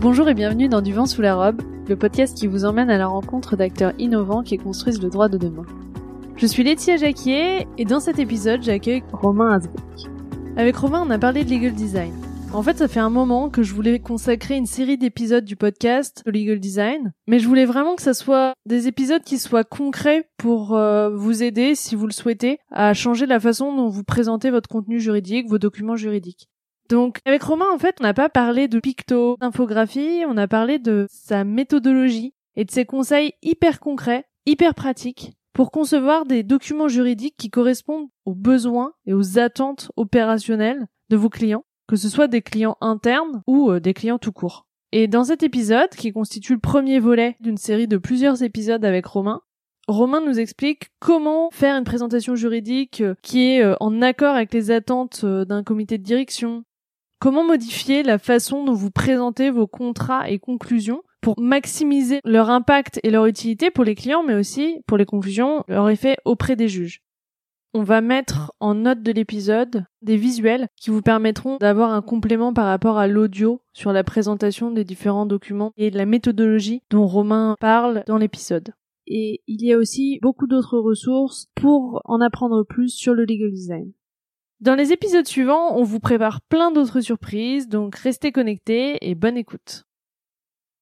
Bonjour 0.00 0.30
et 0.30 0.34
bienvenue 0.34 0.70
dans 0.70 0.80
Du 0.80 0.94
vent 0.94 1.04
sous 1.04 1.20
la 1.20 1.34
robe, 1.34 1.60
le 1.86 1.94
podcast 1.94 2.34
qui 2.34 2.46
vous 2.46 2.64
emmène 2.64 2.88
à 2.88 2.96
la 2.96 3.06
rencontre 3.06 3.54
d'acteurs 3.54 3.92
innovants 3.98 4.42
qui 4.42 4.56
construisent 4.56 5.02
le 5.02 5.10
droit 5.10 5.28
de 5.28 5.36
demain. 5.36 5.66
Je 6.36 6.46
suis 6.46 6.64
Laetitia 6.64 6.96
Jacquier 6.96 7.66
et 7.76 7.84
dans 7.84 8.00
cet 8.00 8.18
épisode 8.18 8.62
j'accueille 8.62 9.02
Romain 9.12 9.50
Asbeck. 9.50 10.10
Avec 10.56 10.74
Romain 10.76 11.04
on 11.06 11.10
a 11.10 11.18
parlé 11.18 11.44
de 11.44 11.50
legal 11.50 11.74
design. 11.74 12.14
En 12.54 12.62
fait, 12.62 12.78
ça 12.78 12.88
fait 12.88 12.98
un 12.98 13.10
moment 13.10 13.50
que 13.50 13.62
je 13.62 13.74
voulais 13.74 13.98
consacrer 13.98 14.56
une 14.56 14.64
série 14.64 14.96
d'épisodes 14.96 15.44
du 15.44 15.54
podcast 15.54 16.22
au 16.26 16.30
legal 16.30 16.60
design, 16.60 17.12
mais 17.26 17.38
je 17.38 17.46
voulais 17.46 17.66
vraiment 17.66 17.94
que 17.94 18.02
ça 18.02 18.14
soit 18.14 18.54
des 18.64 18.88
épisodes 18.88 19.22
qui 19.22 19.36
soient 19.36 19.64
concrets 19.64 20.30
pour 20.38 20.76
euh, 20.76 21.10
vous 21.14 21.42
aider, 21.42 21.74
si 21.74 21.94
vous 21.94 22.06
le 22.06 22.12
souhaitez, 22.12 22.58
à 22.70 22.94
changer 22.94 23.26
la 23.26 23.38
façon 23.38 23.76
dont 23.76 23.88
vous 23.88 24.02
présentez 24.02 24.50
votre 24.50 24.70
contenu 24.70 24.98
juridique, 24.98 25.46
vos 25.46 25.58
documents 25.58 25.96
juridiques. 25.96 26.48
Donc, 26.90 27.20
avec 27.24 27.42
Romain, 27.42 27.70
en 27.72 27.78
fait, 27.78 27.96
on 28.00 28.02
n'a 28.02 28.12
pas 28.12 28.28
parlé 28.28 28.68
de 28.68 28.80
picto, 28.80 29.36
d'infographie, 29.40 30.24
on 30.26 30.36
a 30.36 30.48
parlé 30.48 30.78
de 30.78 31.06
sa 31.08 31.44
méthodologie 31.44 32.34
et 32.56 32.64
de 32.64 32.70
ses 32.70 32.84
conseils 32.84 33.32
hyper 33.42 33.80
concrets, 33.80 34.26
hyper 34.44 34.74
pratiques 34.74 35.32
pour 35.54 35.70
concevoir 35.70 36.26
des 36.26 36.42
documents 36.42 36.88
juridiques 36.88 37.36
qui 37.38 37.48
correspondent 37.48 38.08
aux 38.26 38.34
besoins 38.34 38.92
et 39.06 39.14
aux 39.14 39.38
attentes 39.38 39.90
opérationnelles 39.96 40.86
de 41.08 41.16
vos 41.16 41.30
clients 41.30 41.64
que 41.90 41.96
ce 41.96 42.08
soit 42.08 42.28
des 42.28 42.40
clients 42.40 42.76
internes 42.80 43.42
ou 43.48 43.72
euh, 43.72 43.80
des 43.80 43.94
clients 43.94 44.20
tout 44.20 44.30
court. 44.30 44.68
Et 44.92 45.08
dans 45.08 45.24
cet 45.24 45.42
épisode, 45.42 45.90
qui 45.90 46.12
constitue 46.12 46.54
le 46.54 46.60
premier 46.60 47.00
volet 47.00 47.36
d'une 47.40 47.56
série 47.56 47.88
de 47.88 47.96
plusieurs 47.96 48.44
épisodes 48.44 48.84
avec 48.84 49.06
Romain, 49.06 49.40
Romain 49.88 50.20
nous 50.24 50.38
explique 50.38 50.90
comment 51.00 51.50
faire 51.50 51.76
une 51.76 51.82
présentation 51.82 52.36
juridique 52.36 53.00
euh, 53.00 53.16
qui 53.22 53.48
est 53.48 53.64
euh, 53.64 53.74
en 53.80 54.02
accord 54.02 54.36
avec 54.36 54.54
les 54.54 54.70
attentes 54.70 55.26
d'un 55.26 55.64
comité 55.64 55.98
de 55.98 56.04
direction, 56.04 56.62
comment 57.20 57.44
modifier 57.44 58.02
la 58.02 58.18
façon 58.18 58.64
dont 58.64 58.72
vous 58.72 58.90
présentez 58.90 59.50
vos 59.50 59.66
contrats 59.66 60.28
et 60.28 60.38
conclusions 60.38 61.02
pour 61.20 61.38
maximiser 61.38 62.20
leur 62.24 62.48
impact 62.50 62.98
et 63.04 63.10
leur 63.10 63.26
utilité 63.26 63.70
pour 63.70 63.84
les 63.84 63.94
clients, 63.94 64.24
mais 64.24 64.34
aussi 64.34 64.80
pour 64.86 64.96
les 64.96 65.04
conclusions, 65.04 65.62
leur 65.68 65.88
effet 65.90 66.16
auprès 66.24 66.56
des 66.56 66.68
juges? 66.68 67.02
On 67.72 67.84
va 67.84 68.00
mettre 68.00 68.52
en 68.58 68.74
note 68.74 69.02
de 69.02 69.12
l'épisode 69.12 69.84
des 70.02 70.16
visuels 70.16 70.66
qui 70.76 70.90
vous 70.90 71.02
permettront 71.02 71.58
d'avoir 71.58 71.92
un 71.92 72.02
complément 72.02 72.52
par 72.52 72.66
rapport 72.66 72.98
à 72.98 73.06
l'audio 73.06 73.60
sur 73.74 73.92
la 73.92 74.02
présentation 74.02 74.72
des 74.72 74.82
différents 74.82 75.26
documents 75.26 75.72
et 75.76 75.92
de 75.92 75.98
la 75.98 76.06
méthodologie 76.06 76.82
dont 76.90 77.06
Romain 77.06 77.54
parle 77.60 78.02
dans 78.08 78.18
l'épisode. 78.18 78.72
Et 79.06 79.42
il 79.46 79.64
y 79.64 79.72
a 79.72 79.78
aussi 79.78 80.18
beaucoup 80.20 80.48
d'autres 80.48 80.78
ressources 80.78 81.48
pour 81.54 82.00
en 82.06 82.20
apprendre 82.20 82.64
plus 82.64 82.88
sur 82.88 83.14
le 83.14 83.24
legal 83.24 83.52
design. 83.52 83.92
Dans 84.60 84.74
les 84.74 84.92
épisodes 84.92 85.26
suivants, 85.26 85.74
on 85.74 85.84
vous 85.84 86.00
prépare 86.00 86.42
plein 86.42 86.70
d'autres 86.70 87.00
surprises, 87.00 87.66
donc 87.66 87.94
restez 87.94 88.30
connectés 88.30 88.98
et 89.00 89.14
bonne 89.14 89.38
écoute. 89.38 89.84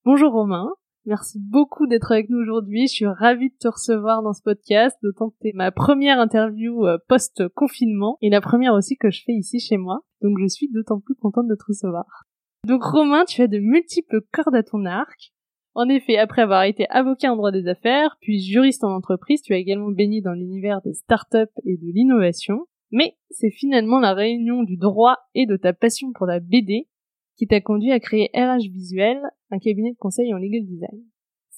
Bonjour 0.03 0.33
Romain. 0.33 0.67
Merci 1.05 1.39
beaucoup 1.39 1.87
d'être 1.87 2.11
avec 2.11 2.29
nous 2.29 2.39
aujourd'hui. 2.39 2.87
Je 2.87 2.93
suis 2.93 3.05
ravie 3.05 3.51
de 3.51 3.55
te 3.57 3.69
recevoir 3.69 4.21
dans 4.21 4.33
ce 4.33 4.41
podcast, 4.43 4.97
d'autant 5.01 5.29
que 5.29 5.37
c'est 5.41 5.53
ma 5.55 5.71
première 5.71 6.19
interview 6.19 6.85
euh, 6.85 6.97
post-confinement 7.07 8.17
et 8.21 8.29
la 8.29 8.41
première 8.41 8.73
aussi 8.73 8.97
que 8.97 9.11
je 9.11 9.23
fais 9.25 9.31
ici 9.31 9.61
chez 9.61 9.77
moi. 9.77 10.01
Donc 10.21 10.39
je 10.41 10.47
suis 10.49 10.69
d'autant 10.69 10.99
plus 10.99 11.15
contente 11.15 11.47
de 11.47 11.55
te 11.55 11.63
recevoir. 11.65 12.25
Donc 12.67 12.83
Romain, 12.83 13.23
tu 13.23 13.41
as 13.41 13.47
de 13.47 13.59
multiples 13.59 14.19
cordes 14.33 14.55
à 14.55 14.63
ton 14.63 14.83
arc. 14.83 15.31
En 15.73 15.87
effet, 15.87 16.17
après 16.17 16.41
avoir 16.41 16.63
été 16.63 16.85
avocat 16.89 17.31
en 17.31 17.37
droit 17.37 17.51
des 17.51 17.69
affaires, 17.69 18.17
puis 18.19 18.41
juriste 18.41 18.83
en 18.83 18.93
entreprise, 18.93 19.41
tu 19.41 19.53
as 19.53 19.57
également 19.57 19.91
baigné 19.91 20.19
dans 20.19 20.33
l'univers 20.33 20.81
des 20.81 20.93
startups 20.93 21.55
et 21.63 21.77
de 21.77 21.93
l'innovation. 21.93 22.65
Mais 22.91 23.15
c'est 23.29 23.51
finalement 23.51 23.99
la 23.99 24.13
réunion 24.13 24.63
du 24.63 24.77
droit 24.77 25.17
et 25.35 25.45
de 25.45 25.57
ta 25.57 25.73
passion 25.73 26.11
pour 26.13 26.25
la 26.25 26.39
BD 26.39 26.87
qui 27.37 27.47
t'a 27.47 27.61
conduit 27.61 27.91
à 27.91 27.99
créer 27.99 28.29
RH 28.33 28.69
Visuel, 28.71 29.19
un 29.49 29.59
cabinet 29.59 29.91
de 29.91 29.97
conseil 29.97 30.33
en 30.33 30.37
legal 30.37 30.65
design. 30.65 31.03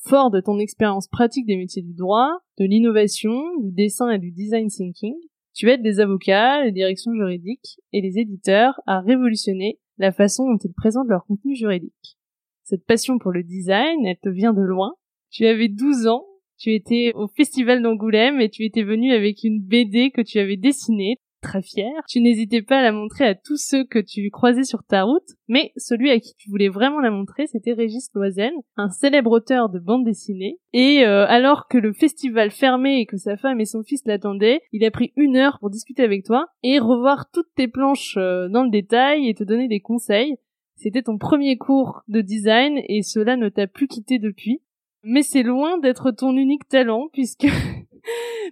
Fort 0.03 0.29
de 0.29 0.41
ton 0.41 0.59
expérience 0.59 1.07
pratique 1.07 1.45
des 1.45 1.57
métiers 1.57 1.81
du 1.81 1.93
droit, 1.93 2.29
de 2.59 2.65
l'innovation, 2.65 3.39
du 3.61 3.71
dessin 3.71 4.11
et 4.11 4.19
du 4.19 4.31
design 4.31 4.67
thinking, 4.67 5.15
tu 5.53 5.69
aides 5.69 5.83
les 5.83 5.99
avocats, 5.99 6.63
les 6.63 6.71
directions 6.71 7.13
juridiques 7.13 7.79
et 7.91 8.01
les 8.01 8.19
éditeurs 8.19 8.79
à 8.85 9.01
révolutionner 9.01 9.79
la 9.97 10.11
façon 10.11 10.45
dont 10.45 10.57
ils 10.63 10.73
présentent 10.73 11.09
leur 11.09 11.25
contenu 11.25 11.55
juridique. 11.55 12.17
Cette 12.63 12.85
passion 12.85 13.17
pour 13.17 13.31
le 13.31 13.43
design, 13.43 14.05
elle 14.05 14.17
te 14.17 14.29
vient 14.29 14.53
de 14.53 14.61
loin. 14.61 14.95
Tu 15.29 15.45
avais 15.45 15.67
12 15.67 16.07
ans, 16.07 16.25
tu 16.57 16.73
étais 16.73 17.11
au 17.15 17.27
festival 17.27 17.81
d'Angoulême 17.81 18.39
et 18.39 18.49
tu 18.49 18.65
étais 18.65 18.83
venu 18.83 19.11
avec 19.11 19.43
une 19.43 19.61
BD 19.61 20.11
que 20.11 20.21
tu 20.21 20.39
avais 20.39 20.57
dessinée 20.57 21.17
très 21.41 21.61
fière. 21.61 22.03
Tu 22.07 22.21
n'hésitais 22.21 22.61
pas 22.61 22.79
à 22.79 22.81
la 22.81 22.91
montrer 22.91 23.25
à 23.25 23.35
tous 23.35 23.57
ceux 23.57 23.83
que 23.83 23.99
tu 23.99 24.29
croisais 24.29 24.63
sur 24.63 24.83
ta 24.83 25.03
route, 25.03 25.27
mais 25.47 25.71
celui 25.75 26.11
à 26.11 26.19
qui 26.19 26.33
tu 26.37 26.49
voulais 26.49 26.69
vraiment 26.69 26.99
la 26.99 27.11
montrer, 27.11 27.47
c'était 27.47 27.73
Régis 27.73 28.09
Loizen, 28.13 28.53
un 28.77 28.89
célèbre 28.89 29.31
auteur 29.31 29.69
de 29.69 29.79
bande 29.79 30.05
dessinée. 30.05 30.59
Et 30.73 31.05
euh, 31.05 31.25
alors 31.27 31.67
que 31.67 31.77
le 31.77 31.93
festival 31.93 32.51
fermait 32.51 33.01
et 33.01 33.05
que 33.05 33.17
sa 33.17 33.37
femme 33.37 33.59
et 33.59 33.65
son 33.65 33.83
fils 33.83 34.01
l'attendaient, 34.05 34.61
il 34.71 34.85
a 34.85 34.91
pris 34.91 35.11
une 35.15 35.35
heure 35.35 35.57
pour 35.59 35.69
discuter 35.69 36.03
avec 36.03 36.23
toi 36.23 36.47
et 36.63 36.79
revoir 36.79 37.29
toutes 37.31 37.53
tes 37.55 37.67
planches 37.67 38.15
euh, 38.17 38.47
dans 38.47 38.63
le 38.63 38.69
détail 38.69 39.27
et 39.27 39.33
te 39.33 39.43
donner 39.43 39.67
des 39.67 39.81
conseils. 39.81 40.37
C'était 40.75 41.03
ton 41.03 41.17
premier 41.17 41.57
cours 41.57 42.01
de 42.07 42.21
design 42.21 42.79
et 42.87 43.03
cela 43.03 43.35
ne 43.35 43.49
t'a 43.49 43.67
plus 43.67 43.87
quitté 43.87 44.17
depuis. 44.17 44.61
Mais 45.03 45.23
c'est 45.23 45.43
loin 45.43 45.79
d'être 45.79 46.11
ton 46.11 46.35
unique 46.35 46.67
talent 46.67 47.07
puisque 47.11 47.47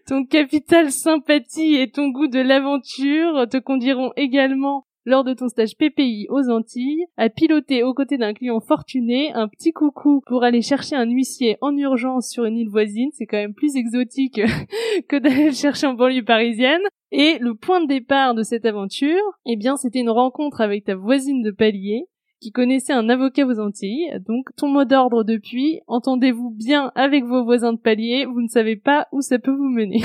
ton 0.08 0.26
capital 0.26 0.92
sympathie 0.92 1.76
et 1.76 1.90
ton 1.90 2.10
goût 2.10 2.28
de 2.28 2.40
l'aventure 2.40 3.48
te 3.50 3.58
conduiront 3.58 4.12
également 4.16 4.86
lors 5.06 5.24
de 5.24 5.34
ton 5.34 5.48
stage 5.48 5.76
PPI 5.76 6.28
aux 6.30 6.50
Antilles, 6.50 7.06
à 7.18 7.30
piloter 7.30 7.84
aux 7.84 7.94
côtés 7.94 8.18
d'un 8.18 8.34
client 8.34 8.60
fortuné 8.60 9.34
un 9.34 9.48
petit 9.48 9.72
coucou 9.72 10.22
pour 10.28 10.44
aller 10.44 10.62
chercher 10.62 10.96
un 10.96 11.10
huissier 11.10 11.58
en 11.62 11.76
urgence 11.76 12.30
sur 12.30 12.46
une 12.46 12.58
île 12.58 12.70
voisine. 12.70 13.10
C'est 13.14 13.26
quand 13.26 13.38
même 13.38 13.56
plus 13.56 13.76
exotique 13.76 14.42
que 15.10 15.16
d'aller 15.16 15.46
le 15.46 15.54
chercher 15.54 15.88
en 15.88 15.94
banlieue 15.94 16.24
parisienne. 16.24 16.82
Et 17.12 17.40
le 17.40 17.56
point 17.56 17.82
de 17.82 17.88
départ 17.88 18.36
de 18.36 18.44
cette 18.44 18.66
aventure, 18.66 19.24
eh 19.48 19.56
bien, 19.56 19.78
c'était 19.78 20.02
une 20.02 20.12
rencontre 20.12 20.62
avec 20.62 20.86
ta 20.86 20.96
voisine 20.96 21.42
de 21.42 21.50
palier, 21.50 22.06
qui 22.40 22.52
connaissait 22.52 22.94
un 22.94 23.10
avocat 23.10 23.46
aux 23.46 23.60
Antilles. 23.60 24.20
Donc, 24.26 24.50
ton 24.56 24.70
mot 24.70 24.86
d'ordre 24.86 25.24
depuis, 25.24 25.82
entendez-vous 25.88 26.52
bien 26.52 26.92
avec 26.96 27.26
vos 27.26 27.44
voisins 27.44 27.74
de 27.74 27.80
palier, 27.80 28.26
vous 28.26 28.42
ne 28.42 28.48
savez 28.48 28.76
pas 28.76 29.08
où 29.12 29.22
ça 29.22 29.40
peut 29.40 29.54
vous 29.54 29.70
mener. 29.70 30.02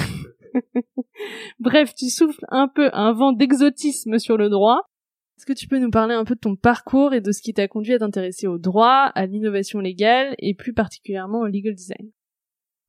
Bref, 1.60 1.94
tu 1.94 2.10
souffles 2.10 2.44
un 2.48 2.68
peu 2.68 2.90
un 2.92 3.12
vent 3.12 3.32
d'exotisme 3.32 4.18
sur 4.18 4.36
le 4.36 4.48
droit. 4.48 4.82
Est-ce 5.36 5.46
que 5.46 5.52
tu 5.52 5.66
peux 5.66 5.78
nous 5.78 5.90
parler 5.90 6.14
un 6.14 6.24
peu 6.24 6.34
de 6.34 6.40
ton 6.40 6.54
parcours 6.54 7.12
et 7.12 7.20
de 7.20 7.32
ce 7.32 7.42
qui 7.42 7.52
t'a 7.54 7.66
conduit 7.66 7.94
à 7.94 7.98
t'intéresser 7.98 8.46
au 8.46 8.58
droit, 8.58 9.10
à 9.14 9.26
l'innovation 9.26 9.80
légale 9.80 10.34
et 10.38 10.54
plus 10.54 10.72
particulièrement 10.72 11.40
au 11.40 11.46
legal 11.46 11.74
design? 11.74 12.10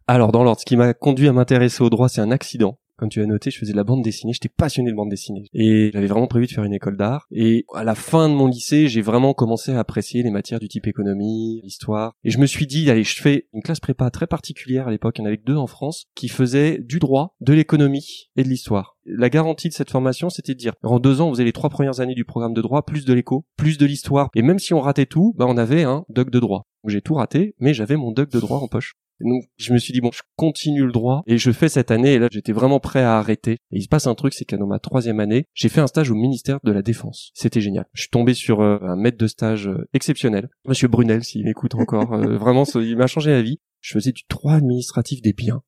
Alors, 0.08 0.32
dans 0.32 0.44
l'ordre, 0.44 0.60
ce 0.60 0.66
qui 0.66 0.78
m'a 0.78 0.94
conduit 0.94 1.28
à 1.28 1.34
m'intéresser 1.34 1.84
au 1.84 1.90
droit, 1.90 2.08
c'est 2.08 2.22
un 2.22 2.30
accident 2.30 2.78
comme 2.98 3.10
tu 3.10 3.22
as 3.22 3.26
noté, 3.26 3.52
je 3.52 3.60
faisais 3.60 3.72
de 3.72 3.78
la 3.78 3.84
bande 3.84 4.04
dessinée, 4.04 4.34
j'étais 4.34 4.50
passionné 4.50 4.92
de 4.92 4.96
bande 4.96 5.10
dessinée. 5.10 5.46
Et 5.54 5.92
j'avais 5.94 6.08
vraiment 6.08 6.28
prévu 6.28 6.48
de 6.48 6.52
faire 6.52 6.64
une 6.64 6.74
école 6.74 6.98
d'art. 6.98 7.28
Et 7.32 7.66
à 7.74 7.84
la 7.84 7.96
fin 7.96 8.30
de 8.30 8.34
mon 8.34 8.48
lycée, 8.48 8.88
j'ai 8.88 9.02
vraiment 9.02 9.34
commencé 9.34 9.72
à 9.72 9.80
apprécier 9.80 10.24
les 10.24 10.32
matières 10.32 10.60
du 10.60 10.68
type 10.68 10.88
économie, 10.88 11.62
histoire. 11.64 12.14
Et 12.24 12.30
je 12.30 12.38
me 12.38 12.46
suis 12.46 12.68
dit, 12.68 12.90
allez, 12.90 13.04
je 13.04 13.22
fais 13.22 13.48
une 13.54 13.62
classe 13.62 13.80
prépa 13.80 14.10
très 14.10 14.28
particulière 14.28 14.88
à 14.88 14.92
l'époque, 14.92 15.18
il 15.18 15.22
y 15.22 15.24
en 15.24 15.28
avait 15.28 15.42
deux 15.44 15.56
en 15.56 15.68
France, 15.68 16.06
qui 16.16 16.28
faisait 16.28 16.80
du 16.80 17.00
droit, 17.00 17.36
de 17.42 17.54
l'économie 17.54 18.30
et 18.36 18.44
de 18.44 18.50
l'histoire. 18.50 18.98
La 19.06 19.30
garantie 19.30 19.70
de 19.70 19.74
cette 19.74 19.92
formation, 19.92 20.30
c'était 20.30 20.54
de 20.54 20.60
dire, 20.60 20.74
en 20.84 21.00
deux 21.00 21.22
ans, 21.22 21.28
on 21.28 21.34
faisait 21.34 21.44
les 21.44 21.54
trois 21.54 21.70
premières 21.70 22.00
années 22.00 22.16
du 22.16 22.26
programme 22.26 22.54
de 22.54 22.62
droit, 22.62 22.84
plus 22.84 23.06
de 23.06 23.14
l'éco, 23.14 23.46
plus 23.56 23.78
de 23.78 23.86
l'histoire. 23.86 24.30
Et 24.36 24.42
même 24.42 24.60
si 24.60 24.74
on 24.74 24.82
ratait 24.82 25.06
tout, 25.06 25.34
bah, 25.38 25.46
on 25.48 25.58
avait 25.58 25.84
un 25.84 26.06
doc 26.10 26.32
de 26.32 26.40
droit. 26.40 26.66
J'ai 26.88 27.02
tout 27.02 27.16
raté, 27.16 27.56
mais 27.60 27.74
j'avais 27.74 27.98
mon 27.98 28.12
doc 28.12 28.30
de 28.32 28.40
droit 28.40 28.60
en 28.60 28.68
poche. 28.68 28.96
Donc 29.22 29.44
je 29.58 29.74
me 29.74 29.78
suis 29.78 29.94
dit 29.94 30.02
bon, 30.02 30.12
je 30.12 30.22
continue 30.36 30.86
le 30.86 30.92
droit 30.92 31.24
et 31.28 31.38
je 31.38 31.52
fais 31.52 31.70
cette 31.70 31.92
année 31.92 32.14
et 32.14 32.20
là 32.20 32.28
j'étais 32.31 32.52
vraiment 32.52 32.80
prêt 32.80 33.02
à 33.02 33.18
arrêter. 33.18 33.53
Et 33.72 33.78
il 33.78 33.84
se 33.84 33.88
passe 33.88 34.08
un 34.08 34.16
truc, 34.16 34.34
c'est 34.34 34.53
dans 34.56 34.68
ma 34.68 34.80
troisième 34.80 35.20
année, 35.20 35.46
j'ai 35.53 35.70
fait 35.70 35.81
un 35.81 35.88
stage 35.88 36.12
au 36.12 36.16
ministère 36.16 36.59
de 36.64 36.72
la 36.72 36.82
Défense. 36.82 37.32
C'était 37.34 37.62
génial. 37.62 37.85
Je 37.94 38.02
suis 38.02 38.09
tombé 38.09 38.34
sur 38.34 38.62
euh, 38.62 38.79
un 38.82 38.96
maître 38.96 39.17
de 39.17 39.28
stage 39.28 39.67
euh, 39.67 39.88
exceptionnel, 39.94 40.50
Monsieur 40.67 40.88
Brunel, 40.88 41.23
s'il 41.23 41.44
m'écoute 41.46 41.76
encore. 41.76 42.14
Euh, 42.14 42.38
vraiment, 42.38 42.64
il 42.76 42.97
m'a 42.97 43.08
changé 43.08 43.32
la 43.32 43.41
vie. 43.41 43.59
Je 43.82 43.94
faisais 43.94 44.12
du 44.12 44.23
droit 44.29 44.53
administratif 44.53 45.22
des 45.22 45.34
biens. 45.34 45.62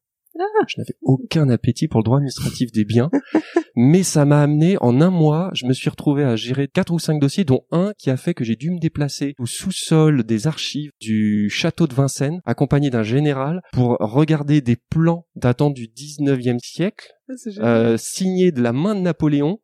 Je 0.68 0.80
n'avais 0.80 0.96
aucun 1.02 1.50
appétit 1.50 1.88
pour 1.88 2.00
le 2.00 2.04
droit 2.04 2.18
administratif 2.18 2.72
des 2.72 2.86
biens, 2.86 3.10
mais 3.76 4.04
ça 4.04 4.26
m'a 4.26 4.42
amené 4.42 4.78
en 4.82 5.02
un 5.02 5.10
mois, 5.10 5.50
je 5.54 5.66
me 5.66 5.74
suis 5.74 5.90
retrouvé 5.90 6.24
à 6.24 6.36
gérer 6.36 6.68
quatre 6.68 6.94
ou 6.94 7.00
cinq 7.00 7.20
dossiers, 7.20 7.44
dont 7.44 7.64
un 7.72 7.94
qui 7.98 8.10
a 8.10 8.18
fait 8.18 8.34
que 8.34 8.44
j'ai 8.44 8.56
dû 8.56 8.72
me 8.72 8.80
déplacer 8.80 9.36
au 9.40 9.46
sous-sol 9.46 10.24
des 10.24 10.48
archives 10.48 10.92
du 11.00 11.50
château 11.50 11.88
de 11.88 11.94
Vincennes, 11.94 12.42
accompagné 12.46 12.90
d'un 12.90 13.04
général, 13.04 13.62
pour 13.74 13.98
regarder 14.00 14.62
des 14.62 14.78
plans 14.90 15.26
datant 15.36 15.70
du 15.70 15.88
19e 15.88 16.60
siècle 16.60 17.17
euh, 17.60 17.98
signé 17.98 18.52
de 18.52 18.62
la 18.62 18.74
main 18.74 18.96
de 18.96 19.02
Napoléon 19.02 19.60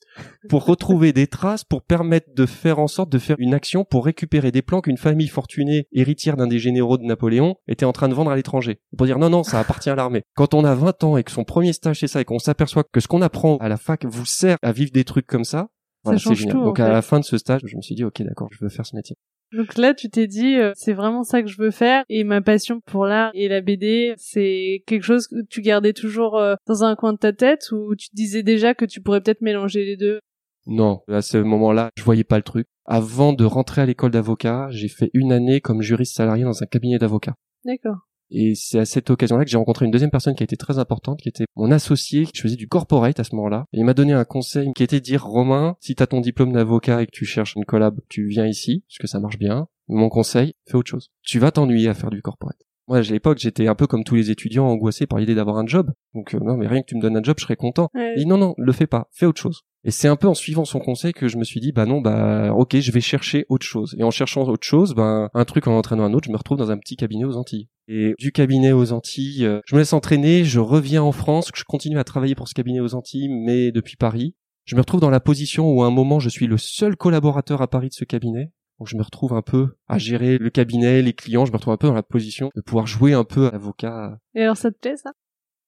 pour 0.49 0.65
retrouver 0.65 1.13
des 1.13 1.27
traces 1.27 1.63
pour 1.63 1.81
permettre 1.81 2.33
de 2.35 2.45
faire 2.45 2.79
en 2.79 2.87
sorte 2.87 3.09
de 3.09 3.17
faire 3.17 3.37
une 3.39 3.53
action 3.53 3.85
pour 3.85 4.05
récupérer 4.05 4.51
des 4.51 4.61
plans 4.61 4.81
qu'une 4.81 4.97
famille 4.97 5.27
fortunée 5.27 5.87
héritière 5.91 6.35
d'un 6.35 6.47
des 6.47 6.59
généraux 6.59 6.97
de 6.97 7.03
Napoléon 7.03 7.55
était 7.67 7.85
en 7.85 7.93
train 7.93 8.09
de 8.09 8.13
vendre 8.13 8.31
à 8.31 8.35
l'étranger. 8.35 8.79
Pour 8.97 9.05
dire 9.05 9.19
non 9.19 9.29
non 9.29 9.43
ça 9.43 9.59
appartient 9.59 9.89
à 9.89 9.95
l'armée. 9.95 10.23
Quand 10.35 10.53
on 10.53 10.65
a 10.65 10.75
20 10.75 11.03
ans 11.03 11.17
et 11.17 11.23
que 11.23 11.31
son 11.31 11.43
premier 11.43 11.73
stage 11.73 11.99
c'est 11.99 12.07
ça 12.07 12.21
et 12.21 12.25
qu'on 12.25 12.39
s'aperçoit 12.39 12.83
que 12.83 12.99
ce 12.99 13.07
qu'on 13.07 13.21
apprend 13.21 13.57
à 13.57 13.69
la 13.69 13.77
fac 13.77 14.05
vous 14.05 14.25
sert 14.25 14.57
à 14.61 14.71
vivre 14.71 14.91
des 14.91 15.03
trucs 15.03 15.27
comme 15.27 15.45
ça, 15.45 15.69
voilà, 16.03 16.19
c'est 16.19 16.35
génial. 16.35 16.57
Donc 16.57 16.79
à 16.79 16.89
la 16.89 17.01
fin 17.01 17.19
de 17.19 17.25
ce 17.25 17.37
stage, 17.37 17.61
je 17.65 17.75
me 17.77 17.81
suis 17.81 17.95
dit 17.95 18.03
ok 18.03 18.21
d'accord, 18.23 18.49
je 18.51 18.63
veux 18.63 18.69
faire 18.69 18.85
ce 18.85 18.95
métier. 18.95 19.15
Donc 19.53 19.77
là, 19.77 19.93
tu 19.93 20.09
t'es 20.09 20.25
dit, 20.25 20.55
euh, 20.55 20.71
c'est 20.75 20.93
vraiment 20.93 21.23
ça 21.23 21.43
que 21.43 21.47
je 21.47 21.61
veux 21.61 21.71
faire, 21.71 22.03
et 22.09 22.23
ma 22.23 22.41
passion 22.41 22.81
pour 22.81 23.05
l'art 23.05 23.31
et 23.35 23.47
la 23.47 23.61
BD, 23.61 24.13
c'est 24.17 24.83
quelque 24.87 25.03
chose 25.03 25.27
que 25.27 25.45
tu 25.47 25.61
gardais 25.61 25.93
toujours 25.93 26.37
euh, 26.37 26.55
dans 26.67 26.83
un 26.83 26.95
coin 26.95 27.13
de 27.13 27.19
ta 27.19 27.33
tête, 27.33 27.71
ou 27.71 27.95
tu 27.95 28.09
te 28.09 28.15
disais 28.15 28.41
déjà 28.41 28.73
que 28.73 28.85
tu 28.85 28.99
pourrais 28.99 29.21
peut-être 29.21 29.41
mélanger 29.41 29.85
les 29.85 29.95
deux? 29.95 30.19
Non, 30.65 31.01
à 31.07 31.21
ce 31.21 31.37
moment-là, 31.37 31.89
je 31.95 32.03
voyais 32.03 32.23
pas 32.23 32.37
le 32.37 32.43
truc. 32.43 32.67
Avant 32.85 33.33
de 33.33 33.45
rentrer 33.45 33.81
à 33.81 33.85
l'école 33.85 34.11
d'avocat, 34.11 34.67
j'ai 34.71 34.87
fait 34.87 35.11
une 35.13 35.31
année 35.31 35.61
comme 35.61 35.81
juriste 35.81 36.15
salarié 36.15 36.43
dans 36.43 36.63
un 36.63 36.65
cabinet 36.65 36.97
d'avocats. 36.97 37.35
D'accord. 37.63 37.97
Et 38.29 38.55
c'est 38.55 38.79
à 38.79 38.85
cette 38.85 39.09
occasion-là 39.09 39.43
que 39.45 39.49
j'ai 39.49 39.57
rencontré 39.57 39.85
une 39.85 39.91
deuxième 39.91 40.11
personne 40.11 40.35
qui 40.35 40.43
a 40.43 40.45
été 40.45 40.57
très 40.57 40.79
importante, 40.79 41.19
qui 41.19 41.29
était 41.29 41.45
mon 41.55 41.71
associé, 41.71 42.25
qui 42.25 42.41
faisait 42.41 42.55
du 42.55 42.67
corporate 42.67 43.19
à 43.19 43.23
ce 43.23 43.35
moment-là. 43.35 43.65
Et 43.73 43.79
il 43.79 43.85
m'a 43.85 43.93
donné 43.93 44.13
un 44.13 44.25
conseil 44.25 44.71
qui 44.75 44.83
était 44.83 44.99
de 44.99 45.05
dire, 45.05 45.23
Romain, 45.23 45.75
si 45.79 45.95
t'as 45.95 46.07
ton 46.07 46.21
diplôme 46.21 46.51
d'avocat 46.51 47.01
et 47.01 47.05
que 47.05 47.11
tu 47.11 47.25
cherches 47.25 47.55
une 47.55 47.65
collab, 47.65 47.99
tu 48.09 48.27
viens 48.27 48.47
ici, 48.47 48.83
parce 48.87 48.97
que 48.97 49.07
ça 49.07 49.19
marche 49.19 49.37
bien. 49.37 49.67
Mon 49.87 50.09
conseil, 50.09 50.55
fais 50.67 50.75
autre 50.75 50.89
chose. 50.89 51.09
Tu 51.21 51.39
vas 51.39 51.51
t'ennuyer 51.51 51.89
à 51.89 51.93
faire 51.93 52.09
du 52.09 52.21
corporate. 52.21 52.57
Moi, 52.87 52.97
à 52.97 53.01
l'époque, 53.01 53.37
j'étais 53.39 53.67
un 53.67 53.75
peu 53.75 53.87
comme 53.87 54.03
tous 54.03 54.15
les 54.15 54.29
étudiants 54.29 54.67
angoissés 54.67 55.07
par 55.07 55.19
l'idée 55.19 55.35
d'avoir 55.35 55.57
un 55.57 55.65
job. 55.65 55.91
Donc, 56.13 56.33
euh, 56.33 56.39
non, 56.39 56.57
mais 56.57 56.67
rien 56.67 56.81
que 56.81 56.87
tu 56.87 56.95
me 56.95 57.01
donnes 57.01 57.15
un 57.15 57.23
job, 57.23 57.37
je 57.39 57.43
serais 57.43 57.55
content. 57.55 57.89
Ouais. 57.93 58.13
Il 58.15 58.19
dit, 58.19 58.25
non, 58.25 58.37
non, 58.37 58.55
le 58.57 58.71
fais 58.73 58.87
pas, 58.87 59.07
fais 59.11 59.25
autre 59.25 59.41
chose. 59.41 59.61
Et 59.85 59.91
c'est 59.91 60.07
un 60.07 60.15
peu 60.15 60.27
en 60.27 60.33
suivant 60.33 60.63
son 60.63 60.79
conseil 60.79 61.11
que 61.11 61.27
je 61.27 61.37
me 61.37 61.43
suis 61.43 61.59
dit, 61.59 61.73
bah 61.73 61.85
non, 61.85 61.99
bah, 61.99 62.53
ok, 62.53 62.77
je 62.79 62.91
vais 62.91 63.01
chercher 63.01 63.45
autre 63.49 63.65
chose. 63.65 63.95
Et 63.99 64.03
en 64.03 64.11
cherchant 64.11 64.43
autre 64.43 64.65
chose, 64.65 64.95
ben, 64.95 65.29
un 65.33 65.45
truc 65.45 65.67
en 65.67 65.77
entraînant 65.77 66.05
un 66.05 66.13
autre, 66.13 66.27
je 66.27 66.31
me 66.31 66.37
retrouve 66.37 66.57
dans 66.57 66.71
un 66.71 66.77
petit 66.77 66.95
cabinet 66.95 67.25
aux 67.25 67.35
Antilles. 67.35 67.67
Et 67.89 68.13
du 68.17 68.31
cabinet 68.31 68.71
aux 68.71 68.93
Antilles, 68.93 69.45
euh, 69.45 69.59
je 69.65 69.75
me 69.75 69.81
laisse 69.81 69.91
entraîner, 69.91 70.45
je 70.45 70.59
reviens 70.59 71.03
en 71.03 71.11
France, 71.11 71.51
je 71.53 71.63
continue 71.65 71.99
à 71.99 72.05
travailler 72.05 72.33
pour 72.33 72.47
ce 72.47 72.53
cabinet 72.53 72.79
aux 72.79 72.95
Antilles, 72.95 73.27
mais 73.27 73.73
depuis 73.73 73.97
Paris. 73.97 74.35
Je 74.63 74.75
me 74.75 74.81
retrouve 74.81 75.01
dans 75.01 75.09
la 75.09 75.19
position 75.19 75.69
où 75.69 75.83
à 75.83 75.87
un 75.87 75.91
moment, 75.91 76.19
je 76.19 76.29
suis 76.29 76.47
le 76.47 76.57
seul 76.57 76.95
collaborateur 76.95 77.61
à 77.61 77.67
Paris 77.67 77.89
de 77.89 77.93
ce 77.93 78.05
cabinet. 78.05 78.53
Donc 78.79 78.87
je 78.87 78.95
me 78.95 79.03
retrouve 79.03 79.33
un 79.33 79.41
peu 79.41 79.75
à 79.87 79.97
gérer 79.97 80.37
le 80.37 80.49
cabinet, 80.49 81.01
les 81.01 81.13
clients, 81.13 81.45
je 81.45 81.51
me 81.51 81.57
retrouve 81.57 81.73
un 81.73 81.77
peu 81.77 81.87
dans 81.87 81.93
la 81.93 82.03
position 82.03 82.49
de 82.55 82.61
pouvoir 82.61 82.87
jouer 82.87 83.13
un 83.13 83.23
peu 83.25 83.47
à 83.47 83.51
l'avocat 83.51 84.17
Et 84.33 84.41
alors, 84.41 84.57
ça 84.57 84.71
te 84.71 84.77
plaît, 84.77 84.95
ça? 84.97 85.11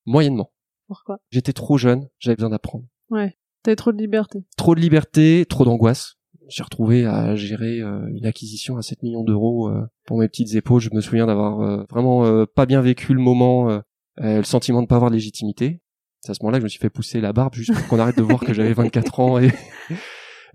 Moyennement. 0.06 0.52
Pourquoi? 0.88 1.18
J'étais 1.32 1.54
trop 1.54 1.78
jeune, 1.78 2.08
j'avais 2.20 2.36
besoin 2.36 2.50
d'apprendre. 2.50 2.86
Ouais. 3.10 3.38
Trop 3.74 3.92
de 3.92 3.98
liberté. 3.98 4.44
Trop 4.58 4.76
de 4.76 4.82
liberté, 4.82 5.46
trop 5.50 5.66
d'angoisse. 5.66 6.18
J'ai 6.48 6.64
retrouvé 6.64 7.06
à 7.06 7.36
gérer 7.36 7.80
euh, 7.80 8.06
une 8.14 8.26
acquisition 8.26 8.78
à 8.78 8.84
7 8.84 9.02
millions 9.02 9.24
d'euros 9.24 9.70
euh, 9.70 9.88
pour 10.06 10.20
mes 10.20 10.28
petites 10.28 10.54
épaules. 10.54 10.82
Je 10.82 10.90
me 10.94 11.02
souviens 11.02 11.26
d'avoir 11.26 11.62
euh, 11.62 11.84
vraiment 11.90 12.46
pas 12.46 12.66
bien 12.66 12.82
vécu 12.82 13.14
le 13.14 13.22
moment, 13.22 13.82
le 14.18 14.44
sentiment 14.44 14.82
de 14.82 14.88
pas 14.88 14.96
avoir 14.96 15.10
de 15.10 15.16
légitimité. 15.16 15.82
C'est 16.22 16.32
à 16.32 16.34
ce 16.36 16.44
moment-là 16.44 16.58
que 16.58 16.62
je 16.62 16.66
me 16.66 16.70
suis 16.70 16.80
fait 16.80 16.90
pousser 16.90 17.22
la 17.22 17.34
barbe 17.34 17.54
juste 17.54 17.74
pour 17.74 17.88
qu'on 17.88 18.00
arrête 18.00 18.18
de 18.18 18.24
voir 18.24 18.40
que 18.40 18.54
j'avais 18.54 18.74
24 18.74 19.20
ans 19.20 19.40
et 19.40 19.52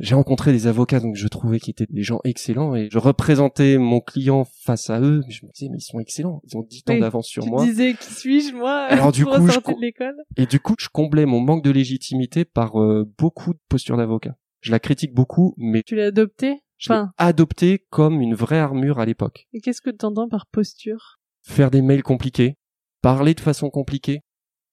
j'ai 0.01 0.15
rencontré 0.15 0.53
des 0.53 0.67
avocats 0.67 0.99
donc 1.01 1.15
je 1.17 1.29
trouvais 1.29 1.61
qu'ils 1.61 1.73
étaient 1.73 1.87
des 1.89 2.03
gens 2.03 2.21
excellents 2.25 2.75
et 2.75 2.89
je 2.91 2.99
représentais 2.99 3.79
mon 3.79 4.01
client 4.01 4.45
face 4.65 4.91
à 4.91 5.01
eux. 5.01 5.23
Je 5.29 5.45
me 5.47 5.53
disais 5.53 5.69
mais 5.71 5.79
ils 5.79 5.83
sont 5.83 6.01
excellents, 6.01 6.41
ils 6.45 6.57
ont 6.57 6.63
10 6.63 6.79
ans 6.79 6.83
Oui, 6.95 7.01
d'avance 7.01 7.27
sur 7.29 7.45
tu 7.45 7.51
moi. 7.51 7.65
disais, 7.65 7.95
qui 7.95 8.13
suis-je, 8.13 8.55
moi, 8.55 8.85
Alors, 8.91 9.13
du 9.13 9.25
pour 9.25 9.37
coup, 9.37 9.47
je 9.47 9.59
de 9.59 9.81
l'école? 9.81 10.17
Et 10.37 10.47
du 10.47 10.59
coup, 10.61 10.75
je 10.79 10.89
comblais 10.89 11.27
mon 11.27 11.41
manque 11.41 11.63
de 11.65 11.71
légitimité 11.71 12.45
par 12.45 12.81
euh, 12.81 13.05
beaucoup 13.19 13.53
de 13.53 13.59
postures 13.69 13.97
d'avocat. 13.97 14.37
Je 14.61 14.71
la 14.73 14.79
critique 14.81 15.15
beaucoup, 15.15 15.55
mais 15.57 15.83
Tu 15.85 15.95
l'as 15.97 16.07
adopté? 16.07 16.61
je 16.79 16.91
l'ai 16.93 16.97
Enfin, 16.99 17.13
adoptée 17.19 17.87
comme 17.91 18.21
une 18.21 18.35
vraie 18.35 18.59
armure 18.59 18.99
à 19.01 19.05
l'époque. 19.07 19.47
et 19.53 19.61
qu'est-ce 19.61 19.81
que 19.83 19.91
t'entends 19.91 20.29
par 20.29 20.47
posture? 20.47 21.19
Faire 21.43 21.71
des 21.71 21.83
mails 21.83 22.03
compliqués, 22.03 22.57
parler 23.03 23.35
de 23.35 23.41
façon 23.41 23.71
compliquée, 23.71 24.21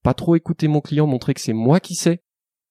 pas 0.04 0.14
trop 0.14 0.36
écouter 0.36 0.68
mon 0.68 0.80
client, 0.82 1.06
montrer 1.08 1.34
que 1.34 1.42
c'est 1.42 1.54
moi 1.54 1.80
qui 1.80 1.96
sais, 1.96 2.22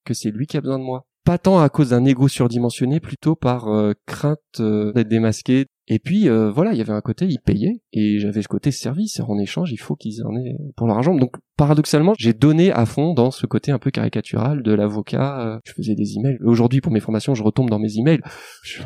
que 0.04 0.14
c'est 0.14 0.30
lui 0.30 0.46
qui 0.46 0.56
a 0.56 0.60
besoin 0.60 0.78
de 0.78 0.84
moi. 0.84 1.06
Pas 1.26 1.38
tant 1.38 1.58
à 1.58 1.68
cause 1.68 1.90
d'un 1.90 2.04
ego 2.04 2.28
surdimensionné, 2.28 3.00
plutôt 3.00 3.34
par 3.34 3.66
euh, 3.68 3.94
crainte 4.06 4.38
euh, 4.60 4.92
d'être 4.92 5.08
démasqué. 5.08 5.66
Et 5.88 5.98
puis 5.98 6.28
euh, 6.28 6.52
voilà, 6.52 6.72
il 6.72 6.78
y 6.78 6.80
avait 6.80 6.92
un 6.92 7.00
côté, 7.00 7.26
ils 7.26 7.40
payaient, 7.40 7.82
et 7.92 8.20
j'avais 8.20 8.42
ce 8.42 8.48
côté 8.48 8.70
service. 8.70 9.18
En 9.20 9.36
échange, 9.38 9.72
il 9.72 9.76
faut 9.76 9.96
qu'ils 9.96 10.24
en 10.24 10.36
aient 10.36 10.56
pour 10.76 10.86
leur 10.86 10.96
argent. 10.96 11.16
Donc 11.16 11.34
paradoxalement, 11.56 12.14
j'ai 12.16 12.32
donné 12.32 12.70
à 12.70 12.86
fond 12.86 13.12
dans 13.12 13.32
ce 13.32 13.44
côté 13.46 13.72
un 13.72 13.80
peu 13.80 13.90
caricatural 13.90 14.62
de 14.62 14.72
l'avocat. 14.72 15.40
euh, 15.46 15.58
Je 15.64 15.72
faisais 15.72 15.96
des 15.96 16.16
emails. 16.16 16.38
Aujourd'hui, 16.44 16.80
pour 16.80 16.92
mes 16.92 17.00
formations, 17.00 17.34
je 17.34 17.42
retombe 17.42 17.70
dans 17.70 17.80
mes 17.80 17.98
emails. 17.98 18.20
Je, 18.62 18.82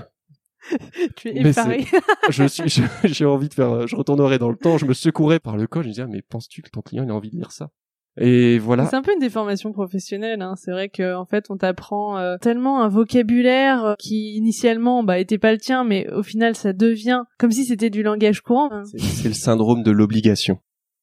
Tu 1.16 1.28
es 1.28 1.40
effaré. 1.46 1.84
je 2.30 2.44
suis, 2.44 2.82
j'ai 3.04 3.24
envie 3.26 3.48
de 3.50 3.54
faire, 3.54 3.86
je 3.86 3.96
retournerai 3.96 4.38
dans 4.38 4.50
le 4.50 4.56
temps, 4.56 4.78
je 4.78 4.86
me 4.86 4.94
secourais 4.94 5.40
par 5.40 5.56
le 5.56 5.66
col, 5.66 5.82
je 5.82 5.88
me 5.88 5.92
disais, 5.92 6.02
ah, 6.02 6.08
mais 6.10 6.22
penses-tu 6.22 6.62
que 6.62 6.70
ton 6.70 6.80
client 6.80 7.04
il 7.04 7.10
a 7.10 7.14
envie 7.14 7.30
de 7.30 7.36
lire 7.36 7.52
ça? 7.52 7.70
Et 8.18 8.58
voilà. 8.58 8.86
C'est 8.86 8.96
un 8.96 9.02
peu 9.02 9.12
une 9.12 9.20
déformation 9.20 9.72
professionnelle. 9.72 10.42
Hein. 10.42 10.54
C'est 10.56 10.72
vrai 10.72 10.88
que 10.88 11.14
en 11.14 11.24
fait, 11.24 11.46
on 11.50 11.56
t'apprend 11.56 12.18
euh, 12.18 12.36
tellement 12.40 12.82
un 12.82 12.88
vocabulaire 12.88 13.84
euh, 13.84 13.94
qui 13.98 14.34
initialement 14.36 15.02
bah 15.04 15.18
était 15.18 15.38
pas 15.38 15.52
le 15.52 15.58
tien, 15.58 15.84
mais 15.84 16.10
au 16.12 16.22
final, 16.22 16.54
ça 16.56 16.72
devient 16.72 17.22
comme 17.38 17.52
si 17.52 17.64
c'était 17.64 17.90
du 17.90 18.02
langage 18.02 18.40
courant. 18.40 18.68
hein. 18.72 18.82
C'est 18.84 18.98
c'est 18.98 19.28
le 19.28 19.34
syndrome 19.34 19.82
de 19.82 19.90
l'obligation. 19.90 20.58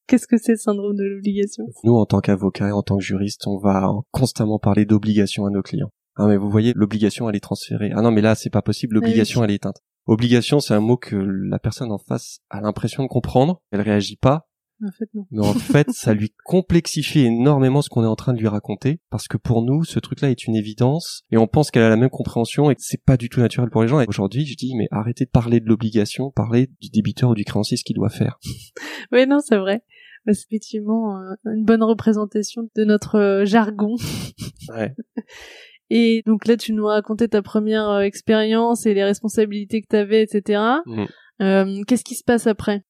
Qu'est-ce 0.06 0.26
que 0.26 0.38
c'est 0.38 0.52
le 0.52 0.58
syndrome 0.58 0.96
de 0.96 1.04
l'obligation? 1.04 1.64
Nous, 1.84 1.94
en 1.94 2.06
tant 2.06 2.20
qu'avocats 2.20 2.68
et 2.68 2.72
en 2.72 2.82
tant 2.82 2.96
que 2.96 3.04
juristes, 3.04 3.46
on 3.46 3.58
va 3.58 3.90
constamment 4.10 4.58
parler 4.58 4.86
d'obligation 4.86 5.44
à 5.44 5.50
nos 5.50 5.60
clients. 5.60 5.90
Ah, 6.16 6.26
mais 6.26 6.36
vous 6.36 6.50
voyez, 6.50 6.72
l'obligation, 6.74 7.28
elle 7.28 7.36
est 7.36 7.40
transférée. 7.40 7.92
Ah 7.94 8.00
non, 8.00 8.10
mais 8.10 8.22
là, 8.22 8.34
c'est 8.34 8.50
pas 8.50 8.62
possible, 8.62 8.94
l'obligation, 8.94 9.44
elle 9.44 9.50
est 9.50 9.56
éteinte. 9.56 9.82
Obligation, 10.06 10.58
c'est 10.60 10.72
un 10.72 10.80
mot 10.80 10.96
que 10.96 11.14
la 11.14 11.58
personne 11.58 11.92
en 11.92 11.98
face 11.98 12.38
a 12.48 12.62
l'impression 12.62 13.02
de 13.02 13.08
comprendre, 13.08 13.60
elle 13.70 13.82
réagit 13.82 14.16
pas, 14.16 14.47
En 14.80 14.92
fait, 14.92 15.08
non. 15.14 15.26
mais 15.30 15.46
en 15.46 15.54
fait, 15.54 15.90
ça 15.90 16.14
lui 16.14 16.32
complexifie 16.44 17.20
énormément 17.20 17.82
ce 17.82 17.88
qu'on 17.88 18.04
est 18.04 18.08
en 18.08 18.14
train 18.14 18.32
de 18.32 18.38
lui 18.38 18.46
raconter, 18.46 19.00
parce 19.10 19.26
que 19.26 19.36
pour 19.36 19.62
nous, 19.62 19.84
ce 19.84 19.98
truc-là 19.98 20.30
est 20.30 20.46
une 20.46 20.54
évidence, 20.54 21.24
et 21.32 21.36
on 21.36 21.48
pense 21.48 21.70
qu'elle 21.70 21.82
a 21.82 21.88
la 21.88 21.96
même 21.96 22.10
compréhension, 22.10 22.70
et 22.70 22.76
que 22.76 22.82
c'est 22.82 23.02
pas 23.02 23.16
du 23.16 23.28
tout 23.28 23.40
naturel 23.40 23.70
pour 23.70 23.82
les 23.82 23.88
gens. 23.88 24.00
Et 24.00 24.06
aujourd'hui, 24.06 24.46
je 24.46 24.56
dis, 24.56 24.74
mais 24.76 24.86
arrêtez 24.90 25.24
de 25.24 25.30
parler 25.30 25.60
de 25.60 25.66
l'obligation, 25.66 26.30
parlez 26.30 26.68
du 26.80 26.90
débiteur 26.90 27.30
ou 27.30 27.34
du 27.34 27.44
créancier, 27.44 27.76
ce 27.76 27.84
qu'il 27.84 27.96
doit 27.96 28.10
faire. 28.10 28.38
Oui, 29.12 29.26
non, 29.26 29.38
c'est 29.40 29.56
vrai. 29.56 29.82
C'est 30.26 30.44
effectivement 30.50 31.18
euh, 31.18 31.34
une 31.54 31.64
bonne 31.64 31.82
représentation 31.82 32.68
de 32.76 32.84
notre 32.84 33.16
euh, 33.16 33.44
jargon. 33.44 33.96
Ouais. 34.68 34.94
Et 35.90 36.22
donc 36.26 36.46
là, 36.46 36.56
tu 36.56 36.72
nous 36.72 36.84
racontais 36.84 37.28
ta 37.28 37.42
première 37.42 37.88
euh, 37.88 38.00
expérience 38.00 38.84
et 38.86 38.94
les 38.94 39.04
responsabilités 39.04 39.80
que 39.80 39.86
t'avais, 39.86 40.22
etc. 40.22 40.60
Mhm. 40.86 41.06
Euh, 41.40 41.82
Qu'est-ce 41.86 42.04
qui 42.04 42.14
se 42.14 42.24
passe 42.24 42.46
après? 42.46 42.82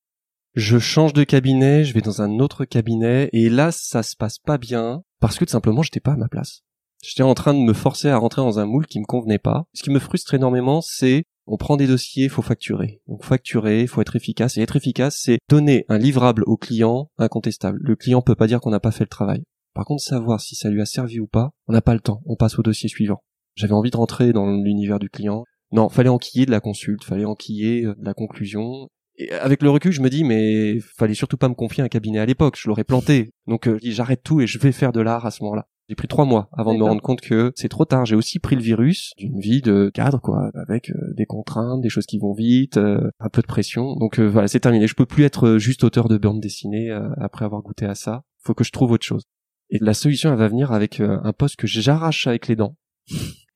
Je 0.58 0.80
change 0.80 1.12
de 1.12 1.22
cabinet, 1.22 1.84
je 1.84 1.94
vais 1.94 2.00
dans 2.00 2.20
un 2.20 2.40
autre 2.40 2.64
cabinet, 2.64 3.30
et 3.32 3.48
là, 3.48 3.70
ça 3.70 4.02
se 4.02 4.16
passe 4.16 4.40
pas 4.40 4.58
bien, 4.58 5.04
parce 5.20 5.38
que 5.38 5.44
tout 5.44 5.52
simplement, 5.52 5.82
j'étais 5.82 6.00
pas 6.00 6.14
à 6.14 6.16
ma 6.16 6.26
place. 6.26 6.62
J'étais 7.00 7.22
en 7.22 7.34
train 7.34 7.54
de 7.54 7.60
me 7.60 7.72
forcer 7.72 8.08
à 8.08 8.18
rentrer 8.18 8.42
dans 8.42 8.58
un 8.58 8.66
moule 8.66 8.88
qui 8.88 8.98
me 8.98 9.04
convenait 9.04 9.38
pas. 9.38 9.66
Ce 9.72 9.84
qui 9.84 9.90
me 9.90 10.00
frustre 10.00 10.34
énormément, 10.34 10.80
c'est 10.80 11.22
on 11.46 11.58
prend 11.58 11.76
des 11.76 11.86
dossiers, 11.86 12.28
faut 12.28 12.42
facturer. 12.42 13.02
Donc 13.06 13.24
facturer, 13.24 13.86
faut 13.86 14.00
être 14.00 14.16
efficace. 14.16 14.56
Et 14.56 14.60
être 14.60 14.74
efficace, 14.74 15.20
c'est 15.22 15.38
donner 15.48 15.84
un 15.88 15.96
livrable 15.96 16.42
au 16.48 16.56
client 16.56 17.08
incontestable. 17.18 17.78
Le 17.80 17.94
client 17.94 18.20
peut 18.20 18.34
pas 18.34 18.48
dire 18.48 18.58
qu'on 18.58 18.70
n'a 18.70 18.80
pas 18.80 18.90
fait 18.90 19.04
le 19.04 19.10
travail. 19.10 19.44
Par 19.74 19.84
contre, 19.84 20.02
savoir 20.02 20.40
si 20.40 20.56
ça 20.56 20.70
lui 20.70 20.80
a 20.80 20.86
servi 20.86 21.20
ou 21.20 21.28
pas, 21.28 21.50
on 21.68 21.72
n'a 21.72 21.82
pas 21.82 21.94
le 21.94 22.00
temps. 22.00 22.20
On 22.26 22.34
passe 22.34 22.58
au 22.58 22.62
dossier 22.62 22.88
suivant. 22.88 23.22
J'avais 23.54 23.74
envie 23.74 23.92
de 23.92 23.96
rentrer 23.96 24.32
dans 24.32 24.50
l'univers 24.50 24.98
du 24.98 25.08
client. 25.08 25.44
Non, 25.70 25.88
fallait 25.88 26.08
enquiller 26.08 26.46
de 26.46 26.50
la 26.50 26.58
consulte, 26.58 27.04
fallait 27.04 27.26
enquiller 27.26 27.84
euh, 27.84 27.94
de 27.94 28.04
la 28.04 28.14
conclusion. 28.14 28.88
Et 29.18 29.32
avec 29.32 29.62
le 29.62 29.70
recul, 29.70 29.92
je 29.92 30.00
me 30.00 30.10
dis, 30.10 30.24
mais 30.24 30.78
fallait 30.80 31.14
surtout 31.14 31.36
pas 31.36 31.48
me 31.48 31.54
confier 31.54 31.82
un 31.82 31.88
cabinet 31.88 32.20
à 32.20 32.26
l'époque, 32.26 32.56
je 32.58 32.68
l'aurais 32.68 32.84
planté. 32.84 33.30
Donc 33.46 33.66
euh, 33.66 33.78
j'arrête 33.82 34.22
tout 34.22 34.40
et 34.40 34.46
je 34.46 34.58
vais 34.58 34.72
faire 34.72 34.92
de 34.92 35.00
l'art 35.00 35.26
à 35.26 35.30
ce 35.30 35.42
moment-là. 35.42 35.66
J'ai 35.88 35.94
pris 35.94 36.06
trois 36.06 36.26
mois 36.26 36.50
avant 36.52 36.74
de 36.74 36.78
me 36.78 36.84
rendre 36.84 37.00
compte 37.00 37.22
que 37.22 37.50
c'est 37.56 37.70
trop 37.70 37.86
tard. 37.86 38.04
J'ai 38.04 38.14
aussi 38.14 38.38
pris 38.40 38.56
le 38.56 38.62
virus 38.62 39.12
d'une 39.16 39.40
vie 39.40 39.62
de 39.62 39.90
cadre, 39.94 40.20
quoi, 40.20 40.50
avec 40.54 40.90
euh, 40.90 41.14
des 41.16 41.24
contraintes, 41.24 41.80
des 41.80 41.88
choses 41.88 42.04
qui 42.04 42.18
vont 42.18 42.34
vite, 42.34 42.76
euh, 42.76 43.10
un 43.20 43.30
peu 43.30 43.40
de 43.40 43.46
pression. 43.46 43.96
Donc 43.96 44.20
euh, 44.20 44.28
voilà, 44.28 44.48
c'est 44.48 44.60
terminé. 44.60 44.86
Je 44.86 44.94
peux 44.94 45.06
plus 45.06 45.24
être 45.24 45.46
euh, 45.46 45.58
juste 45.58 45.84
auteur 45.84 46.08
de 46.08 46.18
bande 46.18 46.40
dessinée 46.40 46.90
euh, 46.90 47.08
après 47.18 47.46
avoir 47.46 47.62
goûté 47.62 47.86
à 47.86 47.94
ça. 47.94 48.22
Faut 48.42 48.52
que 48.52 48.64
je 48.64 48.70
trouve 48.70 48.92
autre 48.92 49.06
chose. 49.06 49.22
Et 49.70 49.78
la 49.80 49.94
solution, 49.94 50.30
elle 50.30 50.38
va 50.38 50.48
venir 50.48 50.72
avec 50.72 51.00
euh, 51.00 51.18
un 51.24 51.32
poste 51.32 51.56
que 51.56 51.66
j'arrache 51.66 52.26
avec 52.26 52.48
les 52.48 52.56
dents. 52.56 52.76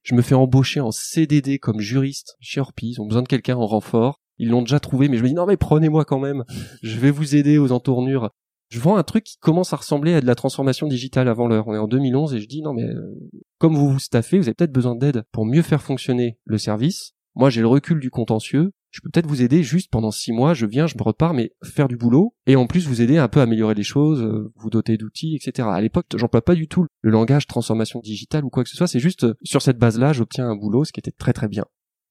Je 0.03 0.15
me 0.15 0.23
fais 0.23 0.35
embaucher 0.35 0.81
en 0.81 0.91
CDD 0.91 1.59
comme 1.59 1.81
juriste 1.81 2.37
chez 2.41 2.61
Orpi. 2.61 2.93
Ils 2.93 3.01
ont 3.03 3.07
besoin 3.07 3.23
de 3.23 3.29
quelqu'un 3.29 3.57
en 3.57 3.67
renfort. 3.67 4.22
Ils 4.39 4.49
l'ont 4.49 4.63
déjà 4.63 4.81
trouvé, 4.81 5.09
mais 5.09 5.17
je 5.17 5.23
me 5.23 5.29
dis 5.29 5.35
non 5.35 5.47
mais 5.47 5.57
prenez-moi 5.57 6.05
quand 6.05 6.19
même. 6.19 6.45
Je 6.83 6.99
vais 6.99 7.11
vous 7.11 7.37
aider 7.37 7.59
aux 7.59 7.73
entournures. 7.73 8.31
Je 8.69 8.81
vends 8.81 8.97
un 8.97 9.03
truc 9.03 9.25
qui 9.25 9.37
commence 9.39 9.73
à 9.73 9.77
ressembler 9.77 10.15
à 10.15 10.21
de 10.21 10.27
la 10.27 10.35
transformation 10.35 10.87
digitale 10.87 11.29
avant 11.29 11.47
l'heure. 11.47 11.69
On 11.69 11.75
est 11.75 11.79
en 11.79 11.89
2011 11.89 12.35
et 12.35 12.41
je 12.41 12.49
dis 12.49 12.63
non 12.63 12.73
mais 12.73 12.85
euh, 12.85 13.15
comme 13.59 13.75
vous 13.75 13.91
vous 13.91 13.99
staffez, 13.99 14.39
vous 14.39 14.49
avez 14.49 14.55
peut-être 14.55 14.73
besoin 14.73 14.97
d'aide 14.97 15.25
pour 15.31 15.45
mieux 15.45 15.63
faire 15.63 15.83
fonctionner 15.83 16.39
le 16.45 16.59
service. 16.59 17.13
Moi 17.35 17.51
j'ai 17.51 17.61
le 17.61 17.67
recul 17.67 18.01
du 18.01 18.11
contentieux. 18.11 18.73
Je 18.93 19.01
peux 19.01 19.09
peut-être 19.09 19.27
vous 19.27 19.41
aider 19.41 19.63
juste 19.63 19.91
pendant 19.91 20.11
six 20.11 20.33
mois. 20.33 20.53
Je 20.53 20.67
viens, 20.67 20.87
je 20.87 20.97
me 20.99 21.03
repars, 21.03 21.33
mais 21.33 21.53
faire 21.65 21.89
du 21.89 21.97
boulot 21.97 22.35
et 22.47 22.57
en 22.57 22.67
plus 22.67 22.87
vous 22.87 23.01
aider 23.01 23.17
un 23.17 23.29
peu 23.29 23.41
à 23.41 23.45
améliorer 23.45 23.75
les 23.75 23.83
choses, 23.83 24.23
euh, 24.23 24.53
vous 24.57 24.69
doter 24.69 24.99
d'outils, 24.99 25.35
etc. 25.35 25.67
À 25.71 25.81
l'époque, 25.81 26.07
j'emploie 26.15 26.43
pas 26.43 26.55
du 26.55 26.69
tout 26.69 26.87
le 27.01 27.11
langage 27.11 27.47
transformation 27.47 28.01
digitale 28.01 28.45
ou 28.45 28.51
quoi 28.51 28.65
que 28.65 28.71
ce 28.71 28.77
soit. 28.77 28.87
C'est 28.87 29.01
juste 29.01 29.25
euh, 29.25 29.35
sur 29.43 29.63
cette 29.63 29.79
base-là, 29.79 30.13
j'obtiens 30.13 30.49
un 30.49 30.57
boulot, 30.57 30.85
ce 30.85 30.93
qui 30.93 31.01
était 31.01 31.11
très 31.11 31.33
très 31.33 31.49
bien. 31.49 31.65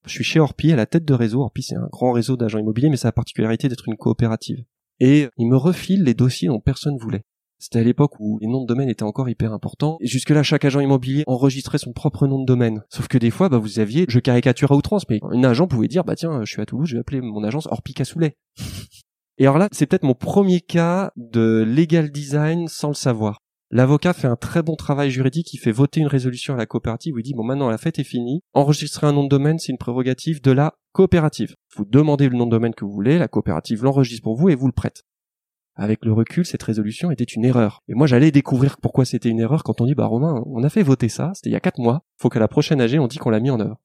Je 0.05 0.11
suis 0.11 0.23
chez 0.23 0.39
Orpi 0.39 0.71
à 0.71 0.75
la 0.75 0.85
tête 0.85 1.05
de 1.05 1.13
réseau. 1.13 1.41
Orpi, 1.41 1.63
c'est 1.63 1.75
un 1.75 1.87
grand 1.91 2.11
réseau 2.11 2.37
d'agents 2.37 2.59
immobiliers, 2.59 2.89
mais 2.89 2.97
ça 2.97 3.07
a 3.07 3.09
la 3.09 3.13
particularité 3.13 3.69
d'être 3.69 3.87
une 3.87 3.97
coopérative. 3.97 4.63
Et 4.99 5.27
il 5.37 5.47
me 5.47 5.57
refile 5.57 6.03
les 6.03 6.13
dossiers 6.13 6.47
dont 6.47 6.59
personne 6.59 6.97
voulait. 6.97 7.23
C'était 7.59 7.79
à 7.79 7.83
l'époque 7.83 8.19
où 8.19 8.39
les 8.41 8.47
noms 8.47 8.63
de 8.63 8.67
domaine 8.67 8.89
étaient 8.89 9.03
encore 9.03 9.29
hyper 9.29 9.53
importants. 9.53 9.97
Et 10.01 10.07
jusque-là, 10.07 10.41
chaque 10.41 10.65
agent 10.65 10.79
immobilier 10.79 11.23
enregistrait 11.27 11.77
son 11.77 11.93
propre 11.93 12.25
nom 12.25 12.39
de 12.39 12.45
domaine. 12.45 12.81
Sauf 12.89 13.07
que 13.07 13.19
des 13.19 13.29
fois, 13.29 13.49
bah, 13.49 13.59
vous 13.59 13.77
aviez, 13.77 14.05
je 14.09 14.19
caricature 14.19 14.71
à 14.71 14.75
outrance, 14.75 15.07
mais 15.09 15.19
un 15.21 15.43
agent 15.43 15.67
pouvait 15.67 15.87
dire, 15.87 16.03
bah 16.03 16.15
tiens, 16.15 16.43
je 16.43 16.51
suis 16.51 16.61
à 16.61 16.65
Toulouse, 16.65 16.89
je 16.89 16.95
vais 16.95 17.01
appeler 17.01 17.21
mon 17.21 17.43
agence 17.43 17.67
Orpic 17.67 18.03
Soulet. 18.03 18.35
Et 19.37 19.43
alors 19.43 19.59
là, 19.59 19.69
c'est 19.71 19.85
peut-être 19.85 20.03
mon 20.03 20.15
premier 20.15 20.59
cas 20.59 21.11
de 21.15 21.63
legal 21.63 22.11
design 22.11 22.67
sans 22.67 22.89
le 22.89 22.93
savoir. 22.95 23.40
L'avocat 23.73 24.11
fait 24.11 24.27
un 24.27 24.35
très 24.35 24.61
bon 24.61 24.75
travail 24.75 25.09
juridique, 25.11 25.53
il 25.53 25.57
fait 25.57 25.71
voter 25.71 26.01
une 26.01 26.07
résolution 26.07 26.53
à 26.53 26.57
la 26.57 26.65
coopérative 26.65 27.15
où 27.15 27.19
il 27.19 27.23
dit 27.23 27.33
bon 27.33 27.45
maintenant 27.45 27.69
la 27.69 27.77
fête 27.77 27.99
est 27.99 28.03
finie, 28.03 28.43
enregistrer 28.53 29.07
un 29.07 29.13
nom 29.13 29.23
de 29.23 29.29
domaine 29.29 29.59
c'est 29.59 29.71
une 29.71 29.77
prérogative 29.77 30.41
de 30.41 30.51
la 30.51 30.75
coopérative. 30.91 31.55
Vous 31.77 31.85
demandez 31.85 32.27
le 32.27 32.35
nom 32.35 32.45
de 32.45 32.51
domaine 32.51 32.73
que 32.73 32.83
vous 32.83 32.91
voulez, 32.91 33.17
la 33.17 33.29
coopérative 33.29 33.85
l'enregistre 33.85 34.23
pour 34.23 34.35
vous 34.35 34.49
et 34.49 34.55
vous 34.55 34.67
le 34.67 34.73
prête. 34.73 35.03
Avec 35.75 36.03
le 36.03 36.11
recul, 36.11 36.45
cette 36.45 36.63
résolution 36.63 37.11
était 37.11 37.23
une 37.23 37.45
erreur. 37.45 37.81
Et 37.87 37.93
moi, 37.93 38.05
j'allais 38.05 38.31
découvrir 38.31 38.75
pourquoi 38.77 39.05
c'était 39.05 39.29
une 39.29 39.39
erreur 39.39 39.63
quand 39.63 39.79
on 39.79 39.85
dit, 39.85 39.95
bah 39.95 40.05
Romain, 40.05 40.43
on 40.45 40.63
a 40.63 40.69
fait 40.69 40.83
voter 40.83 41.07
ça, 41.07 41.31
c'était 41.33 41.49
il 41.49 41.53
y 41.53 41.55
a 41.55 41.61
quatre 41.61 41.79
mois, 41.79 42.03
faut 42.17 42.27
qu'à 42.27 42.39
la 42.41 42.49
prochaine 42.49 42.81
AG, 42.81 42.99
on 42.99 43.07
dit 43.07 43.19
qu'on 43.19 43.29
l'a 43.29 43.39
mis 43.39 43.51
en 43.51 43.59
œuvre. 43.61 43.79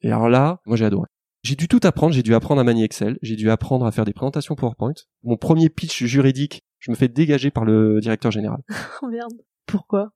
et 0.00 0.08
alors 0.10 0.30
là, 0.30 0.60
moi 0.64 0.78
j'ai 0.78 0.86
adoré. 0.86 1.08
J'ai 1.42 1.56
dû 1.56 1.68
tout 1.68 1.80
apprendre, 1.82 2.14
j'ai 2.14 2.22
dû 2.22 2.34
apprendre 2.34 2.62
à 2.62 2.64
manier 2.64 2.84
Excel, 2.84 3.18
j'ai 3.20 3.36
dû 3.36 3.50
apprendre 3.50 3.84
à 3.84 3.92
faire 3.92 4.06
des 4.06 4.14
présentations 4.14 4.54
PowerPoint. 4.54 4.94
Mon 5.24 5.36
premier 5.36 5.68
pitch 5.68 6.04
juridique, 6.04 6.62
je 6.84 6.90
me 6.90 6.96
fais 6.96 7.08
dégager 7.08 7.50
par 7.50 7.64
le 7.64 7.98
directeur 8.00 8.30
général. 8.30 8.60
oh 9.02 9.06
merde. 9.06 9.32
Pourquoi? 9.64 10.12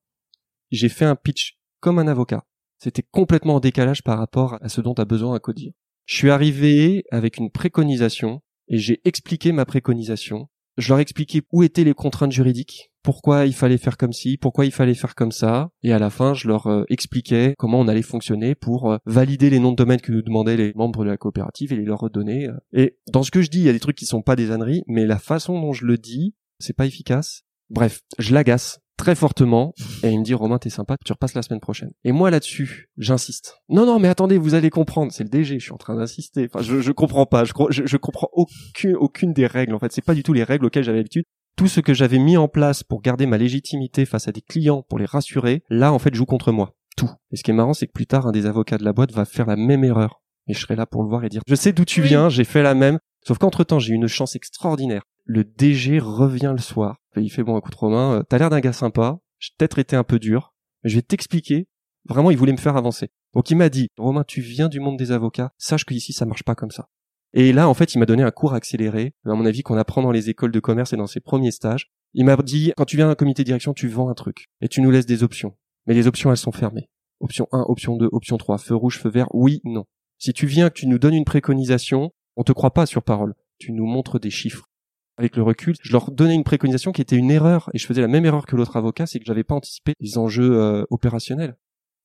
J'ai 0.71 0.91
fait 0.91 1.07
un 1.07 1.17
pitch 1.17 1.59
comme 1.81 1.99
un 1.99 2.07
avocat. 2.07 2.45
C'était 2.79 3.05
complètement 3.11 3.55
en 3.55 3.61
décalage 3.61 4.03
par 4.03 4.19
rapport 4.19 4.59
à 4.61 4.69
ce 4.69 4.83
dont 4.83 4.93
a 4.93 5.07
besoin 5.07 5.35
un 5.35 5.39
codir. 5.39 5.73
Je 6.05 6.17
suis 6.17 6.31
arrivé 6.31 7.05
avec 7.11 7.39
une 7.39 7.51
préconisation 7.51 8.43
et 8.69 8.77
j'ai 8.77 9.01
expliqué 9.07 9.51
ma 9.53 9.65
préconisation. 9.65 10.51
Je 10.77 10.91
leur 10.91 10.99
ai 10.99 11.03
expliqué 11.03 11.41
où 11.53 11.63
étaient 11.63 11.85
les 11.85 11.95
contraintes 11.95 12.33
juridiques, 12.33 12.93
pourquoi 13.03 13.47
il 13.47 13.55
fallait 13.55 13.79
faire 13.79 13.97
comme 13.97 14.13
ci, 14.13 14.37
pourquoi 14.37 14.67
il 14.67 14.71
fallait 14.71 14.95
faire 14.95 15.15
comme 15.15 15.33
ça, 15.33 15.71
et 15.83 15.95
à 15.95 15.99
la 15.99 16.11
fin, 16.11 16.35
je 16.35 16.47
leur 16.47 16.67
euh, 16.67 16.85
expliquais 16.91 17.55
comment 17.57 17.81
on 17.81 17.89
allait 17.89 18.03
fonctionner 18.03 18.55
pour 18.55 18.93
euh, 18.93 18.99
valider 19.07 19.49
les 19.49 19.59
noms 19.59 19.73
de 19.73 19.77
domaine 19.77 20.01
que 20.01 20.13
nous 20.13 20.23
demandaient 20.23 20.59
les 20.59 20.73
membres 20.75 21.03
de 21.03 21.09
la 21.09 21.17
coopérative 21.17 21.73
et 21.73 21.77
les 21.77 21.85
leur 21.85 22.01
redonner. 22.01 22.47
euh. 22.47 22.59
Et 22.73 22.99
dans 23.11 23.23
ce 23.23 23.31
que 23.31 23.41
je 23.41 23.49
dis, 23.49 23.59
il 23.59 23.65
y 23.65 23.69
a 23.71 23.73
des 23.73 23.81
trucs 23.81 23.97
qui 23.97 24.07
sont 24.07 24.23
pas 24.23 24.37
des 24.37 24.51
âneries, 24.53 24.85
mais 24.87 25.07
la 25.07 25.19
façon 25.19 25.61
dont 25.61 25.73
je 25.73 25.85
le 25.87 25.97
dis, 25.97 26.35
c'est 26.59 26.77
pas 26.77 26.87
efficace. 26.87 27.43
Bref, 27.71 28.01
je 28.19 28.35
l'agace 28.35 28.81
très 28.99 29.15
fortement 29.15 29.75
et 30.03 30.11
il 30.11 30.19
me 30.19 30.25
dit 30.25 30.35
Romain 30.35 30.59
t'es 30.59 30.71
sympa 30.71 30.97
tu 31.03 31.13
repasses 31.13 31.35
la 31.35 31.43
semaine 31.43 31.61
prochaine. 31.61 31.93
Et 32.05 32.13
moi 32.13 32.31
là-dessus 32.31 32.91
j'insiste. 32.99 33.63
Non 33.71 33.87
non 33.87 33.99
mais 33.99 34.09
attendez 34.09 34.37
vous 34.37 34.55
allez 34.55 34.71
comprendre. 34.71 35.13
C'est 35.13 35.23
le 35.23 35.31
DG 35.31 35.59
je 35.59 35.65
suis 35.65 35.73
en 35.73 35.79
train 35.79 35.97
d'insister. 35.97 36.49
Enfin 36.53 36.63
je, 36.63 36.81
je 36.81 36.93
comprends 36.93 37.25
pas. 37.25 37.45
Je, 37.45 37.53
je, 37.71 37.87
je 37.87 37.97
comprends 37.97 38.29
aucune 38.33 38.97
aucune 38.97 39.33
des 39.33 39.47
règles 39.47 39.75
en 39.75 39.79
fait. 39.79 39.93
C'est 39.93 40.05
pas 40.05 40.15
du 40.15 40.23
tout 40.23 40.33
les 40.35 40.43
règles 40.45 40.67
auxquelles 40.67 40.85
j'avais 40.85 40.99
l'habitude. 40.99 41.25
Tout 41.57 41.69
ce 41.69 41.81
que 41.81 41.95
j'avais 41.95 42.19
mis 42.19 42.37
en 42.37 42.49
place 42.49 42.83
pour 42.83 43.01
garder 43.01 43.27
ma 43.27 43.39
légitimité 43.39 44.05
face 44.05 44.29
à 44.29 44.33
des 44.33 44.43
clients 44.43 44.83
pour 44.83 44.99
les 44.99 45.07
rassurer 45.07 45.63
là 45.71 45.93
en 45.93 45.99
fait 45.99 46.15
joue 46.15 46.27
contre 46.27 46.53
moi. 46.53 46.75
Tout. 46.97 47.11
Et 47.31 47.37
ce 47.37 47.45
qui 47.45 47.53
est 47.53 47.55
marrant 47.55 47.75
c'est 47.75 47.87
que 47.87 47.93
plus 47.93 48.07
tard 48.07 48.27
un 48.27 48.33
des 48.33 48.47
avocats 48.47 48.79
de 48.79 48.85
la 48.85 48.93
boîte 48.93 49.13
va 49.13 49.25
faire 49.25 49.47
la 49.47 49.57
même 49.57 49.85
erreur. 49.85 50.23
Et 50.49 50.55
je 50.55 50.61
serai 50.61 50.75
là 50.77 50.87
pour 50.87 51.03
le 51.03 51.09
voir 51.09 51.25
et 51.25 51.29
dire 51.29 51.43
je 51.47 51.55
sais 51.55 51.73
d'où 51.73 51.85
tu 51.85 52.03
viens 52.03 52.29
j'ai 52.29 52.45
fait 52.45 52.63
la 52.63 52.75
même. 52.75 52.99
Sauf 53.25 53.39
qu'entre 53.39 53.63
temps 53.63 53.79
j'ai 53.79 53.93
eu 53.93 53.97
une 53.97 54.09
chance 54.09 54.35
extraordinaire 54.35 55.03
le 55.29 55.45
DG 55.45 55.99
revient 55.99 56.55
le 56.57 56.61
soir. 56.61 56.97
Il 57.15 57.31
fait 57.31 57.43
bon, 57.43 57.59
écoute 57.59 57.75
Romain, 57.75 58.15
euh, 58.15 58.23
t'as 58.23 58.39
l'air 58.39 58.49
d'un 58.49 58.61
gars 58.61 58.73
sympa. 58.73 59.19
J'ai 59.39 59.51
peut-être 59.59 59.79
été 59.79 59.95
un 59.95 60.03
peu 60.03 60.19
dur, 60.19 60.55
mais 60.83 60.91
je 60.91 60.97
vais 60.97 61.03
t'expliquer. 61.03 61.69
Vraiment, 62.09 62.31
il 62.31 62.39
voulait 62.39 62.53
me 62.53 62.59
faire 62.59 62.77
avancer. 62.79 63.11
Donc 63.35 63.51
il 63.51 63.57
m'a 63.57 63.69
dit, 63.69 63.89
Romain, 63.99 64.25
tu 64.25 64.41
viens 64.41 64.71
du 64.71 64.81
monde 64.81 64.97
des 64.97 65.13
avocats. 65.13 65.53
Sache 65.59 65.85
qu'ici 65.85 66.15
ça 66.15 66.25
marche 66.25 66.45
pas 66.45 66.55
comme 66.55 66.71
ça. 66.71 66.89
Et 67.35 67.53
là, 67.53 67.69
en 67.69 67.75
fait, 67.75 67.95
il 67.95 67.99
m'a 67.99 68.07
donné 68.07 68.23
un 68.23 68.31
cours 68.31 68.55
accéléré, 68.55 69.13
à 69.27 69.35
mon 69.35 69.45
avis, 69.45 69.63
qu'on 69.63 69.77
apprend 69.77 70.01
dans 70.01 70.11
les 70.11 70.31
écoles 70.31 70.51
de 70.51 70.61
commerce 70.61 70.95
et 70.95 70.97
dans 70.97 71.07
ses 71.07 71.21
premiers 71.21 71.51
stages. 71.51 71.91
Il 72.15 72.25
m'a 72.25 72.37
dit, 72.39 72.73
quand 72.79 72.87
tu 72.87 72.97
viens 72.97 73.09
d'un 73.09 73.15
comité 73.15 73.43
de 73.43 73.47
direction, 73.47 73.75
tu 73.75 73.87
vends 73.87 74.09
un 74.09 74.15
truc. 74.15 74.47
Et 74.63 74.69
tu 74.69 74.81
nous 74.81 74.91
laisses 74.91 75.05
des 75.05 75.23
options. 75.23 75.55
Mais 75.87 75.93
les 75.93 76.07
options, 76.07 76.31
elles 76.31 76.39
sont 76.39 76.53
fermées. 76.53 76.89
Option 77.21 77.49
1, 77.53 77.67
option 77.69 77.97
2, 77.97 78.09
option 78.13 78.39
3, 78.39 78.57
feu 78.57 78.75
rouge, 78.75 78.99
feu 78.99 79.11
vert, 79.11 79.29
oui, 79.35 79.61
non. 79.65 79.85
Si 80.17 80.33
tu 80.33 80.47
viens, 80.47 80.71
tu 80.71 80.87
nous 80.87 80.99
donnes 80.99 81.15
une 81.15 81.27
préconisation, 81.27 82.13
on 82.37 82.45
te 82.45 82.53
croit 82.53 82.73
pas 82.73 82.87
sur 82.87 83.03
parole. 83.03 83.35
Tu 83.59 83.73
nous 83.73 83.85
montres 83.85 84.19
des 84.19 84.31
chiffres 84.31 84.71
avec 85.19 85.37
le 85.37 85.43
recul, 85.43 85.75
je 85.83 85.93
leur 85.93 86.11
donnais 86.13 86.35
une 86.35 86.45
préconisation 86.45 86.93
qui 86.93 87.03
était 87.03 87.17
une 87.17 87.31
erreur, 87.31 87.69
et 87.75 87.79
je 87.79 87.87
faisais 87.87 88.01
la 88.01 88.09
même 88.09 88.25
erreur 88.25 88.47
que 88.47 88.55
l'autre 88.55 88.77
avocat, 88.77 89.07
c'est 89.07 89.19
que 89.19 89.25
j'avais 89.27 89.45
pas 89.45 89.57
anticipé 89.57 89.95
les 90.01 90.17
enjeux 90.17 90.57
euh, 90.57 90.85
opérationnels. 90.91 91.57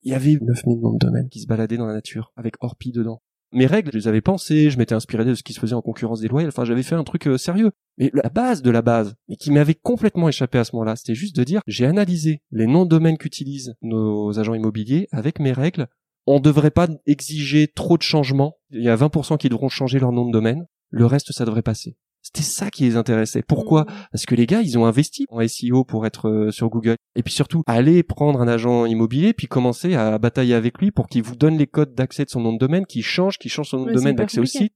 Il 0.02 0.10
y 0.10 0.14
avait 0.14 0.36
9000 0.40 0.80
noms 0.80 0.92
de 0.92 0.98
domaine 0.98 1.28
qui 1.28 1.40
se 1.40 1.46
baladaient 1.46 1.76
dans 1.76 1.86
la 1.86 1.94
nature, 1.94 2.32
avec 2.36 2.56
Orpi 2.60 2.90
dedans. 2.92 3.22
Mes 3.52 3.66
règles, 3.66 3.92
je 3.92 3.98
les 3.98 4.08
avais 4.08 4.20
pensées, 4.20 4.68
je 4.68 4.78
m'étais 4.78 4.96
inspiré 4.96 5.24
de 5.24 5.36
ce 5.36 5.44
qui 5.44 5.52
se 5.52 5.60
faisait 5.60 5.76
en 5.76 5.80
concurrence 5.80 6.20
déloyale, 6.20 6.48
enfin 6.48 6.64
j'avais 6.64 6.82
fait 6.82 6.96
un 6.96 7.04
truc 7.04 7.28
euh, 7.28 7.38
sérieux. 7.38 7.70
Mais 7.98 8.10
la 8.12 8.28
base 8.28 8.62
de 8.62 8.70
la 8.70 8.82
base, 8.82 9.14
et 9.28 9.36
qui 9.36 9.52
m'avait 9.52 9.76
complètement 9.76 10.28
échappé 10.28 10.58
à 10.58 10.64
ce 10.64 10.74
moment-là, 10.74 10.96
c'était 10.96 11.14
juste 11.14 11.36
de 11.36 11.44
dire, 11.44 11.60
j'ai 11.68 11.86
analysé 11.86 12.42
les 12.50 12.66
noms 12.66 12.84
de 12.84 12.90
domaine 12.90 13.16
qu'utilisent 13.16 13.76
nos 13.80 14.40
agents 14.40 14.54
immobiliers 14.54 15.06
avec 15.12 15.38
mes 15.38 15.52
règles, 15.52 15.86
on 16.26 16.40
devrait 16.40 16.72
pas 16.72 16.88
exiger 17.06 17.68
trop 17.68 17.96
de 17.96 18.02
changements, 18.02 18.56
il 18.70 18.82
y 18.82 18.88
a 18.88 18.96
20% 18.96 19.38
qui 19.38 19.48
devront 19.48 19.68
changer 19.68 20.00
leur 20.00 20.10
nom 20.10 20.26
de 20.26 20.32
domaine, 20.32 20.66
le 20.90 21.06
reste 21.06 21.30
ça 21.30 21.44
devrait 21.44 21.62
passer. 21.62 21.96
C'était 22.24 22.42
ça 22.42 22.70
qui 22.70 22.84
les 22.84 22.96
intéressait. 22.96 23.42
Pourquoi 23.46 23.84
Parce 24.10 24.24
que 24.24 24.34
les 24.34 24.46
gars, 24.46 24.62
ils 24.62 24.78
ont 24.78 24.86
investi 24.86 25.26
en 25.28 25.46
SEO 25.46 25.84
pour 25.84 26.06
être 26.06 26.28
euh, 26.28 26.50
sur 26.50 26.70
Google. 26.70 26.96
Et 27.16 27.22
puis 27.22 27.34
surtout, 27.34 27.62
aller 27.66 28.02
prendre 28.02 28.40
un 28.40 28.48
agent 28.48 28.86
immobilier, 28.86 29.34
puis 29.34 29.46
commencer 29.46 29.94
à 29.94 30.18
batailler 30.18 30.54
avec 30.54 30.78
lui 30.78 30.90
pour 30.90 31.06
qu'il 31.06 31.22
vous 31.22 31.36
donne 31.36 31.58
les 31.58 31.66
codes 31.66 31.94
d'accès 31.94 32.24
de 32.24 32.30
son 32.30 32.40
nom 32.40 32.54
de 32.54 32.58
domaine, 32.58 32.86
qu'il 32.86 33.04
change, 33.04 33.38
qu'il 33.38 33.50
change 33.50 33.68
son 33.68 33.78
nom 33.78 33.84
Ouais, 33.84 33.92
de 33.92 33.96
domaine 33.96 34.16
d'accès 34.16 34.40
au 34.40 34.46
site. 34.46 34.72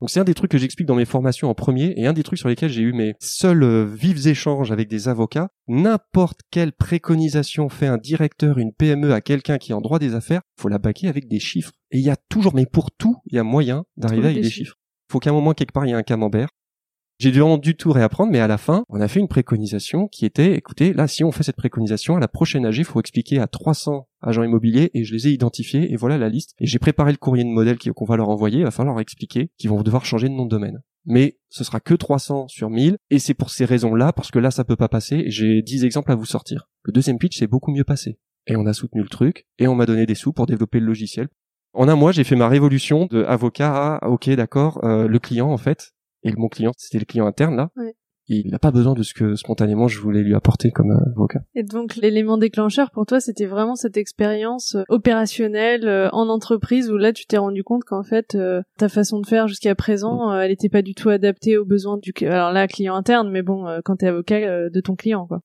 Donc 0.00 0.10
c'est 0.10 0.20
un 0.20 0.24
des 0.24 0.34
trucs 0.34 0.50
que 0.50 0.58
j'explique 0.58 0.86
dans 0.86 0.96
mes 0.96 1.04
formations 1.04 1.48
en 1.48 1.54
premier, 1.54 1.94
et 1.96 2.06
un 2.06 2.12
des 2.12 2.22
trucs 2.22 2.38
sur 2.38 2.48
lesquels 2.48 2.70
j'ai 2.70 2.82
eu 2.82 2.92
mes 2.92 3.14
seuls 3.20 3.62
euh, 3.62 3.84
vifs 3.84 4.26
échanges 4.26 4.70
avec 4.70 4.88
des 4.88 5.08
avocats. 5.08 5.48
N'importe 5.66 6.40
quelle 6.50 6.72
préconisation 6.72 7.68
fait 7.68 7.86
un 7.86 7.96
directeur, 7.96 8.58
une 8.58 8.72
PME 8.72 9.12
à 9.12 9.20
quelqu'un 9.20 9.58
qui 9.58 9.72
est 9.72 9.74
en 9.74 9.80
droit 9.80 9.98
des 9.98 10.14
affaires, 10.14 10.42
faut 10.60 10.68
la 10.68 10.78
baquer 10.78 11.08
avec 11.08 11.26
des 11.26 11.40
chiffres. 11.40 11.72
Et 11.90 11.98
il 11.98 12.04
y 12.04 12.10
a 12.10 12.16
toujours, 12.28 12.54
mais 12.54 12.66
pour 12.66 12.90
tout, 12.90 13.16
il 13.26 13.36
y 13.36 13.38
a 13.38 13.44
moyen 13.44 13.84
d'arriver 13.96 14.26
avec 14.26 14.36
des 14.36 14.42
des 14.42 14.50
chiffres. 14.50 14.76
Faut 15.10 15.20
qu'à 15.20 15.30
un 15.30 15.32
moment, 15.32 15.54
quelque 15.54 15.72
part, 15.72 15.86
il 15.86 15.90
y 15.90 15.92
ait 15.92 15.96
un 15.96 16.02
camembert. 16.02 16.48
J'ai 17.18 17.30
dû 17.30 17.40
vraiment 17.40 17.58
du 17.58 17.76
tout 17.76 17.92
réapprendre, 17.92 18.32
mais 18.32 18.40
à 18.40 18.48
la 18.48 18.58
fin, 18.58 18.84
on 18.88 19.00
a 19.00 19.06
fait 19.06 19.20
une 19.20 19.28
préconisation 19.28 20.08
qui 20.08 20.26
était, 20.26 20.54
écoutez, 20.54 20.92
là, 20.92 21.06
si 21.06 21.22
on 21.22 21.30
fait 21.30 21.44
cette 21.44 21.56
préconisation, 21.56 22.16
à 22.16 22.20
la 22.20 22.26
prochaine 22.26 22.66
AG, 22.66 22.78
il 22.78 22.84
faut 22.84 22.98
expliquer 22.98 23.38
à 23.38 23.46
300 23.46 24.08
agents 24.20 24.42
immobiliers, 24.42 24.90
et 24.94 25.04
je 25.04 25.14
les 25.14 25.28
ai 25.28 25.30
identifiés, 25.30 25.92
et 25.92 25.96
voilà 25.96 26.18
la 26.18 26.28
liste. 26.28 26.54
Et 26.58 26.66
j'ai 26.66 26.80
préparé 26.80 27.12
le 27.12 27.18
courrier 27.18 27.44
de 27.44 27.48
modèle 27.48 27.78
qu'on 27.78 28.04
va 28.04 28.16
leur 28.16 28.30
envoyer, 28.30 28.58
il 28.58 28.64
va 28.64 28.72
falloir 28.72 28.94
leur 28.94 29.02
expliquer 29.02 29.50
qu'ils 29.58 29.70
vont 29.70 29.82
devoir 29.82 30.04
changer 30.04 30.28
de 30.28 30.34
nom 30.34 30.44
de 30.44 30.50
domaine. 30.50 30.82
Mais 31.04 31.38
ce 31.50 31.62
sera 31.62 31.78
que 31.78 31.94
300 31.94 32.48
sur 32.48 32.68
1000, 32.68 32.96
et 33.10 33.18
c'est 33.20 33.34
pour 33.34 33.50
ces 33.50 33.64
raisons-là, 33.64 34.12
parce 34.12 34.32
que 34.32 34.40
là, 34.40 34.50
ça 34.50 34.64
peut 34.64 34.76
pas 34.76 34.88
passer, 34.88 35.16
et 35.16 35.30
j'ai 35.30 35.62
10 35.62 35.84
exemples 35.84 36.10
à 36.10 36.16
vous 36.16 36.24
sortir. 36.24 36.68
Le 36.82 36.92
deuxième 36.92 37.18
pitch, 37.18 37.38
c'est 37.38 37.46
beaucoup 37.46 37.70
mieux 37.70 37.84
passé. 37.84 38.18
Et 38.46 38.56
on 38.56 38.66
a 38.66 38.72
soutenu 38.72 39.02
le 39.02 39.08
truc, 39.08 39.46
et 39.58 39.68
on 39.68 39.76
m'a 39.76 39.86
donné 39.86 40.04
des 40.04 40.14
sous 40.14 40.32
pour 40.32 40.46
développer 40.46 40.80
le 40.80 40.86
logiciel. 40.86 41.28
En 41.74 41.88
un 41.88 41.96
mois, 41.96 42.12
j'ai 42.12 42.24
fait 42.24 42.36
ma 42.36 42.48
révolution 42.48 43.06
de 43.06 43.24
avocat 43.24 43.96
à, 43.96 44.08
ok, 44.08 44.30
d'accord, 44.30 44.84
euh, 44.84 45.08
le 45.08 45.18
client, 45.18 45.50
en 45.50 45.56
fait, 45.58 45.93
et 46.24 46.32
mon 46.36 46.48
client, 46.48 46.72
c'était 46.76 46.98
le 46.98 47.04
client 47.04 47.26
interne, 47.26 47.56
là. 47.56 47.70
Ouais. 47.76 47.94
Il 48.26 48.50
n'a 48.50 48.58
pas 48.58 48.70
besoin 48.70 48.94
de 48.94 49.02
ce 49.02 49.12
que 49.12 49.34
spontanément 49.34 49.86
je 49.86 50.00
voulais 50.00 50.22
lui 50.22 50.34
apporter 50.34 50.70
comme 50.70 50.92
euh, 50.92 51.10
avocat. 51.14 51.40
Et 51.54 51.62
donc 51.62 51.96
l'élément 51.96 52.38
déclencheur 52.38 52.90
pour 52.90 53.04
toi, 53.04 53.20
c'était 53.20 53.44
vraiment 53.44 53.74
cette 53.74 53.98
expérience 53.98 54.76
euh, 54.76 54.82
opérationnelle 54.88 55.86
euh, 55.86 56.08
en 56.10 56.30
entreprise 56.30 56.90
où 56.90 56.96
là 56.96 57.12
tu 57.12 57.26
t'es 57.26 57.36
rendu 57.36 57.62
compte 57.62 57.84
qu'en 57.84 58.02
fait 58.02 58.34
euh, 58.34 58.62
ta 58.78 58.88
façon 58.88 59.20
de 59.20 59.26
faire 59.26 59.46
jusqu'à 59.46 59.74
présent, 59.74 60.32
euh, 60.32 60.40
elle 60.40 60.52
était 60.52 60.70
pas 60.70 60.80
du 60.80 60.94
tout 60.94 61.10
adaptée 61.10 61.58
aux 61.58 61.66
besoins 61.66 61.98
du 61.98 62.14
alors 62.22 62.50
là 62.50 62.66
client 62.66 62.94
interne, 62.94 63.30
mais 63.30 63.42
bon 63.42 63.68
euh, 63.68 63.80
quand 63.84 63.96
t'es 63.96 64.06
avocat 64.06 64.36
euh, 64.36 64.70
de 64.70 64.80
ton 64.80 64.96
client 64.96 65.26
quoi. 65.26 65.40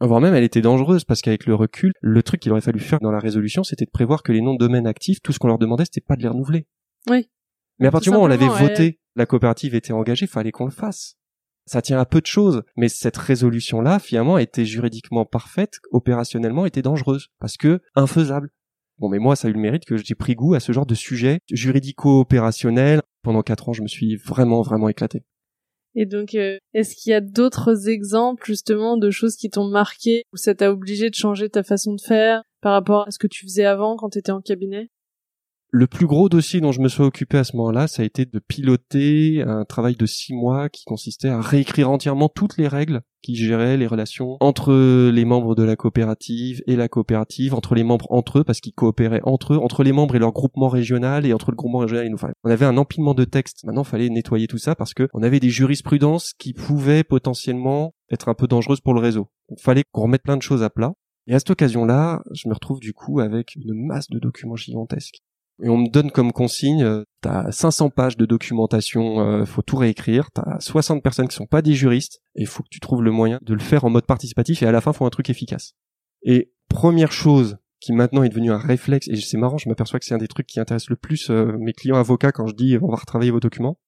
Voire 0.00 0.20
même, 0.20 0.32
elle 0.32 0.44
était 0.44 0.60
dangereuse 0.60 1.04
parce 1.04 1.22
qu'avec 1.22 1.44
le 1.44 1.56
recul, 1.56 1.90
le 2.00 2.22
truc 2.22 2.40
qu'il 2.40 2.52
aurait 2.52 2.60
fallu 2.60 2.78
faire 2.78 3.00
dans 3.00 3.10
la 3.10 3.18
résolution, 3.18 3.64
c'était 3.64 3.84
de 3.84 3.90
prévoir 3.90 4.22
que 4.22 4.30
les 4.30 4.40
noms 4.40 4.54
de 4.54 4.58
domaine 4.58 4.86
actifs, 4.86 5.20
tout 5.20 5.32
ce 5.32 5.40
qu'on 5.40 5.48
leur 5.48 5.58
demandait, 5.58 5.86
c'était 5.86 6.00
pas 6.00 6.14
de 6.14 6.22
les 6.22 6.28
renouveler. 6.28 6.68
Oui. 7.10 7.28
Mais 7.80 7.88
à 7.88 7.90
partir 7.90 8.12
du 8.12 8.14
moment 8.14 8.22
où 8.22 8.26
on 8.26 8.28
l'avait 8.28 8.46
voté, 8.46 9.00
la 9.18 9.26
coopérative 9.26 9.74
était 9.74 9.92
engagée, 9.92 10.26
fallait 10.26 10.52
qu'on 10.52 10.64
le 10.64 10.70
fasse. 10.70 11.16
Ça 11.66 11.82
tient 11.82 11.98
à 11.98 12.06
peu 12.06 12.20
de 12.20 12.26
choses, 12.26 12.62
mais 12.76 12.88
cette 12.88 13.16
résolution-là, 13.16 13.98
finalement, 13.98 14.38
était 14.38 14.64
juridiquement 14.64 15.26
parfaite, 15.26 15.80
opérationnellement, 15.90 16.64
était 16.64 16.80
dangereuse, 16.80 17.28
parce 17.40 17.58
que 17.58 17.80
infaisable. 17.94 18.50
Bon, 18.98 19.08
mais 19.08 19.18
moi, 19.18 19.36
ça 19.36 19.48
a 19.48 19.50
eu 19.50 19.54
le 19.54 19.60
mérite 19.60 19.84
que 19.84 19.96
j'ai 19.96 20.14
pris 20.14 20.34
goût 20.34 20.54
à 20.54 20.60
ce 20.60 20.72
genre 20.72 20.86
de 20.86 20.94
sujet 20.94 21.40
juridico-opérationnel. 21.50 23.02
Pendant 23.22 23.42
quatre 23.42 23.68
ans, 23.68 23.72
je 23.72 23.82
me 23.82 23.88
suis 23.88 24.16
vraiment, 24.16 24.62
vraiment 24.62 24.88
éclaté. 24.88 25.24
Et 25.94 26.06
donc 26.06 26.34
euh, 26.34 26.58
est-ce 26.74 26.94
qu'il 26.94 27.10
y 27.10 27.14
a 27.14 27.20
d'autres 27.20 27.88
exemples 27.88 28.44
justement 28.46 28.96
de 28.96 29.10
choses 29.10 29.34
qui 29.34 29.50
t'ont 29.50 29.68
marqué 29.68 30.22
où 30.32 30.36
ça 30.36 30.54
t'a 30.54 30.70
obligé 30.70 31.10
de 31.10 31.14
changer 31.14 31.48
ta 31.48 31.64
façon 31.64 31.94
de 31.94 32.00
faire 32.00 32.42
par 32.60 32.72
rapport 32.72 33.08
à 33.08 33.10
ce 33.10 33.18
que 33.18 33.26
tu 33.26 33.46
faisais 33.46 33.64
avant 33.64 33.96
quand 33.96 34.10
t'étais 34.10 34.30
en 34.30 34.40
cabinet? 34.40 34.90
Le 35.70 35.86
plus 35.86 36.06
gros 36.06 36.30
dossier 36.30 36.62
dont 36.62 36.72
je 36.72 36.80
me 36.80 36.88
suis 36.88 37.02
occupé 37.02 37.36
à 37.36 37.44
ce 37.44 37.54
moment-là, 37.58 37.88
ça 37.88 38.00
a 38.00 38.06
été 38.06 38.24
de 38.24 38.38
piloter 38.38 39.42
un 39.42 39.66
travail 39.66 39.96
de 39.96 40.06
six 40.06 40.32
mois 40.32 40.70
qui 40.70 40.86
consistait 40.86 41.28
à 41.28 41.42
réécrire 41.42 41.90
entièrement 41.90 42.30
toutes 42.30 42.56
les 42.56 42.68
règles 42.68 43.02
qui 43.20 43.36
géraient 43.36 43.76
les 43.76 43.86
relations 43.86 44.38
entre 44.40 44.72
les 45.10 45.26
membres 45.26 45.54
de 45.54 45.62
la 45.62 45.76
coopérative 45.76 46.62
et 46.66 46.74
la 46.74 46.88
coopérative, 46.88 47.52
entre 47.52 47.74
les 47.74 47.84
membres 47.84 48.06
entre 48.08 48.38
eux 48.38 48.44
parce 48.44 48.60
qu'ils 48.60 48.72
coopéraient 48.72 49.20
entre 49.24 49.54
eux, 49.54 49.58
entre 49.58 49.82
les 49.82 49.92
membres 49.92 50.16
et 50.16 50.18
leur 50.18 50.32
groupement 50.32 50.68
régional 50.68 51.26
et 51.26 51.34
entre 51.34 51.50
le 51.50 51.56
groupement 51.56 51.80
régional 51.80 52.06
et 52.06 52.08
nous. 52.08 52.18
on 52.44 52.50
avait 52.50 52.64
un 52.64 52.78
empilement 52.78 53.12
de 53.12 53.24
textes. 53.24 53.62
Maintenant, 53.64 53.82
il 53.82 53.88
fallait 53.88 54.08
nettoyer 54.08 54.46
tout 54.46 54.56
ça 54.56 54.74
parce 54.74 54.94
que 54.94 55.08
on 55.12 55.22
avait 55.22 55.38
des 55.38 55.50
jurisprudences 55.50 56.32
qui 56.38 56.54
pouvaient 56.54 57.04
potentiellement 57.04 57.94
être 58.10 58.30
un 58.30 58.34
peu 58.34 58.46
dangereuses 58.46 58.80
pour 58.80 58.94
le 58.94 59.00
réseau. 59.00 59.28
Il 59.50 59.60
fallait 59.60 59.84
qu'on 59.92 60.04
remette 60.04 60.22
plein 60.22 60.38
de 60.38 60.42
choses 60.42 60.62
à 60.62 60.70
plat. 60.70 60.94
Et 61.26 61.34
à 61.34 61.38
cette 61.38 61.50
occasion-là, 61.50 62.22
je 62.32 62.48
me 62.48 62.54
retrouve 62.54 62.80
du 62.80 62.94
coup 62.94 63.20
avec 63.20 63.54
une 63.54 63.74
masse 63.74 64.08
de 64.08 64.18
documents 64.18 64.56
gigantesques 64.56 65.20
et 65.62 65.68
on 65.68 65.78
me 65.78 65.88
donne 65.88 66.10
comme 66.10 66.32
consigne, 66.32 66.84
euh, 66.84 67.04
t'as 67.20 67.50
500 67.50 67.90
pages 67.90 68.16
de 68.16 68.26
documentation, 68.26 69.20
euh, 69.20 69.44
faut 69.44 69.62
tout 69.62 69.76
réécrire, 69.76 70.30
t'as 70.30 70.60
60 70.60 71.02
personnes 71.02 71.28
qui 71.28 71.34
sont 71.34 71.46
pas 71.46 71.62
des 71.62 71.74
juristes, 71.74 72.20
et 72.36 72.42
il 72.42 72.46
faut 72.46 72.62
que 72.62 72.68
tu 72.70 72.80
trouves 72.80 73.02
le 73.02 73.10
moyen 73.10 73.38
de 73.42 73.54
le 73.54 73.60
faire 73.60 73.84
en 73.84 73.90
mode 73.90 74.06
participatif, 74.06 74.62
et 74.62 74.66
à 74.66 74.72
la 74.72 74.80
fin, 74.80 74.92
faut 74.92 75.04
un 75.04 75.10
truc 75.10 75.30
efficace. 75.30 75.74
Et 76.22 76.52
première 76.68 77.12
chose 77.12 77.58
qui 77.80 77.92
maintenant 77.92 78.22
est 78.22 78.28
devenu 78.28 78.52
un 78.52 78.58
réflexe, 78.58 79.08
et 79.08 79.16
c'est 79.16 79.36
marrant, 79.36 79.58
je 79.58 79.68
m'aperçois 79.68 79.98
que 79.98 80.04
c'est 80.04 80.14
un 80.14 80.18
des 80.18 80.28
trucs 80.28 80.46
qui 80.46 80.60
intéresse 80.60 80.90
le 80.90 80.96
plus 80.96 81.30
euh, 81.30 81.56
mes 81.58 81.72
clients 81.72 81.96
avocats 81.96 82.32
quand 82.32 82.46
je 82.46 82.54
dis 82.54 82.78
on 82.80 82.88
va 82.88 82.96
retravailler 82.96 83.30
vos 83.30 83.40
documents, 83.40 83.78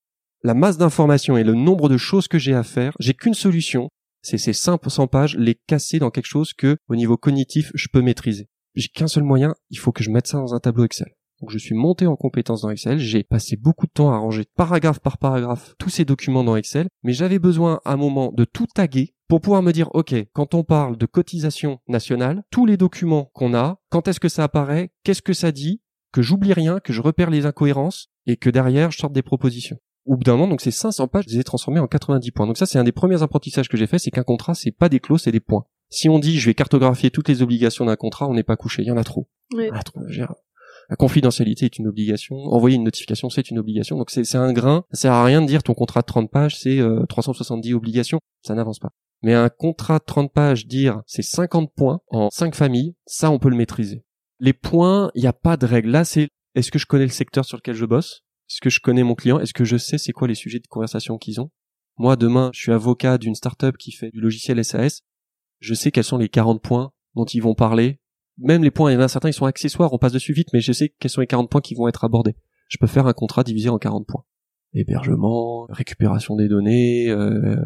la 0.43 0.55
masse 0.55 0.79
d'informations 0.79 1.37
et 1.37 1.45
le 1.45 1.55
nombre 1.55 1.89
de 1.89 1.99
choses 1.99 2.27
que 2.27 2.39
j'ai 2.39 2.55
à 2.55 2.63
faire, 2.63 2.95
j'ai 2.99 3.15
qu'une 3.15 3.35
solution, 3.35 3.91
c'est 4.23 4.39
ces 4.39 4.53
500 4.53 5.07
pages, 5.07 5.37
les 5.37 5.55
casser 5.55 5.99
dans 5.99 6.11
quelque 6.11 6.27
chose 6.27 6.53
que, 6.53 6.77
au 6.89 6.97
niveau 6.97 7.17
cognitif, 7.17 7.71
je 7.75 7.89
peux 7.93 8.03
maîtriser. 8.03 8.49
J'ai 8.75 8.89
qu'un 8.89 9.09
seul 9.09 9.23
moyen, 9.23 9.55
il 9.71 9.79
faut 9.79 9.93
que 9.93 10.03
je 10.03 10.11
mette 10.11 10.27
ça 10.27 10.39
dans 10.39 10.55
un 10.55 10.61
tableau 10.61 10.85
Excel. 10.85 11.15
Donc 11.41 11.51
je 11.51 11.59
suis 11.59 11.75
monté 11.75 12.07
en 12.07 12.17
compétence 12.17 12.63
dans 12.63 12.71
Excel, 12.71 12.99
j'ai 12.99 13.23
passé 13.23 13.57
beaucoup 13.57 13.87
de 13.87 13.93
temps 13.93 14.13
à 14.13 14.19
ranger 14.19 14.45
paragraphe 14.57 15.01
par 15.01 15.19
paragraphe 15.19 15.75
tous 15.79 15.89
ces 15.89 16.05
documents 16.05 16.45
dans 16.45 16.57
Excel, 16.57 16.89
mais 17.03 17.13
j'avais 17.13 17.39
besoin 17.39 17.81
à 17.85 17.95
un 17.95 17.97
moment 17.97 18.31
de 18.33 18.45
tout 18.45 18.67
taguer 18.67 19.15
pour 19.29 19.41
pouvoir 19.41 19.63
me 19.63 19.73
dire, 19.73 19.89
OK, 19.95 20.15
quand 20.33 20.55
on 20.55 20.65
parle 20.65 20.99
de 20.99 21.07
cotisation 21.07 21.79
nationale, 21.89 22.43
tous 22.51 22.67
les 22.67 22.77
documents 22.77 23.31
qu'on 23.33 23.55
a, 23.55 23.79
quand 23.89 24.09
est-ce 24.09 24.21
que 24.21 24.29
ça 24.29 24.45
apparaît, 24.45 24.93
qu'est-ce 25.05 25.23
que 25.23 25.33
ça 25.33 25.53
dit, 25.53 25.81
que 26.13 26.21
j'oublie 26.21 26.53
rien, 26.53 26.81
que 26.81 26.93
je 26.93 27.01
repère 27.01 27.31
les 27.31 27.47
incohérences 27.47 28.09
et 28.27 28.37
que 28.37 28.51
derrière 28.51 28.91
je 28.91 28.99
sorte 28.99 29.13
des 29.13 29.23
propositions. 29.23 29.79
Au 30.07 30.17
bout 30.17 30.25
d'un 30.25 30.33
moment, 30.33 30.49
donc 30.49 30.61
ces 30.61 30.71
500 30.71 31.09
pages, 31.09 31.25
je 31.29 31.35
les 31.35 31.41
ai 31.41 31.45
transformées 31.45 31.81
en 31.81 31.87
90 31.87 32.33
points. 32.33 32.47
Donc 32.47 32.59
ça, 32.59 32.67
c'est 32.67 32.79
un 32.79 32.85
des 32.85 32.93
premiers 32.93 33.23
apprentissages 33.23 33.69
que 33.69 33.77
j'ai 33.77 33.87
fait, 33.87 33.99
c'est 33.99 34.11
qu'un 34.11 34.25
contrat, 34.25 34.55
c'est 34.55 34.73
pas 34.73 34.89
des 34.89 34.99
clauses, 34.99 35.23
c'est 35.23 35.33
des 35.33 35.41
points. 35.41 35.65
Si 35.91 36.09
on 36.09 36.19
dit 36.19 36.39
je 36.39 36.47
vais 36.47 36.55
cartographier 36.55 37.11
toutes 37.11 37.29
les 37.29 37.43
obligations 37.43 37.85
d'un 37.85 37.97
contrat, 37.97 38.29
on 38.29 38.35
n'est 38.35 38.43
pas 38.43 38.57
couché, 38.57 38.83
il 38.83 38.89
y 38.89 38.91
en 38.91 38.97
a 38.97 39.05
trop. 39.05 39.29
Oui. 39.55 39.69
Ah, 39.73 39.83
trop 39.83 40.01
la 40.91 40.97
confidentialité 40.97 41.67
est 41.67 41.79
une 41.79 41.87
obligation. 41.87 42.37
Envoyer 42.37 42.75
une 42.75 42.83
notification, 42.83 43.31
c'est 43.31 43.51
une 43.51 43.61
obligation. 43.61 43.97
Donc 43.97 44.11
c'est 44.11 44.35
un 44.35 44.53
grain. 44.53 44.85
Ça 44.91 45.03
sert 45.03 45.13
à 45.13 45.25
rien 45.25 45.41
de 45.41 45.47
dire 45.47 45.63
ton 45.63 45.73
contrat 45.73 46.01
de 46.01 46.07
30 46.07 46.31
pages, 46.31 46.59
c'est 46.59 46.81
370 47.09 47.73
euh, 47.73 47.77
obligations. 47.77 48.19
Ça 48.43 48.55
n'avance 48.55 48.81
pas. 48.81 48.91
Mais 49.23 49.35
un 49.35 49.49
contrat 49.49 50.01
de 50.01 50.05
30 50.05 50.33
pages, 50.33 50.67
dire 50.67 51.03
c'est 51.07 51.23
50 51.23 51.73
points 51.75 52.01
en 52.09 52.29
5 52.31 52.57
familles, 52.57 52.97
ça 53.07 53.31
on 53.31 53.39
peut 53.39 53.51
le 53.51 53.57
maîtriser. 53.57 54.05
Les 54.41 54.53
points, 54.53 55.13
il 55.15 55.21
n'y 55.21 55.29
a 55.29 55.33
pas 55.33 55.57
de 55.57 55.65
règle. 55.65 55.91
Là, 55.91 56.05
c'est 56.05 56.29
est-ce 56.57 56.73
que 56.73 56.79
je 56.79 56.87
connais 56.87 57.05
le 57.05 57.11
secteur 57.11 57.45
sur 57.45 57.57
lequel 57.57 57.77
je 57.77 57.85
bosse? 57.85 58.23
Est-ce 58.51 58.61
que 58.61 58.71
je 58.71 58.81
connais 58.81 59.05
mon 59.05 59.15
client? 59.15 59.39
Est-ce 59.39 59.55
que 59.55 59.65
je 59.65 59.77
sais 59.77 59.97
c'est 59.97 60.13
quoi 60.13 60.27
les 60.27 60.35
sujets 60.35 60.59
de 60.59 60.67
conversation 60.67 61.19
qu'ils 61.19 61.41
ont? 61.41 61.51
Moi, 61.99 62.17
demain, 62.17 62.51
je 62.53 62.61
suis 62.61 62.73
avocat 62.73 63.17
d'une 63.17 63.37
startup 63.37 63.77
qui 63.77 63.93
fait 63.93 64.11
du 64.11 64.21
logiciel 64.21 64.65
SAS. 64.65 65.03
Je 65.61 65.75
sais 65.75 65.93
quels 65.93 66.03
sont 66.03 66.19
les 66.19 66.29
40 66.29 66.61
points 66.61 66.91
dont 67.15 67.27
ils 67.27 67.43
vont 67.43 67.55
parler 67.55 68.00
même 68.41 68.65
les 68.65 68.71
points, 68.71 68.91
il 68.91 68.95
y 68.95 68.97
en 68.97 69.01
a 69.01 69.09
certains, 69.09 69.29
ils 69.29 69.35
sont 69.35 69.47
accessoires, 69.47 69.93
on 69.93 69.99
passe 69.99 70.13
dessus 70.13 70.33
vite, 70.33 70.49
mais 70.53 70.61
je 70.61 70.73
sais 70.73 70.93
quels 70.99 71.11
sont 71.11 71.21
les 71.21 71.27
40 71.27 71.51
points 71.51 71.61
qui 71.61 71.75
vont 71.75 71.89
être 71.89 72.05
abordés. 72.05 72.37
Je 72.69 72.79
peux 72.79 72.87
faire 72.87 73.07
un 73.07 73.13
contrat 73.13 73.45
divisé 73.45 73.69
en 73.69 73.79
40 73.79 74.07
points. 74.07 74.25
Hébergement, 74.73 75.67
récupération 75.69 76.37
des 76.37 76.49
données. 76.49 77.09
Euh, 77.11 77.57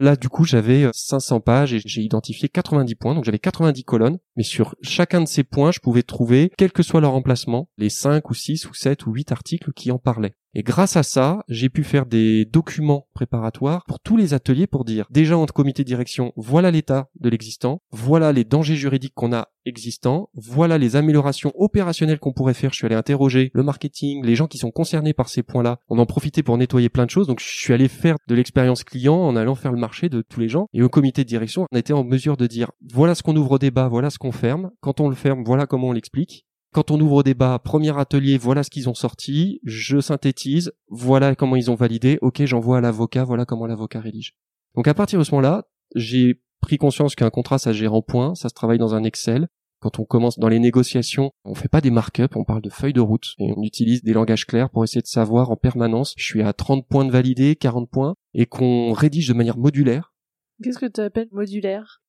là, 0.00 0.16
du 0.16 0.28
coup, 0.28 0.44
j'avais 0.44 0.88
500 0.92 1.40
pages 1.40 1.74
et 1.74 1.80
j'ai 1.84 2.00
identifié 2.00 2.48
90 2.48 2.94
points, 2.94 3.14
donc 3.14 3.24
j'avais 3.24 3.38
90 3.38 3.84
colonnes, 3.84 4.18
mais 4.36 4.42
sur 4.42 4.74
chacun 4.80 5.20
de 5.20 5.28
ces 5.28 5.44
points, 5.44 5.70
je 5.70 5.80
pouvais 5.80 6.02
trouver, 6.02 6.50
quel 6.56 6.72
que 6.72 6.82
soit 6.82 7.00
leur 7.00 7.12
emplacement, 7.12 7.68
les 7.76 7.90
5 7.90 8.30
ou 8.30 8.34
6 8.34 8.68
ou 8.70 8.74
7 8.74 9.06
ou 9.06 9.12
8 9.12 9.32
articles 9.32 9.72
qui 9.74 9.90
en 9.90 9.98
parlaient. 9.98 10.34
Et 10.54 10.62
grâce 10.62 10.96
à 10.96 11.02
ça, 11.02 11.44
j'ai 11.48 11.68
pu 11.68 11.84
faire 11.84 12.06
des 12.06 12.44
documents 12.44 13.08
préparatoires 13.14 13.84
pour 13.86 14.00
tous 14.00 14.16
les 14.16 14.32
ateliers 14.34 14.66
pour 14.66 14.84
dire 14.84 15.06
déjà 15.10 15.36
en 15.36 15.46
comité 15.46 15.82
de 15.82 15.88
direction, 15.88 16.32
voilà 16.36 16.70
l'état 16.70 17.08
de 17.20 17.28
l'existant, 17.28 17.82
voilà 17.90 18.32
les 18.32 18.44
dangers 18.44 18.76
juridiques 18.76 19.14
qu'on 19.14 19.32
a 19.32 19.48
existants, 19.66 20.30
voilà 20.34 20.78
les 20.78 20.96
améliorations 20.96 21.52
opérationnelles 21.56 22.18
qu'on 22.18 22.32
pourrait 22.32 22.54
faire. 22.54 22.72
Je 22.72 22.76
suis 22.76 22.86
allé 22.86 22.94
interroger 22.94 23.50
le 23.52 23.62
marketing, 23.62 24.24
les 24.24 24.34
gens 24.34 24.46
qui 24.46 24.58
sont 24.58 24.70
concernés 24.70 25.12
par 25.12 25.28
ces 25.28 25.42
points-là. 25.42 25.78
On 25.88 25.98
en 25.98 26.06
profitait 26.06 26.42
pour 26.42 26.56
nettoyer 26.56 26.88
plein 26.88 27.04
de 27.04 27.10
choses. 27.10 27.26
Donc 27.26 27.40
je 27.40 27.46
suis 27.46 27.72
allé 27.72 27.88
faire 27.88 28.16
de 28.28 28.34
l'expérience 28.34 28.84
client 28.84 29.16
en 29.16 29.36
allant 29.36 29.54
faire 29.54 29.72
le 29.72 29.78
marché 29.78 30.08
de 30.08 30.22
tous 30.22 30.40
les 30.40 30.48
gens. 30.48 30.68
Et 30.72 30.82
au 30.82 30.88
comité 30.88 31.22
de 31.24 31.28
direction, 31.28 31.66
on 31.70 31.76
était 31.76 31.92
en 31.92 32.04
mesure 32.04 32.36
de 32.36 32.46
dire 32.46 32.70
voilà 32.92 33.14
ce 33.14 33.22
qu'on 33.22 33.36
ouvre 33.36 33.52
au 33.52 33.58
débat, 33.58 33.88
voilà 33.88 34.10
ce 34.10 34.18
qu'on 34.18 34.32
ferme. 34.32 34.70
Quand 34.80 35.00
on 35.00 35.08
le 35.08 35.14
ferme, 35.14 35.42
voilà 35.44 35.66
comment 35.66 35.88
on 35.88 35.92
l'explique. 35.92 36.46
Quand 36.76 36.90
on 36.90 37.00
ouvre 37.00 37.14
au 37.14 37.22
débat, 37.22 37.58
premier 37.58 37.98
atelier, 37.98 38.36
voilà 38.36 38.62
ce 38.62 38.68
qu'ils 38.68 38.90
ont 38.90 38.94
sorti, 38.94 39.60
je 39.64 39.98
synthétise, 39.98 40.74
voilà 40.88 41.34
comment 41.34 41.56
ils 41.56 41.70
ont 41.70 41.74
validé, 41.74 42.18
ok, 42.20 42.44
j'envoie 42.44 42.76
à 42.76 42.80
l'avocat, 42.82 43.24
voilà 43.24 43.46
comment 43.46 43.66
l'avocat 43.66 43.98
rédige. 43.98 44.34
Donc 44.74 44.86
à 44.86 44.92
partir 44.92 45.18
de 45.18 45.24
ce 45.24 45.30
moment-là, 45.30 45.64
j'ai 45.94 46.42
pris 46.60 46.76
conscience 46.76 47.14
qu'un 47.14 47.30
contrat, 47.30 47.56
ça 47.56 47.72
gère 47.72 47.94
en 47.94 48.02
points, 48.02 48.34
ça 48.34 48.50
se 48.50 48.54
travaille 48.54 48.76
dans 48.76 48.94
un 48.94 49.04
Excel. 49.04 49.48
Quand 49.80 49.98
on 49.98 50.04
commence 50.04 50.38
dans 50.38 50.50
les 50.50 50.58
négociations, 50.58 51.30
on 51.46 51.54
fait 51.54 51.68
pas 51.68 51.80
des 51.80 51.90
markups, 51.90 52.36
on 52.36 52.44
parle 52.44 52.60
de 52.60 52.68
feuilles 52.68 52.92
de 52.92 53.00
route 53.00 53.32
et 53.38 53.54
on 53.56 53.62
utilise 53.62 54.02
des 54.02 54.12
langages 54.12 54.44
clairs 54.44 54.68
pour 54.68 54.84
essayer 54.84 55.00
de 55.00 55.06
savoir 55.06 55.50
en 55.50 55.56
permanence, 55.56 56.12
je 56.18 56.26
suis 56.26 56.42
à 56.42 56.52
30 56.52 56.86
points 56.86 57.06
de 57.06 57.10
validé, 57.10 57.56
40 57.56 57.88
points, 57.88 58.16
et 58.34 58.44
qu'on 58.44 58.92
rédige 58.92 59.28
de 59.28 59.32
manière 59.32 59.56
modulaire. 59.56 60.12
Qu'est-ce 60.62 60.78
que 60.78 60.84
tu 60.84 61.00
appelles 61.00 61.30
modulaire? 61.32 62.02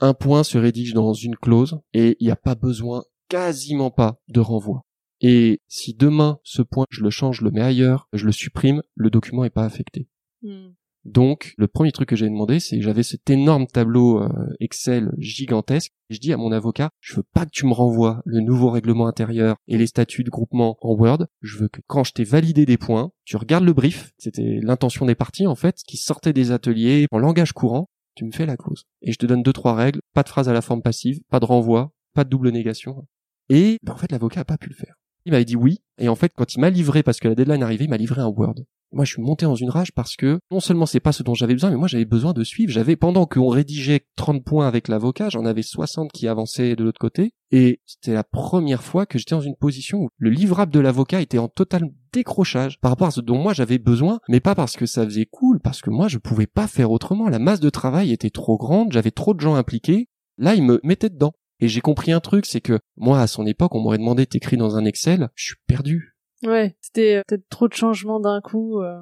Un 0.00 0.14
point 0.14 0.42
se 0.42 0.56
rédige 0.56 0.94
dans 0.94 1.12
une 1.12 1.36
clause 1.36 1.80
et 1.92 2.16
il 2.18 2.24
n'y 2.24 2.32
a 2.32 2.36
pas 2.36 2.54
besoin 2.54 3.02
quasiment 3.28 3.90
pas 3.90 4.20
de 4.28 4.40
renvoi. 4.40 4.82
Et 5.20 5.60
si 5.66 5.94
demain 5.94 6.38
ce 6.42 6.62
point 6.62 6.86
je 6.90 7.02
le 7.02 7.10
change, 7.10 7.38
je 7.38 7.44
le 7.44 7.50
mets 7.50 7.62
ailleurs, 7.62 8.08
je 8.12 8.26
le 8.26 8.32
supprime, 8.32 8.82
le 8.94 9.10
document 9.10 9.44
est 9.44 9.50
pas 9.50 9.64
affecté. 9.64 10.08
Hmm. 10.42 10.72
Donc 11.06 11.54
le 11.56 11.68
premier 11.68 11.92
truc 11.92 12.08
que 12.08 12.16
j'ai 12.16 12.28
demandé, 12.28 12.58
c'est 12.58 12.82
j'avais 12.82 13.04
cet 13.04 13.30
énorme 13.30 13.68
tableau 13.68 14.22
euh, 14.22 14.28
Excel 14.58 15.12
gigantesque. 15.18 15.92
Et 16.10 16.14
je 16.14 16.20
dis 16.20 16.32
à 16.32 16.36
mon 16.36 16.50
avocat, 16.50 16.90
je 17.00 17.14
veux 17.14 17.22
pas 17.22 17.46
que 17.46 17.52
tu 17.52 17.64
me 17.64 17.72
renvoies 17.72 18.22
le 18.24 18.40
nouveau 18.40 18.70
règlement 18.70 19.06
intérieur 19.06 19.56
et 19.68 19.78
les 19.78 19.86
statuts 19.86 20.24
de 20.24 20.30
groupement 20.30 20.76
en 20.80 20.94
Word. 20.94 21.26
Je 21.42 21.58
veux 21.58 21.68
que 21.68 21.80
quand 21.86 22.02
je 22.02 22.12
t'ai 22.12 22.24
validé 22.24 22.66
des 22.66 22.76
points, 22.76 23.12
tu 23.24 23.36
regardes 23.36 23.64
le 23.64 23.72
brief. 23.72 24.10
C'était 24.18 24.58
l'intention 24.62 25.06
des 25.06 25.14
parties 25.14 25.46
en 25.46 25.54
fait, 25.54 25.76
qui 25.86 25.96
sortait 25.96 26.32
des 26.32 26.50
ateliers 26.50 27.06
en 27.12 27.18
langage 27.18 27.52
courant. 27.52 27.88
Tu 28.16 28.24
me 28.24 28.32
fais 28.32 28.46
la 28.46 28.56
clause. 28.56 28.82
Et 29.00 29.12
je 29.12 29.18
te 29.18 29.26
donne 29.26 29.44
deux 29.44 29.52
trois 29.52 29.74
règles. 29.74 30.00
Pas 30.12 30.24
de 30.24 30.28
phrase 30.28 30.48
à 30.48 30.52
la 30.52 30.62
forme 30.62 30.82
passive, 30.82 31.20
pas 31.30 31.38
de 31.38 31.44
renvoi, 31.44 31.92
pas 32.14 32.24
de 32.24 32.30
double 32.30 32.50
négation. 32.50 33.06
Et 33.48 33.78
ben, 33.82 33.92
en 33.92 33.96
fait, 33.96 34.12
l'avocat 34.12 34.40
a 34.40 34.44
pas 34.44 34.58
pu 34.58 34.68
le 34.68 34.74
faire. 34.74 34.94
Il 35.24 35.32
m'avait 35.32 35.44
dit 35.44 35.56
oui, 35.56 35.78
et 35.98 36.08
en 36.08 36.14
fait, 36.14 36.32
quand 36.36 36.54
il 36.54 36.60
m'a 36.60 36.70
livré, 36.70 37.02
parce 37.02 37.18
que 37.18 37.28
la 37.28 37.34
deadline 37.34 37.62
arrivait, 37.62 37.84
il 37.84 37.90
m'a 37.90 37.96
livré 37.96 38.20
un 38.20 38.28
Word. 38.28 38.54
Moi, 38.92 39.04
je 39.04 39.12
suis 39.12 39.22
monté 39.22 39.44
dans 39.44 39.56
une 39.56 39.70
rage 39.70 39.92
parce 39.92 40.14
que 40.14 40.38
non 40.52 40.60
seulement 40.60 40.86
c'est 40.86 41.00
pas 41.00 41.10
ce 41.10 41.24
dont 41.24 41.34
j'avais 41.34 41.54
besoin, 41.54 41.70
mais 41.70 41.76
moi 41.76 41.88
j'avais 41.88 42.04
besoin 42.04 42.32
de 42.32 42.44
suivre. 42.44 42.72
J'avais 42.72 42.94
pendant 42.94 43.26
qu'on 43.26 43.48
rédigeait 43.48 44.06
30 44.14 44.44
points 44.44 44.68
avec 44.68 44.86
l'avocat, 44.86 45.28
j'en 45.28 45.44
avais 45.44 45.62
60 45.62 46.12
qui 46.12 46.28
avançaient 46.28 46.76
de 46.76 46.84
l'autre 46.84 47.00
côté, 47.00 47.32
et 47.50 47.80
c'était 47.84 48.14
la 48.14 48.22
première 48.22 48.84
fois 48.84 49.04
que 49.04 49.18
j'étais 49.18 49.34
dans 49.34 49.40
une 49.40 49.56
position 49.56 50.02
où 50.02 50.08
le 50.18 50.30
livrable 50.30 50.72
de 50.72 50.80
l'avocat 50.80 51.20
était 51.20 51.38
en 51.38 51.48
total 51.48 51.90
décrochage 52.12 52.78
par 52.80 52.92
rapport 52.92 53.08
à 53.08 53.10
ce 53.10 53.20
dont 53.20 53.38
moi 53.38 53.52
j'avais 53.52 53.78
besoin, 53.78 54.20
mais 54.28 54.40
pas 54.40 54.54
parce 54.54 54.76
que 54.76 54.86
ça 54.86 55.04
faisait 55.04 55.26
cool, 55.26 55.58
parce 55.60 55.80
que 55.80 55.90
moi 55.90 56.06
je 56.06 56.18
pouvais 56.18 56.46
pas 56.46 56.68
faire 56.68 56.92
autrement. 56.92 57.28
La 57.28 57.40
masse 57.40 57.60
de 57.60 57.70
travail 57.70 58.12
était 58.12 58.30
trop 58.30 58.56
grande, 58.56 58.92
j'avais 58.92 59.10
trop 59.10 59.34
de 59.34 59.40
gens 59.40 59.56
impliqués. 59.56 60.08
Là, 60.38 60.54
il 60.54 60.62
me 60.62 60.80
mettait 60.84 61.10
dedans. 61.10 61.32
Et 61.60 61.68
j'ai 61.68 61.80
compris 61.80 62.12
un 62.12 62.20
truc, 62.20 62.46
c'est 62.46 62.60
que 62.60 62.78
moi, 62.96 63.20
à 63.20 63.26
son 63.26 63.46
époque, 63.46 63.74
on 63.74 63.80
m'aurait 63.80 63.98
demandé 63.98 64.26
d'écrire 64.26 64.58
dans 64.58 64.76
un 64.76 64.84
Excel, 64.84 65.30
je 65.34 65.44
suis 65.44 65.56
perdu. 65.66 66.16
Ouais, 66.42 66.76
c'était 66.80 67.16
euh, 67.16 67.22
peut-être 67.26 67.48
trop 67.48 67.68
de 67.68 67.72
changements 67.74 68.20
d'un 68.20 68.40
coup. 68.40 68.82
Euh. 68.82 69.00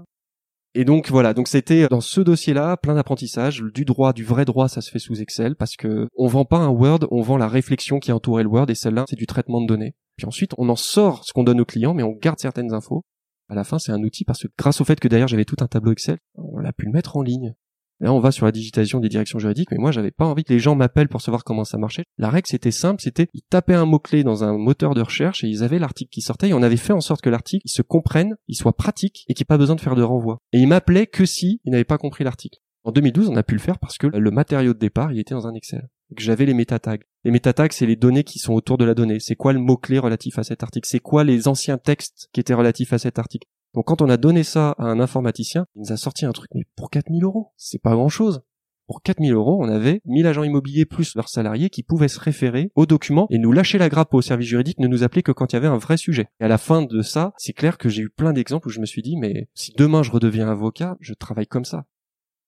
Et 0.77 0.85
donc 0.85 1.11
voilà, 1.11 1.35
donc 1.35 1.49
c'était 1.49 1.87
dans 1.89 2.01
ce 2.01 2.21
dossier-là 2.21 2.77
plein 2.77 2.95
d'apprentissage, 2.95 3.63
du 3.63 3.85
droit, 3.85 4.13
du 4.13 4.25
vrai 4.25 4.45
droit, 4.45 4.69
ça 4.69 4.81
se 4.81 4.91
fait 4.91 4.99
sous 4.99 5.21
Excel 5.21 5.55
parce 5.55 5.77
que 5.77 6.09
on 6.17 6.27
vend 6.27 6.45
pas 6.45 6.59
un 6.59 6.69
Word, 6.69 7.07
on 7.13 7.23
vend 7.23 7.37
la 7.37 7.47
réflexion 7.47 8.01
qui 8.01 8.11
entoure 8.11 8.39
le 8.39 8.49
Word 8.49 8.71
et 8.71 8.75
celle-là 8.75 9.05
c'est 9.09 9.17
du 9.17 9.27
traitement 9.27 9.61
de 9.61 9.69
données. 9.69 9.95
Puis 10.17 10.27
ensuite 10.27 10.53
on 10.59 10.69
en 10.69 10.75
sort 10.75 11.25
ce 11.25 11.33
qu'on 11.33 11.45
donne 11.45 11.61
aux 11.61 11.65
clients, 11.65 11.95
mais 11.95 12.03
on 12.03 12.11
garde 12.11 12.41
certaines 12.41 12.73
infos. 12.75 13.05
À 13.49 13.55
la 13.55 13.63
fin 13.63 13.79
c'est 13.79 13.93
un 13.93 14.03
outil 14.03 14.25
parce 14.25 14.43
que 14.43 14.49
grâce 14.59 14.81
au 14.81 14.85
fait 14.85 14.99
que 14.99 15.07
derrière 15.07 15.29
j'avais 15.29 15.45
tout 15.45 15.57
un 15.61 15.69
tableau 15.69 15.93
Excel, 15.93 16.19
on 16.35 16.65
a 16.65 16.73
pu 16.73 16.87
le 16.87 16.93
mettre 16.93 17.17
en 17.17 17.23
ligne. 17.23 17.55
Là, 18.01 18.13
on 18.13 18.19
va 18.19 18.33
sur 18.33 18.45
la 18.45 18.53
digitalisation 18.53 19.01
des 19.01 19.09
directions 19.09 19.39
juridiques, 19.39 19.71
mais 19.71 19.79
moi, 19.79 19.93
j'avais 19.93 20.11
pas 20.11 20.25
envie 20.25 20.45
que 20.45 20.53
les 20.53 20.59
gens 20.59 20.75
m'appellent 20.75 21.09
pour 21.09 21.21
savoir 21.21 21.45
comment 21.45 21.65
ça 21.65 21.79
marchait. 21.79 22.05
La 22.19 22.29
règle, 22.29 22.49
c'était 22.49 22.71
simple, 22.71 23.01
c'était, 23.01 23.29
ils 23.35 23.43
tapaient 23.43 23.75
un 23.75 23.87
mot-clé 23.87 24.25
dans 24.25 24.45
un 24.45 24.59
moteur 24.59 24.95
de 24.95 25.01
recherche 25.01 25.45
et 25.45 25.49
ils 25.49 25.63
avaient 25.63 25.79
l'article 25.79 26.11
qui 26.11 26.21
sortait 26.21 26.49
et 26.49 26.55
on 26.55 26.63
avait 26.63 26.77
fait 26.77 26.93
en 26.93 27.01
sorte 27.01 27.21
que 27.21 27.31
l'article, 27.31 27.63
il 27.65 27.71
se 27.71 27.83
comprenne, 27.83 28.37
il 28.49 28.57
soit 28.57 28.77
pratique 28.77 29.25
et 29.29 29.35
qu'il 29.35 29.43
n'y 29.43 29.47
ait 29.47 29.55
pas 29.55 29.59
besoin 29.59 29.77
de 29.77 29.81
faire 29.81 29.95
de 29.95 30.03
renvoi. 30.03 30.39
Et 30.53 30.59
ils 30.59 30.67
m'appelaient 30.67 31.07
que 31.07 31.25
si 31.25 31.61
ils 31.65 31.71
n'avaient 31.71 31.85
pas 31.85 31.99
compris 31.99 32.25
l'article. 32.25 32.59
En 32.85 32.93
2012, 32.93 33.31
on 33.31 33.37
a 33.37 33.43
pu 33.43 33.55
le 33.55 33.61
faire 33.61 33.79
parce 33.79 33.97
que 33.97 34.09
le 34.09 34.31
matériau 34.31 34.75
de 34.75 34.79
départ, 34.79 35.11
il 35.11 35.19
était 35.19 35.35
dans 35.35 35.47
un 35.47 35.55
Excel. 35.55 35.89
que 36.15 36.23
j'avais 36.23 36.45
les 36.45 36.53
métatags. 36.53 37.03
Les 37.25 37.31
métatags, 37.31 37.73
c'est 37.73 37.87
les 37.87 37.97
données 37.97 38.25
qui 38.25 38.39
sont 38.39 38.53
autour 38.53 38.77
de 38.77 38.85
la 38.85 38.93
donnée. 38.93 39.21
C'est 39.21 39.37
quoi 39.37 39.55
le 39.55 39.59
mot-clé 39.59 39.99
relatif 39.99 40.39
à 40.39 40.43
cet 40.43 40.63
article? 40.63 40.87
C'est 40.87 41.01
quoi 41.01 41.25
les 41.25 41.49
anciens 41.49 41.79
textes 41.79 42.29
qui 42.33 42.41
étaient 42.41 42.53
relatifs 42.53 42.93
à 42.93 42.99
cet 42.99 43.19
article? 43.19 43.49
Donc 43.75 43.87
quand 43.87 44.03
on 44.03 44.09
a 44.09 44.17
donné 44.17 44.45
ça 44.45 44.71
à 44.79 44.85
un 44.85 45.01
informaticien, 45.01 45.67
il 45.75 45.83
nous 45.83 45.93
a 45.93 45.97
sorti 45.97 46.25
un 46.25 46.33
truc, 46.33 46.51
mais 46.55 46.65
pour 46.77 46.91
4000 46.91 47.25
euros, 47.25 47.53
c'est 47.57 47.83
pas 47.83 47.95
grand-chose. 47.95 48.43
Pour 48.87 49.03
4000 49.03 49.33
euros, 49.33 49.59
on 49.61 49.69
avait 49.69 50.03
1000 50.05 50.27
agents 50.27 50.45
immobiliers 50.45 50.85
plus 50.85 51.17
leurs 51.17 51.31
salariés 51.31 51.71
qui 51.71 51.83
pouvaient 51.83 52.09
se 52.09 52.21
référer 52.21 52.71
aux 52.75 52.87
documents 52.87 53.27
et 53.31 53.39
nous 53.39 53.51
lâcher 53.51 53.79
la 53.79 53.89
grappe 53.89 54.13
au 54.13 54.21
service 54.21 54.47
juridique, 54.47 54.79
ne 54.79 54.87
nous 54.87 55.03
appeler 55.03 55.23
que 55.23 55.33
quand 55.33 55.53
il 55.53 55.57
y 55.57 55.59
avait 55.59 55.69
un 55.69 55.79
vrai 55.79 55.97
sujet. 55.97 56.29
Et 56.39 56.45
à 56.45 56.49
la 56.49 56.59
fin 56.59 56.83
de 56.83 57.03
ça, 57.03 57.33
c'est 57.39 57.55
clair 57.55 57.79
que 57.79 57.89
j'ai 57.89 58.03
eu 58.03 58.11
plein 58.11 58.33
d'exemples 58.35 58.69
où 58.69 58.71
je 58.71 58.81
me 58.81 58.87
suis 58.87 59.03
dit, 59.03 59.17
mais 59.17 59.49
si 59.55 59.73
demain 59.77 60.03
je 60.03 60.11
redeviens 60.11 60.49
avocat, 60.49 60.97
je 61.01 61.15
travaille 61.15 61.47
comme 61.47 61.65
ça. 61.65 61.87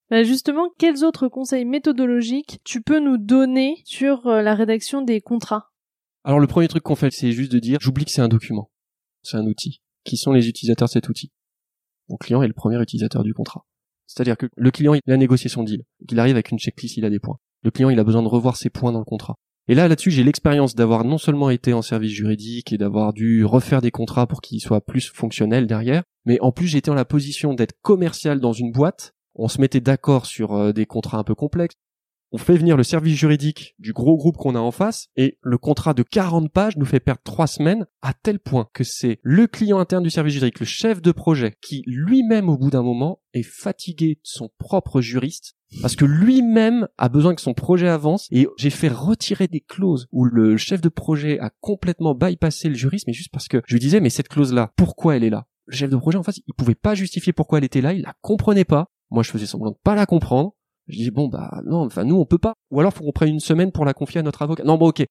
Bah 0.09 0.23
justement, 0.23 0.69
quels 0.77 1.03
autres 1.03 1.27
conseils 1.27 1.65
méthodologiques 1.65 2.61
tu 2.63 2.81
peux 2.81 2.99
nous 2.99 3.17
donner 3.17 3.81
sur 3.83 4.27
euh, 4.27 4.41
la 4.41 4.55
rédaction 4.55 5.01
des 5.01 5.19
contrats? 5.19 5.71
Alors 6.23 6.39
le 6.39 6.47
premier 6.47 6.67
truc 6.67 6.83
qu'on 6.83 6.95
fait, 6.95 7.11
c'est 7.11 7.31
juste 7.31 7.51
de 7.51 7.59
dire, 7.59 7.79
j'oublie 7.81 8.05
que 8.05 8.11
c'est 8.11 8.21
un 8.21 8.29
document. 8.29 8.69
C'est 9.23 9.37
un 9.37 9.45
outil. 9.45 9.81
Qui 10.07 10.17
sont 10.17 10.31
les 10.31 10.47
utilisateurs 10.47 10.87
de 10.87 10.93
cet 10.93 11.09
outil 11.09 11.31
Mon 12.09 12.17
client 12.17 12.41
est 12.41 12.47
le 12.47 12.53
premier 12.53 12.81
utilisateur 12.81 13.23
du 13.23 13.33
contrat. 13.33 13.65
C'est-à-dire 14.07 14.37
que 14.37 14.47
le 14.55 14.71
client, 14.71 14.93
il 14.93 15.11
a 15.11 15.17
négocié 15.17 15.49
son 15.49 15.63
deal. 15.63 15.83
Il 16.09 16.19
arrive 16.19 16.35
avec 16.35 16.49
une 16.51 16.57
checklist, 16.57 16.95
il 16.95 17.05
a 17.05 17.09
des 17.09 17.19
points. 17.19 17.37
Le 17.61 17.71
client, 17.71 17.89
il 17.89 17.99
a 17.99 18.03
besoin 18.03 18.23
de 18.23 18.27
revoir 18.27 18.55
ses 18.55 18.69
points 18.69 18.93
dans 18.93 18.99
le 18.99 19.05
contrat. 19.05 19.35
Et 19.67 19.75
là, 19.75 19.89
là-dessus, 19.89 20.11
j'ai 20.11 20.23
l'expérience 20.23 20.75
d'avoir 20.75 21.03
non 21.03 21.17
seulement 21.17 21.49
été 21.49 21.73
en 21.73 21.81
service 21.81 22.13
juridique 22.13 22.71
et 22.71 22.77
d'avoir 22.77 23.11
dû 23.11 23.43
refaire 23.43 23.81
des 23.81 23.91
contrats 23.91 24.25
pour 24.25 24.39
qu'ils 24.39 24.61
soient 24.61 24.79
plus 24.79 25.11
fonctionnels 25.13 25.67
derrière, 25.67 26.03
mais 26.25 26.39
en 26.39 26.53
plus, 26.53 26.67
j'étais 26.67 26.89
en 26.89 26.93
la 26.93 27.03
position 27.03 27.53
d'être 27.53 27.75
commercial 27.81 28.39
dans 28.39 28.53
une 28.53 28.71
boîte 28.71 29.13
on 29.37 29.47
se 29.47 29.61
mettait 29.61 29.81
d'accord 29.81 30.25
sur 30.25 30.53
euh, 30.53 30.73
des 30.73 30.85
contrats 30.85 31.19
un 31.19 31.23
peu 31.23 31.35
complexes. 31.35 31.75
On 32.37 32.39
fait 32.39 32.55
venir 32.55 32.77
le 32.77 32.83
service 32.83 33.15
juridique 33.15 33.73
du 33.79 33.93
gros 33.93 34.15
groupe 34.15 34.37
qu'on 34.37 34.53
a 34.53 34.59
en 34.59 34.69
face 34.69 35.07
et 35.15 35.39
le 35.41 35.57
contrat 35.57 35.95
de 35.95 36.03
40 36.03 36.51
pages 36.51 36.77
nous 36.77 36.85
fait 36.85 36.99
perdre 36.99 37.21
trois 37.23 37.47
semaines 37.47 37.87
à 38.03 38.13
tel 38.13 38.37
point 38.37 38.67
que 38.75 38.83
c'est 38.83 39.17
le 39.23 39.47
client 39.47 39.79
interne 39.79 40.03
du 40.03 40.11
service 40.11 40.35
juridique, 40.35 40.59
le 40.59 40.67
chef 40.67 41.01
de 41.01 41.11
projet, 41.11 41.55
qui 41.63 41.81
lui-même 41.87 42.47
au 42.47 42.55
bout 42.55 42.69
d'un 42.69 42.83
moment 42.83 43.21
est 43.33 43.41
fatigué 43.41 44.17
de 44.17 44.21
son 44.21 44.51
propre 44.59 45.01
juriste 45.01 45.55
parce 45.81 45.95
que 45.95 46.05
lui-même 46.05 46.87
a 46.99 47.09
besoin 47.09 47.33
que 47.33 47.41
son 47.41 47.55
projet 47.55 47.87
avance 47.87 48.27
et 48.29 48.47
j'ai 48.59 48.69
fait 48.69 48.87
retirer 48.87 49.47
des 49.47 49.61
clauses 49.61 50.05
où 50.11 50.23
le 50.23 50.57
chef 50.57 50.79
de 50.79 50.89
projet 50.89 51.39
a 51.39 51.49
complètement 51.59 52.13
bypassé 52.13 52.69
le 52.69 52.75
juriste 52.75 53.07
mais 53.07 53.13
juste 53.13 53.31
parce 53.31 53.47
que 53.47 53.63
je 53.65 53.73
lui 53.73 53.79
disais 53.79 53.99
mais 53.99 54.11
cette 54.11 54.27
clause 54.27 54.53
là 54.53 54.71
pourquoi 54.75 55.15
elle 55.15 55.23
est 55.23 55.31
là? 55.31 55.47
Le 55.65 55.75
chef 55.75 55.89
de 55.89 55.97
projet 55.97 56.19
en 56.19 56.23
face 56.23 56.39
il 56.45 56.53
pouvait 56.53 56.75
pas 56.75 56.93
justifier 56.93 57.33
pourquoi 57.33 57.57
elle 57.57 57.65
était 57.65 57.81
là 57.81 57.93
il 57.93 58.03
la 58.03 58.13
comprenait 58.21 58.63
pas 58.63 58.91
moi, 59.09 59.23
je 59.23 59.31
faisais 59.31 59.45
semblant 59.45 59.71
de 59.71 59.77
pas 59.83 59.95
la 59.95 60.05
comprendre. 60.05 60.53
Je 60.87 60.97
dis 60.97 61.11
bon 61.11 61.27
bah 61.27 61.61
non, 61.65 61.85
enfin 61.85 62.03
nous 62.03 62.15
on 62.15 62.25
peut 62.25 62.37
pas. 62.37 62.53
Ou 62.71 62.79
alors 62.79 62.93
faut 62.93 63.03
qu'on 63.03 63.11
prenne 63.11 63.29
une 63.29 63.39
semaine 63.39 63.71
pour 63.71 63.85
la 63.85 63.93
confier 63.93 64.19
à 64.19 64.23
notre 64.23 64.41
avocat. 64.41 64.63
Non 64.63 64.77
bon 64.77 64.87
ok. 64.87 65.03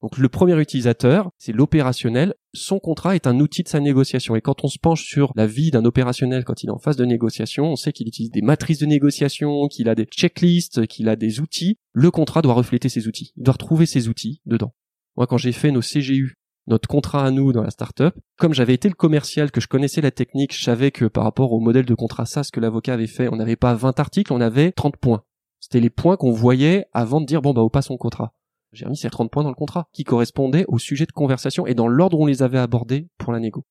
Donc 0.00 0.16
le 0.16 0.28
premier 0.28 0.58
utilisateur, 0.60 1.30
c'est 1.38 1.52
l'opérationnel. 1.52 2.34
Son 2.54 2.78
contrat 2.78 3.16
est 3.16 3.26
un 3.26 3.40
outil 3.40 3.64
de 3.64 3.68
sa 3.68 3.80
négociation. 3.80 4.36
Et 4.36 4.40
quand 4.40 4.64
on 4.64 4.68
se 4.68 4.78
penche 4.78 5.04
sur 5.04 5.32
la 5.34 5.46
vie 5.46 5.72
d'un 5.72 5.84
opérationnel 5.84 6.44
quand 6.44 6.62
il 6.62 6.68
est 6.68 6.72
en 6.72 6.78
phase 6.78 6.96
de 6.96 7.04
négociation, 7.04 7.64
on 7.64 7.76
sait 7.76 7.92
qu'il 7.92 8.06
utilise 8.06 8.30
des 8.30 8.42
matrices 8.42 8.78
de 8.78 8.86
négociation, 8.86 9.66
qu'il 9.66 9.88
a 9.88 9.96
des 9.96 10.04
checklists, 10.04 10.86
qu'il 10.86 11.08
a 11.08 11.16
des 11.16 11.40
outils. 11.40 11.78
Le 11.92 12.12
contrat 12.12 12.42
doit 12.42 12.54
refléter 12.54 12.88
ces 12.88 13.08
outils. 13.08 13.32
Il 13.36 13.42
doit 13.42 13.52
retrouver 13.52 13.86
ces 13.86 14.08
outils 14.08 14.40
dedans. 14.46 14.72
Moi, 15.16 15.26
quand 15.26 15.36
j'ai 15.36 15.50
fait 15.50 15.72
nos 15.72 15.80
CGU 15.80 16.37
notre 16.68 16.88
contrat 16.88 17.24
à 17.24 17.30
nous 17.30 17.52
dans 17.52 17.62
la 17.62 17.70
startup. 17.70 18.14
Comme 18.36 18.54
j'avais 18.54 18.74
été 18.74 18.88
le 18.88 18.94
commercial, 18.94 19.50
que 19.50 19.60
je 19.60 19.66
connaissais 19.66 20.00
la 20.00 20.10
technique, 20.10 20.54
je 20.54 20.62
savais 20.62 20.90
que 20.90 21.06
par 21.06 21.24
rapport 21.24 21.52
au 21.52 21.60
modèle 21.60 21.86
de 21.86 21.94
contrat 21.94 22.26
SaaS 22.26 22.50
que 22.52 22.60
l'avocat 22.60 22.94
avait 22.94 23.06
fait, 23.06 23.28
on 23.32 23.36
n'avait 23.36 23.56
pas 23.56 23.74
20 23.74 23.98
articles, 23.98 24.32
on 24.32 24.40
avait 24.40 24.70
30 24.70 24.96
points. 24.98 25.22
C'était 25.60 25.80
les 25.80 25.90
points 25.90 26.16
qu'on 26.16 26.30
voyait 26.30 26.86
avant 26.92 27.20
de 27.20 27.26
dire 27.26 27.42
bon 27.42 27.52
bah 27.52 27.62
au 27.62 27.70
pas 27.70 27.82
son 27.82 27.96
contrat. 27.96 28.32
J'ai 28.72 28.84
remis 28.84 28.98
ces 28.98 29.10
30 29.10 29.30
points 29.30 29.42
dans 29.42 29.48
le 29.48 29.54
contrat 29.54 29.88
qui 29.92 30.04
correspondaient 30.04 30.66
au 30.68 30.78
sujet 30.78 31.06
de 31.06 31.12
conversation 31.12 31.66
et 31.66 31.74
dans 31.74 31.88
l'ordre 31.88 32.18
où 32.18 32.22
on 32.22 32.26
les 32.26 32.42
avait 32.42 32.58
abordés 32.58 33.08
pour 33.16 33.32
la 33.32 33.40
négo. 33.40 33.64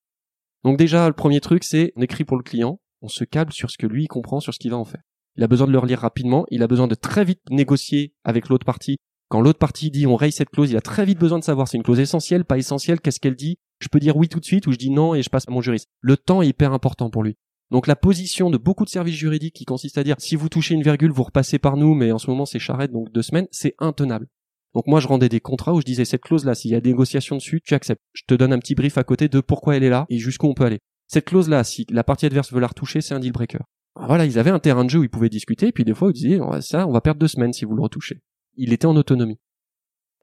Donc 0.64 0.78
déjà 0.78 1.08
le 1.08 1.14
premier 1.14 1.40
truc 1.40 1.64
c'est 1.64 1.94
on 1.96 2.02
écrit 2.02 2.26
pour 2.26 2.36
le 2.36 2.44
client, 2.44 2.82
on 3.02 3.08
se 3.08 3.24
câble 3.24 3.54
sur 3.54 3.70
ce 3.70 3.78
que 3.78 3.86
lui 3.86 4.08
comprend, 4.08 4.40
sur 4.40 4.54
ce 4.54 4.60
qu'il 4.60 4.72
va 4.72 4.78
en 4.78 4.86
faire. 4.86 5.04
Il 5.36 5.44
a 5.44 5.48
besoin 5.48 5.68
de 5.68 5.72
le 5.72 5.78
relire 5.78 6.00
rapidement, 6.00 6.46
il 6.50 6.64
a 6.64 6.68
besoin 6.68 6.88
de 6.88 6.96
très 6.96 7.24
vite 7.24 7.42
négocier 7.52 8.16
avec 8.24 8.50
l'autre 8.50 8.66
partie 8.66 8.98
quand 9.30 9.42
l'autre 9.42 9.60
partie 9.60 9.92
dit 9.92 10.08
on 10.08 10.16
raye 10.16 10.32
cette 10.32 10.50
clause, 10.50 10.72
il 10.72 10.78
a 10.78 10.82
très 10.82 11.04
vite 11.04 11.20
besoin 11.20 11.38
de 11.38 11.44
savoir 11.44 11.68
c'est 11.68 11.78
une 11.78 11.84
clause 11.84 12.00
essentielle, 12.00 12.46
pas 12.46 12.58
essentielle, 12.58 13.02
qu'est-ce 13.02 13.20
qu'elle 13.20 13.36
dit. 13.36 13.58
Je 13.80 13.90
peux 13.90 14.00
dire 14.00 14.16
oui 14.16 14.30
tout 14.30 14.40
de 14.40 14.46
suite 14.46 14.68
ou 14.68 14.72
je 14.72 14.78
dis 14.78 14.90
non 14.90 15.16
et 15.16 15.22
je 15.22 15.30
passe 15.30 15.44
à 15.48 15.52
mon 15.52 15.62
juriste. 15.62 15.90
Le 16.02 16.16
temps 16.16 16.42
est 16.42 16.48
hyper 16.48 16.72
important 16.72 17.10
pour 17.10 17.24
lui. 17.24 17.36
Donc 17.70 17.88
la 17.88 17.98
position 17.98 18.50
de 18.50 18.58
beaucoup 18.58 18.86
de 18.86 18.90
services 18.90 19.16
juridiques 19.16 19.56
qui 19.56 19.66
consiste 19.66 19.98
à 19.98 20.04
dire 20.04 20.16
si 20.20 20.38
vous 20.38 20.48
touchez 20.48 20.74
une 20.76 20.82
virgule, 20.82 21.12
vous 21.12 21.24
repassez 21.24 21.60
par 21.60 21.76
nous, 21.76 21.94
mais 21.94 22.14
en 22.14 22.18
ce 22.18 22.30
moment 22.30 22.46
c'est 22.46 22.60
charrette, 22.60 22.92
donc 22.92 23.12
deux 23.12 23.22
semaines, 23.22 23.48
c'est 23.52 23.76
intenable. 23.80 24.28
Donc 24.74 24.88
moi 24.88 25.02
je 25.02 25.08
rendais 25.08 25.28
des 25.28 25.42
contrats 25.42 25.74
où 25.74 25.82
je 25.82 25.86
disais 25.86 26.06
cette 26.06 26.22
clause 26.22 26.46
là, 26.46 26.56
s'il 26.56 26.72
y 26.72 26.76
a 26.76 26.82
des 26.82 26.92
négociations 26.92 27.36
dessus, 27.36 27.62
tu 27.62 27.74
acceptes. 27.74 28.02
Je 28.14 28.24
te 28.26 28.34
donne 28.34 28.54
un 28.54 28.60
petit 28.60 28.76
brief 28.76 28.98
à 28.98 29.04
côté 29.04 29.28
de 29.28 29.42
pourquoi 29.42 29.76
elle 29.76 29.84
est 29.84 29.90
là 29.90 30.06
et 30.10 30.20
jusqu'où 30.20 30.48
on 30.48 30.54
peut 30.54 30.66
aller. 30.66 30.80
Cette 31.08 31.26
clause 31.26 31.50
là, 31.50 31.66
si 31.66 31.86
la 31.90 32.06
partie 32.06 32.26
adverse 32.26 32.54
veut 32.54 32.62
la 32.62 32.68
retoucher, 32.68 33.02
c'est 33.02 33.14
un 33.14 33.20
deal 33.20 33.34
breaker. 33.34 33.60
Voilà, 34.00 34.26
ils 34.26 34.40
avaient 34.40 34.52
un 34.52 34.60
terrain 34.60 34.86
de 34.86 34.90
jeu 34.90 35.00
où 35.00 35.04
ils 35.04 35.10
pouvaient 35.10 35.30
discuter, 35.30 35.68
et 35.68 35.72
puis 35.72 35.84
des 35.84 35.94
fois 35.94 36.10
ils 36.10 36.14
disaient 36.14 36.40
ça, 36.62 36.88
on 36.88 36.92
va 36.92 37.02
perdre 37.02 37.20
deux 37.20 37.28
semaines 37.28 37.52
si 37.52 37.66
vous 37.66 37.76
le 37.76 37.82
retouchez. 37.82 38.22
Il 38.58 38.74
était 38.74 38.86
en 38.86 38.96
autonomie 38.96 39.40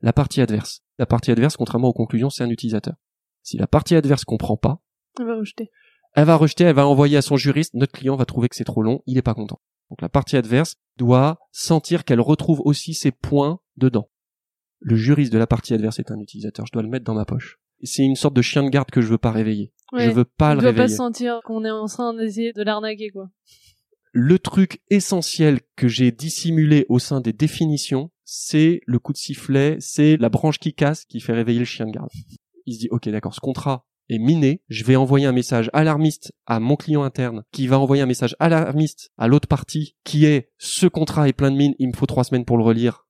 la 0.04 0.12
partie 0.12 0.42
adverse. 0.42 0.82
La 0.98 1.06
partie 1.06 1.30
adverse, 1.30 1.56
contrairement 1.56 1.88
aux 1.88 1.94
conclusions, 1.94 2.28
c'est 2.28 2.44
un 2.44 2.50
utilisateur. 2.50 2.94
Si 3.42 3.56
la 3.56 3.66
partie 3.66 3.94
adverse 3.94 4.24
comprend 4.24 4.58
pas, 4.58 4.82
elle 5.18 5.26
va 5.26 5.36
rejeter. 5.36 5.70
Elle 6.14 6.26
va 6.26 6.36
rejeter, 6.36 6.64
elle 6.64 6.74
va 6.74 6.86
envoyer 6.86 7.16
à 7.16 7.22
son 7.22 7.36
juriste, 7.36 7.72
notre 7.72 7.92
client 7.92 8.14
va 8.14 8.26
trouver 8.26 8.50
que 8.50 8.54
c'est 8.54 8.64
trop 8.64 8.82
long, 8.82 9.02
il 9.06 9.16
est 9.16 9.22
pas 9.22 9.34
content. 9.34 9.60
Donc 9.88 10.02
la 10.02 10.10
partie 10.10 10.36
adverse 10.36 10.76
doit 10.98 11.38
sentir 11.52 12.04
qu'elle 12.04 12.20
retrouve 12.20 12.60
aussi 12.64 12.92
ses 12.92 13.12
points 13.12 13.60
dedans. 13.76 14.10
Le 14.80 14.94
juriste 14.94 15.32
de 15.32 15.38
la 15.38 15.46
partie 15.46 15.72
adverse 15.72 15.98
est 15.98 16.10
un 16.10 16.20
utilisateur, 16.20 16.66
je 16.66 16.72
dois 16.72 16.82
le 16.82 16.88
mettre 16.88 17.06
dans 17.06 17.14
ma 17.14 17.24
poche. 17.24 17.58
C'est 17.82 18.04
une 18.04 18.16
sorte 18.16 18.34
de 18.34 18.42
chien 18.42 18.62
de 18.62 18.68
garde 18.68 18.90
que 18.90 19.00
je 19.00 19.08
veux 19.08 19.18
pas 19.18 19.32
réveiller. 19.32 19.72
je 19.96 20.10
veux 20.10 20.26
pas 20.26 20.54
le 20.54 20.60
réveiller. 20.60 20.76
doit 20.76 20.84
pas 20.84 20.88
sentir 20.88 21.40
qu'on 21.44 21.64
est 21.64 21.70
en 21.70 21.86
train 21.86 22.12
d'essayer 22.12 22.52
de 22.52 22.62
l'arnaquer, 22.62 23.08
quoi. 23.10 23.30
Le 24.12 24.38
truc 24.38 24.82
essentiel 24.90 25.60
que 25.76 25.88
j'ai 25.88 26.12
dissimulé 26.12 26.84
au 26.88 26.98
sein 26.98 27.20
des 27.20 27.32
définitions, 27.32 28.10
c'est 28.24 28.80
le 28.86 28.98
coup 28.98 29.12
de 29.12 29.18
sifflet, 29.18 29.76
c'est 29.80 30.16
la 30.16 30.28
branche 30.28 30.58
qui 30.58 30.74
casse 30.74 31.04
qui 31.04 31.20
fait 31.20 31.32
réveiller 31.32 31.60
le 31.60 31.64
chien 31.64 31.86
de 31.86 31.92
garde. 31.92 32.10
Il 32.66 32.74
se 32.74 32.80
dit, 32.80 32.88
ok, 32.90 33.08
d'accord, 33.08 33.34
ce 33.34 33.40
contrat 33.40 33.86
est 34.08 34.18
miné, 34.18 34.62
je 34.68 34.84
vais 34.84 34.96
envoyer 34.96 35.26
un 35.26 35.32
message 35.32 35.70
alarmiste 35.72 36.32
à 36.46 36.60
mon 36.60 36.76
client 36.76 37.02
interne, 37.02 37.44
qui 37.52 37.66
va 37.66 37.78
envoyer 37.78 38.02
un 38.02 38.06
message 38.06 38.36
alarmiste 38.38 39.10
à 39.16 39.28
l'autre 39.28 39.48
partie, 39.48 39.96
qui 40.04 40.26
est, 40.26 40.50
ce 40.58 40.86
contrat 40.86 41.28
est 41.28 41.32
plein 41.32 41.50
de 41.50 41.56
mines, 41.56 41.74
il 41.78 41.88
me 41.88 41.94
faut 41.94 42.06
trois 42.06 42.24
semaines 42.24 42.44
pour 42.44 42.58
le 42.58 42.64
relire. 42.64 43.06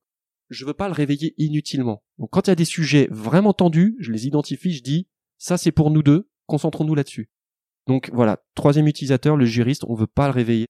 Je 0.49 0.65
veux 0.65 0.73
pas 0.73 0.87
le 0.87 0.93
réveiller 0.93 1.33
inutilement. 1.37 2.03
Donc 2.17 2.29
quand 2.31 2.47
il 2.47 2.51
y 2.51 2.53
a 2.53 2.55
des 2.55 2.65
sujets 2.65 3.07
vraiment 3.11 3.53
tendus, 3.53 3.95
je 3.99 4.11
les 4.11 4.27
identifie, 4.27 4.73
je 4.73 4.83
dis, 4.83 5.07
ça 5.37 5.57
c'est 5.57 5.71
pour 5.71 5.91
nous 5.91 6.03
deux, 6.03 6.29
concentrons-nous 6.45 6.95
là-dessus. 6.95 7.29
Donc 7.87 8.09
voilà, 8.13 8.43
troisième 8.55 8.87
utilisateur, 8.87 9.35
le 9.37 9.45
juriste, 9.45 9.83
on 9.87 9.95
veut 9.95 10.07
pas 10.07 10.27
le 10.27 10.33
réveiller. 10.33 10.65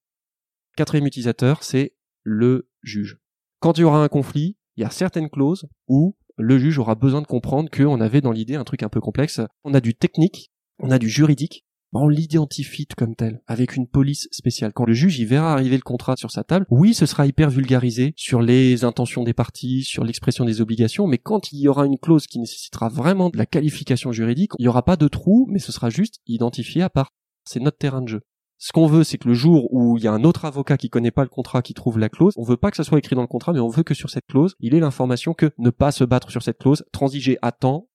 Quatrième 0.75 1.07
utilisateur, 1.07 1.63
c'est 1.63 1.95
le 2.23 2.69
juge. 2.83 3.19
Quand 3.65 3.79
il 3.79 3.81
y 3.81 3.83
aura 3.83 4.03
un 4.03 4.09
conflit, 4.09 4.57
il 4.77 4.81
y 4.81 4.85
a 4.85 4.91
certaines 4.91 5.27
clauses 5.27 5.65
où 5.87 6.15
le 6.37 6.59
juge 6.59 6.77
aura 6.77 6.93
besoin 6.93 7.23
de 7.23 7.25
comprendre 7.25 7.67
qu'on 7.71 7.99
avait 7.99 8.21
dans 8.21 8.31
l'idée 8.31 8.53
un 8.53 8.63
truc 8.63 8.83
un 8.83 8.89
peu 8.89 9.01
complexe. 9.01 9.41
On 9.63 9.73
a 9.73 9.81
du 9.81 9.95
technique, 9.95 10.51
on 10.77 10.91
a 10.91 10.99
du 10.99 11.09
juridique, 11.09 11.65
on 11.91 12.07
l'identifie 12.07 12.85
comme 12.85 13.15
tel, 13.15 13.41
avec 13.47 13.75
une 13.75 13.87
police 13.87 14.27
spéciale. 14.29 14.71
Quand 14.71 14.85
le 14.85 14.93
juge 14.93 15.17
y 15.17 15.25
verra 15.25 15.51
arriver 15.51 15.77
le 15.77 15.81
contrat 15.81 16.13
sur 16.15 16.29
sa 16.29 16.43
table, 16.43 16.67
oui, 16.69 16.93
ce 16.93 17.07
sera 17.07 17.25
hyper 17.25 17.49
vulgarisé 17.49 18.13
sur 18.15 18.39
les 18.39 18.83
intentions 18.83 19.23
des 19.23 19.33
parties, 19.33 19.81
sur 19.81 20.03
l'expression 20.03 20.45
des 20.45 20.61
obligations, 20.61 21.07
mais 21.07 21.17
quand 21.17 21.51
il 21.51 21.59
y 21.59 21.67
aura 21.67 21.87
une 21.87 21.97
clause 21.97 22.27
qui 22.27 22.37
nécessitera 22.37 22.89
vraiment 22.89 23.31
de 23.31 23.37
la 23.37 23.47
qualification 23.47 24.11
juridique, 24.11 24.51
il 24.59 24.61
n'y 24.61 24.67
aura 24.67 24.85
pas 24.85 24.95
de 24.95 25.07
trou, 25.07 25.47
mais 25.49 25.57
ce 25.57 25.71
sera 25.71 25.89
juste 25.89 26.19
identifié 26.27 26.83
à 26.83 26.91
part. 26.91 27.13
C'est 27.45 27.61
notre 27.61 27.79
terrain 27.79 28.03
de 28.03 28.09
jeu. 28.09 28.21
Ce 28.57 28.71
qu'on 28.71 28.87
veut, 28.87 29.03
c'est 29.03 29.17
que 29.17 29.27
le 29.27 29.33
jour 29.33 29.71
où 29.73 29.97
il 29.97 30.03
y 30.03 30.07
a 30.07 30.13
un 30.13 30.23
autre 30.23 30.45
avocat 30.45 30.77
qui 30.77 30.89
connaît 30.89 31.11
pas 31.11 31.23
le 31.23 31.29
contrat, 31.29 31.61
qui 31.61 31.73
trouve 31.73 31.99
la 31.99 32.09
clause, 32.09 32.33
on 32.37 32.43
veut 32.43 32.57
pas 32.57 32.71
que 32.71 32.77
ça 32.77 32.83
soit 32.83 32.99
écrit 32.99 33.15
dans 33.15 33.21
le 33.21 33.27
contrat, 33.27 33.53
mais 33.53 33.59
on 33.59 33.67
veut 33.67 33.83
que 33.83 33.93
sur 33.93 34.09
cette 34.09 34.25
clause, 34.27 34.55
il 34.59 34.73
ait 34.73 34.79
l'information 34.79 35.33
que 35.33 35.51
ne 35.57 35.69
pas 35.69 35.91
se 35.91 36.03
battre 36.03 36.31
sur 36.31 36.41
cette 36.41 36.57
clause, 36.57 36.85
transiger 36.91 37.37
à 37.41 37.51
temps. 37.51 37.89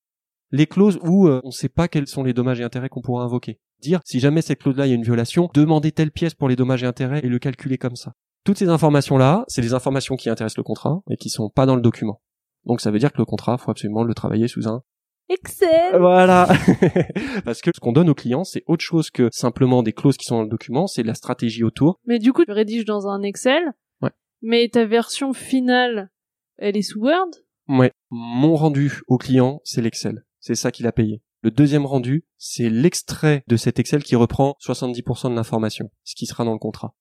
Les 0.51 0.67
clauses 0.67 0.99
où 1.03 1.29
euh, 1.29 1.41
on 1.45 1.49
ne 1.49 1.53
sait 1.53 1.69
pas 1.69 1.89
quels 1.89 2.09
sont 2.09 2.25
les 2.25 2.35
dommages 2.35 2.61
et 2.61 2.65
intérêts 2.65 2.89
qu'on 2.89 3.01
pourra 3.01 3.25
invoquer. 3.25 3.61
Dire, 3.81 4.01
si 4.05 4.21
jamais 4.21 4.43
cette 4.43 4.61
clause-là, 4.61 4.87
il 4.87 4.91
y 4.91 4.93
a 4.93 4.97
une 4.97 5.03
violation, 5.03 5.49
demander 5.55 5.93
telle 5.93 6.11
pièce 6.11 6.35
pour 6.35 6.49
les 6.49 6.57
dommages 6.57 6.83
et 6.83 6.87
intérêts 6.87 7.21
et 7.25 7.29
le 7.29 7.39
calculer 7.39 7.79
comme 7.79 7.97
ça. 7.97 8.13
Toutes 8.45 8.59
ces 8.59 8.69
informations-là, 8.69 9.45
c'est 9.49 9.63
des 9.63 9.75
informations 9.75 10.17
qui 10.17 10.29
intéressent 10.29 10.59
le 10.59 10.63
contrat 10.63 11.01
et 11.09 11.17
qui 11.17 11.31
sont 11.31 11.49
pas 11.49 11.67
dans 11.67 11.77
le 11.77 11.83
document. 11.83 12.21
Donc 12.67 12.81
ça 12.81 12.91
veut 12.91 12.99
dire 12.99 13.13
que 13.13 13.19
le 13.19 13.25
contrat, 13.25 13.57
faut 13.57 13.71
absolument 13.71 14.03
le 14.03 14.13
travailler 14.13 14.49
sous 14.49 14.69
un 14.69 14.83
Excel. 15.31 15.97
Voilà. 15.99 16.49
Parce 17.45 17.63
que 17.63 17.71
ce 17.75 17.81
qu'on 17.81 17.93
donne 17.93 18.11
aux 18.11 18.15
clients, 18.15 18.45
c'est 18.45 18.65
autre 18.67 18.85
chose 18.85 19.11
que 19.11 19.29
simplement 19.33 19.83
des 19.83 19.93
clauses 19.93 20.17
qui 20.17 20.27
sont 20.27 20.37
dans 20.37 20.43
le 20.43 20.49
document, 20.49 20.87
c'est 20.87 21.05
la 21.05 21.15
stratégie 21.15 21.63
autour. 21.63 22.01
Mais 22.05 22.19
du 22.19 22.33
coup, 22.33 22.45
tu 22.45 22.53
rédiges 22.53 22.85
dans 22.85 23.07
un 23.07 23.23
Excel. 23.23 23.63
Ouais. 24.03 24.11
Mais 24.43 24.69
ta 24.69 24.85
version 24.85 25.33
finale, 25.33 26.11
elle 26.59 26.77
est 26.77 26.83
sous 26.83 27.01
Word? 27.01 27.31
Ouais. 27.69 27.93
Mon 28.11 28.57
rendu 28.57 29.01
au 29.07 29.19
client, 29.19 29.61
c'est 29.65 29.81
l'Excel. 29.81 30.25
C'est 30.41 30.57
ça 30.57 30.73
qu'il 30.73 30.87
a 30.87 30.93
payé. 30.93 31.23
Le 31.43 31.51
deuxième 31.51 31.87
rendu, 31.87 32.25
c'est 32.37 32.69
l'extrait 32.69 33.45
de 33.47 33.57
cet 33.57 33.79
Excel 33.79 34.03
qui 34.03 34.17
reprend 34.17 34.57
70% 34.61 35.31
de 35.31 35.37
l'information, 35.37 35.91
ce 36.05 36.15
qui 36.15 36.27
sera 36.27 36.45
dans 36.45 36.53
le 36.53 36.59
contrat. 36.59 36.95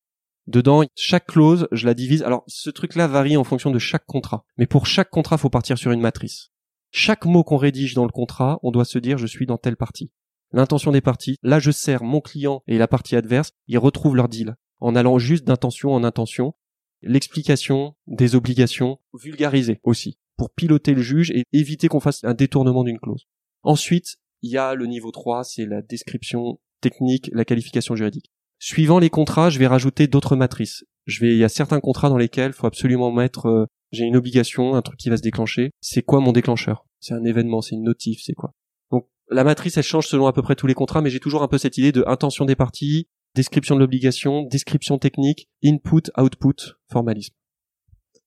Dedans, 0.47 0.83
chaque 0.95 1.27
clause, 1.27 1.67
je 1.71 1.85
la 1.85 1.93
divise. 1.93 2.23
Alors, 2.23 2.43
ce 2.47 2.69
truc-là 2.69 3.07
varie 3.07 3.37
en 3.37 3.43
fonction 3.43 3.69
de 3.69 3.79
chaque 3.79 4.05
contrat. 4.05 4.45
Mais 4.57 4.65
pour 4.65 4.85
chaque 4.85 5.09
contrat, 5.09 5.37
faut 5.37 5.49
partir 5.49 5.77
sur 5.77 5.91
une 5.91 5.99
matrice. 5.99 6.51
Chaque 6.91 7.25
mot 7.25 7.43
qu'on 7.43 7.57
rédige 7.57 7.93
dans 7.93 8.05
le 8.05 8.11
contrat, 8.11 8.59
on 8.63 8.71
doit 8.71 8.85
se 8.85 8.99
dire 8.99 9.17
je 9.17 9.27
suis 9.27 9.45
dans 9.45 9.57
telle 9.57 9.77
partie. 9.77 10.11
L'intention 10.51 10.91
des 10.91 11.01
parties, 11.01 11.37
là 11.43 11.59
je 11.59 11.71
sers 11.71 12.03
mon 12.03 12.21
client 12.21 12.63
et 12.67 12.77
la 12.77 12.87
partie 12.87 13.15
adverse, 13.15 13.51
ils 13.67 13.77
retrouvent 13.77 14.15
leur 14.15 14.29
deal 14.29 14.55
en 14.79 14.95
allant 14.95 15.19
juste 15.19 15.45
d'intention 15.45 15.91
en 15.93 16.03
intention. 16.03 16.53
L'explication 17.01 17.95
des 18.07 18.35
obligations 18.35 18.99
vulgarisées 19.13 19.79
aussi 19.83 20.17
pour 20.37 20.51
piloter 20.51 20.93
le 20.93 21.01
juge 21.01 21.31
et 21.31 21.43
éviter 21.53 21.87
qu'on 21.87 21.99
fasse 21.99 22.23
un 22.23 22.33
détournement 22.33 22.83
d'une 22.83 22.99
clause. 22.99 23.27
Ensuite, 23.63 24.17
il 24.41 24.51
y 24.51 24.57
a 24.57 24.73
le 24.73 24.85
niveau 24.85 25.11
3, 25.11 25.43
c'est 25.43 25.65
la 25.65 25.81
description 25.81 26.59
technique, 26.81 27.29
la 27.33 27.45
qualification 27.45 27.95
juridique. 27.95 28.31
Suivant 28.57 28.99
les 28.99 29.09
contrats, 29.09 29.49
je 29.49 29.59
vais 29.59 29.67
rajouter 29.67 30.07
d'autres 30.07 30.35
matrices. 30.35 30.85
Je 31.05 31.21
vais, 31.21 31.31
il 31.31 31.37
y 31.37 31.43
a 31.43 31.49
certains 31.49 31.79
contrats 31.79 32.09
dans 32.09 32.17
lesquels 32.17 32.51
il 32.51 32.53
faut 32.53 32.67
absolument 32.67 33.11
mettre, 33.11 33.47
euh, 33.47 33.65
j'ai 33.91 34.05
une 34.05 34.15
obligation, 34.15 34.75
un 34.75 34.81
truc 34.81 34.99
qui 34.99 35.09
va 35.09 35.17
se 35.17 35.21
déclencher. 35.21 35.71
C'est 35.81 36.01
quoi 36.01 36.19
mon 36.19 36.31
déclencheur? 36.31 36.85
C'est 36.99 37.13
un 37.13 37.23
événement, 37.23 37.61
c'est 37.61 37.75
une 37.75 37.83
notif, 37.83 38.21
c'est 38.23 38.33
quoi? 38.33 38.53
Donc 38.91 39.07
la 39.29 39.43
matrice, 39.43 39.77
elle 39.77 39.83
change 39.83 40.07
selon 40.07 40.27
à 40.27 40.33
peu 40.33 40.41
près 40.41 40.55
tous 40.55 40.67
les 40.67 40.73
contrats, 40.73 41.01
mais 41.01 41.09
j'ai 41.09 41.19
toujours 41.19 41.43
un 41.43 41.47
peu 41.47 41.57
cette 41.57 41.77
idée 41.77 41.91
de 41.91 42.03
intention 42.07 42.45
des 42.45 42.55
parties, 42.55 43.07
description 43.35 43.75
de 43.75 43.79
l'obligation, 43.79 44.43
description 44.43 44.97
technique, 44.97 45.49
input, 45.63 46.11
output, 46.17 46.77
formalisme. 46.91 47.33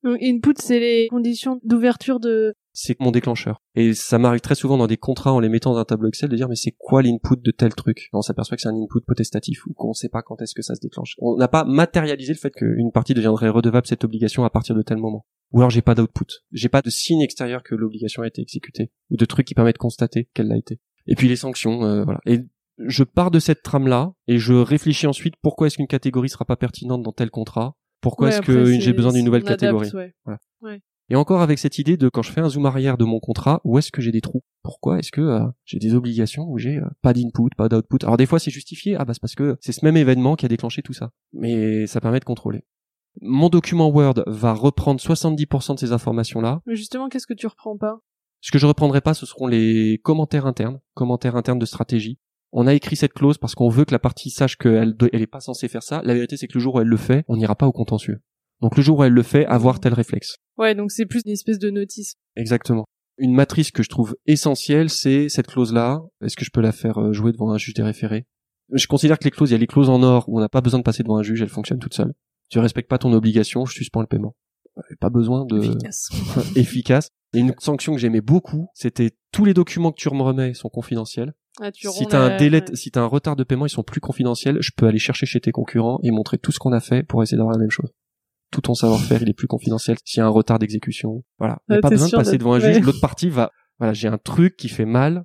Donc 0.03 0.18
input, 0.20 0.55
c'est 0.59 0.81
les 0.81 1.09
conditions 1.09 1.61
d'ouverture 1.62 2.18
de 2.18 2.55
c'est 2.75 2.98
mon 3.01 3.11
déclencheur. 3.11 3.61
Et 3.75 3.92
ça 3.92 4.18
m'arrive 4.18 4.40
très 4.40 4.55
souvent 4.55 4.79
dans 4.79 4.87
des 4.87 4.96
contrats 4.96 5.33
en 5.33 5.40
les 5.40 5.48
mettant 5.48 5.72
dans 5.72 5.79
un 5.79 5.85
tableau 5.85 6.09
Excel 6.09 6.31
de 6.31 6.37
dire 6.37 6.48
mais 6.48 6.57
c'est 6.57 6.75
quoi 6.79 7.03
l'input 7.03 7.37
de 7.37 7.51
tel 7.51 7.75
truc? 7.75 8.09
On 8.12 8.22
s'aperçoit 8.22 8.57
que 8.57 8.62
c'est 8.62 8.68
un 8.68 8.77
input 8.77 9.05
potestatif 9.07 9.66
ou 9.66 9.75
qu'on 9.75 9.88
ne 9.88 9.94
sait 9.94 10.09
pas 10.09 10.22
quand 10.22 10.40
est-ce 10.40 10.55
que 10.55 10.62
ça 10.62 10.75
se 10.75 10.81
déclenche. 10.81 11.14
On 11.18 11.37
n'a 11.37 11.48
pas 11.48 11.64
matérialisé 11.64 12.33
le 12.33 12.38
fait 12.38 12.51
qu'une 12.51 12.90
partie 12.92 13.14
deviendrait 13.14 13.51
redevable 13.51 13.87
cette 13.87 14.05
obligation 14.05 14.44
à 14.44 14.51
partir 14.51 14.75
de 14.75 14.83
tel 14.83 14.96
moment. 14.96 15.27
Ou 15.53 15.61
alors 15.61 15.71
j'ai 15.71 15.83
pas 15.83 15.95
d'output. 15.95 16.27
J'ai 16.53 16.69
pas 16.69 16.83
de 16.83 16.91
signe 16.91 17.21
extérieur 17.21 17.62
que 17.62 17.75
l'obligation 17.75 18.23
a 18.23 18.27
été 18.27 18.43
exécutée 18.43 18.91
ou 19.11 19.17
de 19.17 19.25
trucs 19.25 19.47
qui 19.47 19.55
permettent 19.55 19.77
de 19.77 19.79
constater 19.79 20.29
qu'elle 20.35 20.49
l'a 20.49 20.57
été. 20.57 20.81
Et 21.07 21.15
puis 21.15 21.29
les 21.29 21.37
sanctions, 21.37 21.85
euh, 21.85 22.05
voilà. 22.05 22.21
Et 22.27 22.41
je 22.79 23.05
pars 23.05 23.31
de 23.31 23.38
cette 23.38 23.62
trame 23.62 23.87
là 23.87 24.12
et 24.27 24.38
je 24.38 24.55
réfléchis 24.55 25.07
ensuite 25.07 25.35
pourquoi 25.43 25.67
est-ce 25.67 25.77
qu'une 25.77 25.87
catégorie 25.87 26.29
sera 26.29 26.45
pas 26.45 26.57
pertinente 26.57 27.03
dans 27.03 27.12
tel 27.12 27.31
contrat? 27.31 27.77
Pourquoi 28.01 28.31
est-ce 28.31 28.41
que 28.43 28.65
j'ai 28.65 28.93
besoin 28.93 29.12
d'une 29.12 29.25
nouvelle 29.25 29.45
catégorie? 29.45 29.91
voilà. 30.25 30.38
ouais. 30.62 30.81
Et 31.09 31.15
encore 31.17 31.43
avec 31.43 31.59
cette 31.59 31.79
idée 31.79 31.97
de 31.97 32.09
quand 32.09 32.23
je 32.23 32.33
fais 32.33 32.41
un 32.41 32.49
zoom 32.49 32.65
arrière 32.65 32.97
de 32.97 33.05
mon 33.05 33.21
contrat, 33.21 33.61
où 33.65 33.77
est-ce 33.79 33.93
que 33.93 34.01
j'ai 34.01 34.12
des 34.12 34.23
trous? 34.23 34.43
Pourquoi 34.62 34.99
est-ce 34.99 35.12
que 35.12 35.21
euh, 35.21 35.47
j'ai 35.65 35.79
des 35.79 35.95
obligations 35.95 36.45
où 36.49 36.57
j'ai 36.59 36.79
euh, 36.79 36.87
pas 37.03 37.12
d'input, 37.12 37.51
pas 37.57 37.69
d'output? 37.69 37.99
Alors 38.03 38.17
des 38.17 38.25
fois 38.25 38.38
c'est 38.38 38.51
justifié, 38.51 38.97
ah 38.97 39.05
bah 39.05 39.12
c'est 39.12 39.21
parce 39.21 39.35
que 39.35 39.57
c'est 39.61 39.73
ce 39.73 39.85
même 39.85 39.97
événement 39.97 40.37
qui 40.37 40.47
a 40.47 40.49
déclenché 40.49 40.81
tout 40.81 40.95
ça. 40.95 41.11
Mais 41.33 41.87
ça 41.87 42.01
permet 42.01 42.19
de 42.19 42.25
contrôler. 42.25 42.65
Mon 43.20 43.48
document 43.48 43.88
Word 43.88 44.25
va 44.27 44.53
reprendre 44.53 45.01
70% 45.01 45.75
de 45.75 45.79
ces 45.79 45.92
informations-là. 45.92 46.61
Mais 46.66 46.77
justement, 46.77 47.09
qu'est-ce 47.09 47.27
que 47.27 47.35
tu 47.35 47.46
reprends 47.46 47.77
pas? 47.77 47.98
Ce 48.40 48.51
que 48.51 48.59
je 48.59 48.66
reprendrai 48.66 49.01
pas, 49.01 49.14
ce 49.14 49.27
seront 49.27 49.46
les 49.46 50.01
commentaires 50.03 50.46
internes, 50.46 50.81
commentaires 50.94 51.37
internes 51.37 51.59
de 51.59 51.66
stratégie. 51.66 52.18
On 52.51 52.66
a 52.66 52.75
écrit 52.75 52.96
cette 52.96 53.12
clause 53.12 53.38
parce 53.38 53.55
qu'on 53.55 53.68
veut 53.68 53.85
que 53.85 53.92
la 53.92 53.98
partie 53.98 54.31
sache 54.31 54.57
qu'elle 54.57 54.96
elle 55.12 55.22
est 55.22 55.27
pas 55.27 55.40
censée 55.40 55.68
faire 55.68 55.83
ça. 55.83 56.03
La 56.05 56.14
vérité, 56.14 56.37
c'est 56.37 56.48
que 56.48 56.55
le 56.55 56.61
jour 56.61 56.75
où 56.75 56.81
elle 56.81 56.88
le 56.88 56.96
fait, 56.96 57.25
on 57.29 57.37
n'ira 57.37 57.55
pas 57.55 57.66
au 57.66 57.72
contentieux. 57.72 58.20
Donc 58.61 58.77
le 58.77 58.83
jour 58.83 58.98
où 58.98 59.05
elle 59.05 59.12
le 59.12 59.22
fait, 59.22 59.46
avoir 59.46 59.81
tel 59.81 59.94
réflexe. 59.94 60.37
Ouais, 60.59 60.75
donc 60.75 60.90
c'est 60.90 61.07
plus 61.07 61.22
une 61.25 61.33
espèce 61.33 61.59
de 61.59 61.70
notice. 61.70 62.16
Exactement. 62.37 62.85
Une 63.18 63.35
matrice 63.35 63.70
que 63.70 63.83
je 63.83 63.88
trouve 63.88 64.16
essentielle, 64.27 64.90
c'est 64.90 65.29
cette 65.29 65.46
clause-là. 65.46 66.03
Est-ce 66.22 66.37
que 66.37 66.44
je 66.44 66.51
peux 66.51 66.61
la 66.61 66.72
faire 66.72 66.98
euh, 66.98 67.12
jouer 67.12 67.33
devant 67.33 67.53
un 67.53 67.59
juge 67.59 67.75
des 67.75 67.83
référés? 67.83 68.27
Je 68.72 68.87
considère 68.87 69.18
que 69.18 69.25
les 69.25 69.31
clauses, 69.31 69.51
il 69.51 69.53
y 69.53 69.57
a 69.57 69.59
les 69.59 69.66
clauses 69.66 69.90
en 69.90 70.03
or 70.03 70.29
où 70.29 70.38
on 70.38 70.40
n'a 70.40 70.48
pas 70.48 70.61
besoin 70.61 70.79
de 70.79 70.85
passer 70.85 71.03
devant 71.03 71.18
un 71.18 71.22
juge, 71.22 71.42
elles 71.42 71.48
fonctionnent 71.48 71.79
toutes 71.79 71.94
seules. 71.94 72.12
Tu 72.53 72.59
respectes 72.59 72.91
pas 72.91 72.99
ton 72.99 73.15
obligation, 73.15 73.65
je 73.65 73.73
suspends 73.73 74.03
le 74.03 74.07
paiement. 74.07 74.37
Pas 75.01 75.09
besoin 75.09 75.47
de 75.47 75.59
efficace. 75.59 76.11
efficace. 76.57 77.09
Et 77.33 77.38
une 77.38 77.55
sanction 77.59 77.95
que 77.95 77.99
j'aimais 77.99 78.21
beaucoup, 78.21 78.69
c'était 78.75 79.11
tous 79.33 79.47
les 79.47 79.55
documents 79.55 79.91
que 79.91 79.97
tu 79.97 80.11
me 80.11 80.23
remets 80.23 80.53
sont 80.53 80.69
confidentiels. 80.69 81.33
Ah, 81.62 81.73
tu 81.73 81.88
si 81.88 82.07
t'as 82.07 82.21
un 82.21 82.37
délai, 82.37 82.62
si 82.75 82.91
t'as 82.91 83.01
un 83.01 83.07
retard 83.07 83.37
de 83.37 83.45
paiement, 83.45 83.65
ils 83.65 83.71
sont 83.71 83.83
plus 83.83 84.03
confidentiels. 84.03 84.59
Je 84.61 84.71
peux 84.77 84.87
aller 84.87 84.99
chercher 84.99 85.25
chez 85.25 85.41
tes 85.41 85.51
concurrents 85.51 85.99
et 86.03 86.11
montrer 86.11 86.37
tout 86.37 86.53
ce 86.53 86.59
qu'on 86.59 86.73
a 86.73 86.81
fait 86.81 87.03
pour 87.03 87.23
essayer 87.23 87.38
d'avoir 87.38 87.55
la 87.55 87.61
même 87.61 87.71
chose 87.71 87.91
tout 88.53 88.61
ton 88.61 88.75
savoir-faire, 88.75 89.23
il 89.23 89.31
est 89.31 89.35
plus 89.35 89.47
confidentiel. 89.47 89.97
S'il 90.05 90.19
y 90.19 90.21
a 90.21 90.27
un 90.27 90.29
retard 90.29 90.59
d'exécution, 90.59 91.25
voilà. 91.38 91.62
Il 91.71 91.73
n'y 91.73 91.79
a 91.79 91.81
pas 91.81 91.88
besoin 91.88 92.09
de 92.09 92.17
passer 92.17 92.37
devant 92.37 92.53
un 92.53 92.61
juge. 92.61 92.81
L'autre 92.81 93.01
partie 93.01 93.31
va, 93.31 93.51
voilà, 93.79 93.95
j'ai 93.95 94.09
un 94.09 94.19
truc 94.19 94.57
qui 94.57 94.69
fait 94.69 94.85
mal. 94.85 95.25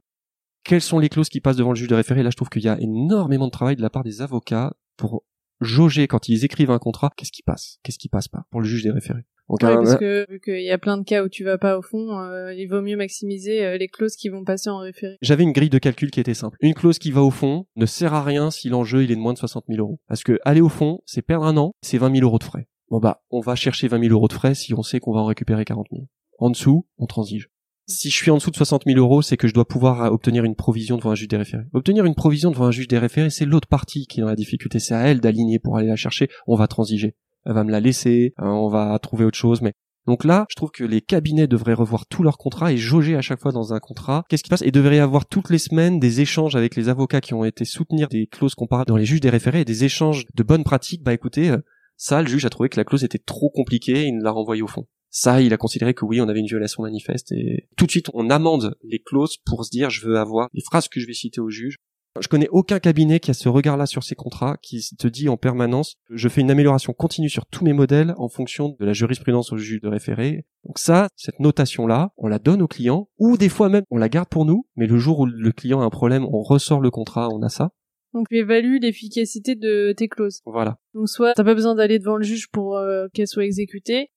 Quelles 0.63 0.81
sont 0.81 0.97
les 0.97 1.09
clauses 1.09 1.27
qui 1.27 1.41
passent 1.41 1.57
devant 1.57 1.71
le 1.71 1.75
juge 1.75 1.89
de 1.89 1.95
référé? 1.95 2.23
Là, 2.23 2.29
je 2.29 2.35
trouve 2.35 2.49
qu'il 2.49 2.63
y 2.63 2.69
a 2.69 2.79
énormément 2.79 3.45
de 3.45 3.51
travail 3.51 3.75
de 3.75 3.81
la 3.81 3.89
part 3.89 4.03
des 4.03 4.21
avocats 4.21 4.73
pour 4.95 5.23
jauger 5.61 6.07
quand 6.07 6.29
ils 6.29 6.45
écrivent 6.45 6.71
un 6.71 6.79
contrat, 6.79 7.11
qu'est-ce 7.15 7.31
qui 7.31 7.43
passe, 7.43 7.79
qu'est-ce 7.83 7.99
qui 7.99 8.09
passe 8.09 8.27
pas 8.27 8.45
pour 8.51 8.61
le 8.61 8.67
juge 8.67 8.83
des 8.83 8.91
référés? 8.91 9.25
Donc, 9.49 9.61
parce 9.61 9.95
que 9.95 10.29
vu 10.29 10.41
qu'il 10.41 10.61
y 10.61 10.71
a 10.71 10.77
plein 10.77 10.97
de 10.97 11.05
cas 11.05 11.23
où 11.23 11.29
tu 11.29 11.45
vas 11.45 11.57
pas 11.57 11.77
au 11.77 11.81
fond, 11.81 12.19
euh, 12.19 12.53
il 12.53 12.67
vaut 12.67 12.81
mieux 12.81 12.97
maximiser 12.97 13.63
euh, 13.63 13.77
les 13.77 13.87
clauses 13.87 14.17
qui 14.17 14.27
vont 14.27 14.43
passer 14.43 14.69
en 14.69 14.79
référé. 14.79 15.15
J'avais 15.21 15.43
une 15.43 15.53
grille 15.53 15.69
de 15.69 15.77
calcul 15.77 16.11
qui 16.11 16.19
était 16.19 16.33
simple. 16.33 16.57
Une 16.59 16.73
clause 16.73 16.99
qui 16.99 17.11
va 17.11 17.21
au 17.21 17.31
fond 17.31 17.65
ne 17.77 17.85
sert 17.85 18.13
à 18.13 18.23
rien 18.23 18.51
si 18.51 18.67
l'enjeu 18.67 19.05
il 19.05 19.11
est 19.11 19.15
de 19.15 19.21
moins 19.21 19.31
de 19.31 19.37
60 19.37 19.63
000 19.69 19.79
euros. 19.79 20.01
Parce 20.09 20.23
que 20.23 20.37
aller 20.43 20.59
au 20.59 20.67
fond, 20.67 20.99
c'est 21.05 21.21
perdre 21.21 21.45
un 21.45 21.55
an, 21.55 21.71
c'est 21.81 21.97
20 21.97 22.13
000 22.13 22.25
euros 22.25 22.39
de 22.39 22.43
frais 22.43 22.67
bon 22.89 22.99
bah 22.99 23.21
on 23.29 23.39
va 23.39 23.55
chercher 23.55 23.87
20 23.87 24.01
000 24.01 24.13
euros 24.13 24.27
de 24.27 24.33
frais 24.33 24.55
si 24.55 24.73
on 24.73 24.83
sait 24.83 24.99
qu'on 24.99 25.13
va 25.13 25.21
en 25.21 25.25
récupérer 25.25 25.65
40 25.65 25.87
000. 25.91 26.03
En 26.39 26.49
dessous, 26.49 26.87
on 26.97 27.07
transige. 27.07 27.49
Si 27.89 28.09
je 28.09 28.15
suis 28.15 28.31
en 28.31 28.35
dessous 28.35 28.51
de 28.51 28.57
60 28.57 28.83
000 28.85 28.99
euros, 28.99 29.21
c'est 29.21 29.37
que 29.37 29.47
je 29.47 29.53
dois 29.53 29.65
pouvoir 29.65 30.03
euh, 30.03 30.09
obtenir 30.09 30.43
une 30.43 30.55
provision 30.55 30.97
devant 30.97 31.11
un 31.11 31.15
juge 31.15 31.29
des 31.29 31.37
référés. 31.37 31.63
Obtenir 31.73 32.03
une 32.03 32.15
provision 32.15 32.51
devant 32.51 32.65
un 32.65 32.71
juge 32.71 32.89
des 32.89 32.97
référés, 32.97 33.29
c'est 33.29 33.45
l'autre 33.45 33.69
partie 33.69 34.07
qui 34.07 34.19
est 34.19 34.23
dans 34.23 34.27
la 34.27 34.35
difficulté. 34.35 34.79
C'est 34.79 34.93
à 34.93 35.07
elle 35.07 35.21
d'aligner 35.21 35.57
pour 35.57 35.77
aller 35.77 35.87
la 35.87 35.95
chercher. 35.95 36.29
On 36.47 36.55
va 36.55 36.67
transiger. 36.67 37.15
Elle 37.45 37.53
va 37.53 37.63
me 37.63 37.71
la 37.71 37.79
laisser. 37.79 38.33
Hein, 38.37 38.49
on 38.49 38.67
va 38.67 38.99
trouver 38.99 39.23
autre 39.23 39.37
chose. 39.37 39.61
Mais 39.61 39.71
donc 40.05 40.25
là, 40.25 40.45
je 40.49 40.55
trouve 40.55 40.71
que 40.71 40.83
les 40.83 40.99
cabinets 40.99 41.47
devraient 41.47 41.73
revoir 41.73 42.07
tous 42.07 42.23
leurs 42.23 42.37
contrats 42.37 42.73
et 42.73 42.77
jauger 42.77 43.15
à 43.15 43.21
chaque 43.21 43.39
fois 43.39 43.53
dans 43.53 43.73
un 43.73 43.79
contrat. 43.79 44.25
Qu'est-ce 44.27 44.43
qui 44.43 44.49
passe? 44.49 44.63
Et 44.63 44.71
devrait 44.71 44.97
y 44.97 44.99
avoir 44.99 45.25
toutes 45.25 45.49
les 45.49 45.57
semaines 45.57 45.97
des 45.97 46.19
échanges 46.19 46.57
avec 46.57 46.75
les 46.75 46.89
avocats 46.89 47.21
qui 47.21 47.33
ont 47.33 47.45
été 47.45 47.63
soutenir 47.63 48.09
des 48.09 48.27
clauses 48.27 48.55
comparables 48.55 48.89
dans 48.89 48.97
les 48.97 49.05
juges 49.05 49.21
des 49.21 49.29
référés 49.29 49.61
et 49.61 49.65
des 49.65 49.85
échanges 49.85 50.25
de 50.35 50.43
bonnes 50.43 50.65
pratiques. 50.65 51.03
Bah 51.03 51.13
écoutez, 51.13 51.51
euh, 51.51 51.59
ça, 51.95 52.21
le 52.21 52.27
juge 52.27 52.43
a 52.43 52.49
trouvé 52.49 52.67
que 52.67 52.77
la 52.77 52.83
clause 52.83 53.05
était 53.05 53.17
trop 53.17 53.49
compliquée 53.49 54.03
et 54.03 54.07
il 54.07 54.19
l'a 54.21 54.31
renvoyée 54.31 54.61
au 54.61 54.67
fond. 54.67 54.87
Ça, 55.09 55.41
il 55.41 55.53
a 55.53 55.57
considéré 55.57 55.93
que 55.93 56.05
oui, 56.05 56.21
on 56.21 56.27
avait 56.27 56.39
une 56.39 56.47
violation 56.47 56.83
manifeste 56.83 57.31
et 57.31 57.67
tout 57.77 57.85
de 57.85 57.91
suite, 57.91 58.09
on 58.13 58.29
amende 58.29 58.75
les 58.83 58.99
clauses 58.99 59.37
pour 59.45 59.65
se 59.65 59.69
dire, 59.69 59.89
je 59.89 60.05
veux 60.05 60.17
avoir 60.17 60.49
les 60.53 60.61
phrases 60.61 60.87
que 60.87 60.99
je 60.99 61.07
vais 61.07 61.13
citer 61.13 61.41
au 61.41 61.49
juge. 61.49 61.77
Je 62.21 62.27
connais 62.27 62.49
aucun 62.49 62.79
cabinet 62.79 63.19
qui 63.19 63.31
a 63.31 63.33
ce 63.33 63.47
regard-là 63.49 63.85
sur 63.85 64.03
ses 64.03 64.15
contrats, 64.15 64.57
qui 64.61 64.81
te 64.97 65.07
dit 65.07 65.29
en 65.29 65.37
permanence, 65.37 65.97
je 66.09 66.29
fais 66.29 66.41
une 66.41 66.51
amélioration 66.51 66.93
continue 66.93 67.29
sur 67.29 67.45
tous 67.45 67.63
mes 67.63 67.73
modèles 67.73 68.15
en 68.17 68.27
fonction 68.27 68.75
de 68.79 68.85
la 68.85 68.93
jurisprudence 68.93 69.51
au 69.53 69.57
juge 69.57 69.81
de 69.81 69.87
référé. 69.87 70.45
Donc 70.63 70.79
ça, 70.79 71.09
cette 71.15 71.39
notation-là, 71.39 72.13
on 72.17 72.27
la 72.27 72.39
donne 72.39 72.61
au 72.61 72.67
client, 72.67 73.09
ou 73.19 73.37
des 73.37 73.49
fois 73.49 73.69
même, 73.69 73.83
on 73.91 73.97
la 73.97 74.09
garde 74.09 74.29
pour 74.29 74.45
nous, 74.45 74.67
mais 74.75 74.87
le 74.87 74.97
jour 74.97 75.19
où 75.19 75.25
le 75.25 75.51
client 75.51 75.81
a 75.81 75.85
un 75.85 75.89
problème, 75.89 76.25
on 76.25 76.41
ressort 76.41 76.81
le 76.81 76.89
contrat, 76.91 77.29
on 77.29 77.41
a 77.43 77.49
ça. 77.49 77.71
Donc 78.13 78.29
tu 78.29 78.37
évalues 78.37 78.79
l'efficacité 78.79 79.55
de 79.55 79.93
tes 79.95 80.07
clauses. 80.07 80.41
Voilà. 80.45 80.79
Donc 80.93 81.09
soit 81.09 81.33
t'as 81.33 81.43
pas 81.43 81.53
besoin 81.53 81.75
d'aller 81.75 81.99
devant 81.99 82.17
le 82.17 82.23
juge 82.23 82.47
pour 82.51 82.77
euh, 82.77 83.07
qu'elle 83.13 83.27
soit 83.27 83.45
exécutée, 83.45 84.09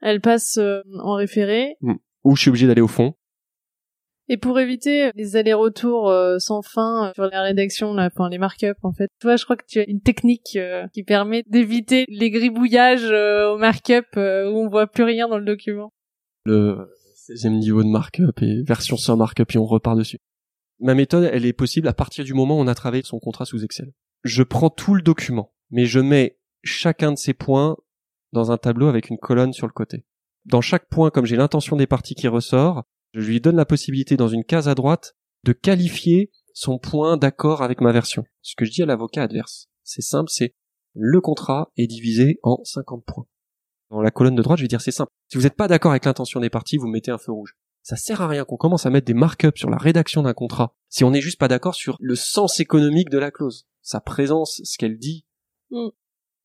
elle 0.00 0.20
passe 0.20 0.58
euh, 0.58 0.80
en 1.02 1.14
référé. 1.14 1.76
Hmm. 1.80 1.94
Ou 2.24 2.36
je 2.36 2.42
suis 2.42 2.48
obligé 2.48 2.66
d'aller 2.66 2.80
au 2.80 2.88
fond. 2.88 3.14
Et 4.28 4.36
pour 4.36 4.58
éviter 4.58 5.10
les 5.14 5.36
allers-retours 5.36 6.10
euh, 6.10 6.38
sans 6.38 6.60
fin 6.60 7.12
sur 7.14 7.26
la 7.26 7.42
rédaction, 7.42 7.94
là, 7.94 8.10
enfin 8.12 8.28
les 8.28 8.38
markups 8.38 8.74
en 8.82 8.92
fait. 8.92 9.08
Tu 9.20 9.28
vois, 9.28 9.36
je 9.36 9.44
crois 9.44 9.56
que 9.56 9.64
tu 9.68 9.78
as 9.78 9.88
une 9.88 10.00
technique 10.00 10.58
qui 10.92 11.02
permet 11.04 11.44
d'éviter 11.46 12.06
les 12.08 12.30
gribouillages 12.30 13.04
au 13.04 13.56
markup 13.56 14.16
où 14.16 14.18
on 14.18 14.68
voit 14.68 14.88
plus 14.88 15.04
rien 15.04 15.28
dans 15.28 15.38
le 15.38 15.44
document. 15.44 15.92
Le 16.44 16.88
16e 17.30 17.58
niveau 17.58 17.84
de 17.84 17.88
markup 17.88 18.42
et 18.42 18.62
version 18.62 18.96
sans 18.96 19.16
markup 19.16 19.54
et 19.54 19.58
on 19.58 19.64
repart 19.64 19.96
dessus. 19.96 20.18
Ma 20.78 20.94
méthode, 20.94 21.28
elle 21.32 21.46
est 21.46 21.52
possible 21.52 21.88
à 21.88 21.94
partir 21.94 22.24
du 22.24 22.34
moment 22.34 22.58
où 22.58 22.60
on 22.62 22.66
a 22.66 22.74
travaillé 22.74 23.02
son 23.02 23.18
contrat 23.18 23.44
sous 23.44 23.64
Excel. 23.64 23.92
Je 24.24 24.42
prends 24.42 24.70
tout 24.70 24.94
le 24.94 25.02
document, 25.02 25.54
mais 25.70 25.86
je 25.86 26.00
mets 26.00 26.38
chacun 26.62 27.12
de 27.12 27.18
ces 27.18 27.32
points 27.32 27.76
dans 28.36 28.52
un 28.52 28.58
tableau 28.58 28.88
avec 28.88 29.10
une 29.10 29.18
colonne 29.18 29.52
sur 29.52 29.66
le 29.66 29.72
côté. 29.72 30.04
Dans 30.44 30.60
chaque 30.60 30.88
point, 30.88 31.10
comme 31.10 31.26
j'ai 31.26 31.36
l'intention 31.36 31.76
des 31.76 31.86
parties 31.86 32.14
qui 32.14 32.28
ressort, 32.28 32.84
je 33.12 33.26
lui 33.26 33.40
donne 33.40 33.56
la 33.56 33.64
possibilité 33.64 34.16
dans 34.16 34.28
une 34.28 34.44
case 34.44 34.68
à 34.68 34.74
droite 34.74 35.16
de 35.44 35.52
qualifier 35.52 36.30
son 36.54 36.78
point 36.78 37.16
d'accord 37.16 37.62
avec 37.62 37.80
ma 37.80 37.92
version. 37.92 38.24
Ce 38.42 38.54
que 38.56 38.64
je 38.64 38.70
dis 38.70 38.82
à 38.82 38.86
l'avocat 38.86 39.22
adverse. 39.22 39.68
C'est 39.82 40.02
simple, 40.02 40.30
c'est 40.30 40.54
le 40.94 41.20
contrat 41.20 41.70
est 41.76 41.86
divisé 41.86 42.38
en 42.42 42.62
50 42.64 43.04
points. 43.04 43.26
Dans 43.90 44.00
la 44.00 44.10
colonne 44.10 44.34
de 44.34 44.42
droite, 44.42 44.58
je 44.58 44.64
vais 44.64 44.68
dire 44.68 44.80
c'est 44.80 44.90
simple. 44.90 45.12
Si 45.28 45.36
vous 45.36 45.44
n'êtes 45.44 45.56
pas 45.56 45.68
d'accord 45.68 45.90
avec 45.92 46.04
l'intention 46.04 46.40
des 46.40 46.50
parties, 46.50 46.76
vous 46.76 46.88
mettez 46.88 47.10
un 47.10 47.18
feu 47.18 47.32
rouge 47.32 47.56
ça 47.86 47.94
sert 47.94 48.20
à 48.20 48.26
rien 48.26 48.44
qu'on 48.44 48.56
commence 48.56 48.84
à 48.84 48.90
mettre 48.90 49.06
des 49.06 49.14
markups 49.14 49.56
sur 49.56 49.70
la 49.70 49.76
rédaction 49.76 50.22
d'un 50.22 50.34
contrat 50.34 50.74
si 50.88 51.04
on 51.04 51.12
n'est 51.12 51.20
juste 51.20 51.38
pas 51.38 51.46
d'accord 51.46 51.76
sur 51.76 51.96
le 52.00 52.16
sens 52.16 52.58
économique 52.58 53.10
de 53.10 53.18
la 53.18 53.30
clause, 53.30 53.68
sa 53.80 54.00
présence, 54.00 54.60
ce 54.64 54.76
qu'elle 54.76 54.98
dit. 54.98 55.24
Mm. 55.70 55.90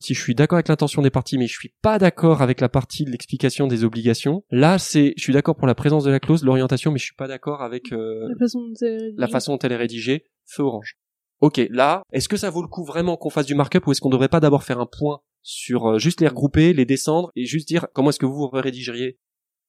Si 0.01 0.13
je 0.15 0.21
suis 0.21 0.35
d'accord 0.35 0.57
avec 0.57 0.67
l'intention 0.67 1.01
des 1.01 1.11
parties, 1.11 1.37
mais 1.37 1.47
je 1.47 1.53
suis 1.53 1.73
pas 1.81 1.99
d'accord 1.99 2.41
avec 2.41 2.59
la 2.59 2.69
partie 2.69 3.05
de 3.05 3.11
l'explication 3.11 3.67
des 3.67 3.83
obligations, 3.83 4.43
là 4.49 4.79
c'est, 4.79 5.13
je 5.15 5.21
suis 5.21 5.33
d'accord 5.33 5.55
pour 5.55 5.67
la 5.67 5.75
présence 5.75 6.03
de 6.03 6.09
la 6.09 6.19
clause, 6.19 6.43
l'orientation, 6.43 6.91
mais 6.91 6.97
je 6.97 7.05
suis 7.05 7.15
pas 7.15 7.27
d'accord 7.27 7.61
avec 7.61 7.91
euh, 7.93 8.27
la, 8.27 8.35
façon 8.35 8.73
la 9.15 9.27
façon 9.27 9.53
dont 9.53 9.59
elle 9.59 9.73
est 9.73 9.77
rédigée. 9.77 10.25
Feu 10.45 10.63
orange. 10.63 10.97
Ok, 11.39 11.61
là, 11.69 12.03
est-ce 12.11 12.27
que 12.27 12.37
ça 12.37 12.49
vaut 12.49 12.61
le 12.61 12.67
coup 12.67 12.83
vraiment 12.83 13.15
qu'on 13.15 13.29
fasse 13.29 13.45
du 13.45 13.55
markup 13.55 13.85
ou 13.87 13.91
est-ce 13.91 14.01
qu'on 14.01 14.09
devrait 14.09 14.27
pas 14.27 14.39
d'abord 14.39 14.63
faire 14.63 14.79
un 14.79 14.85
point 14.85 15.21
sur 15.43 15.91
euh, 15.91 15.97
juste 15.99 16.21
les 16.21 16.27
regrouper, 16.27 16.73
les 16.73 16.85
descendre 16.85 17.31
et 17.35 17.45
juste 17.45 17.67
dire 17.67 17.87
comment 17.93 18.09
est-ce 18.09 18.19
que 18.19 18.25
vous 18.25 18.35
vous 18.35 18.49
rédigeriez? 18.51 19.17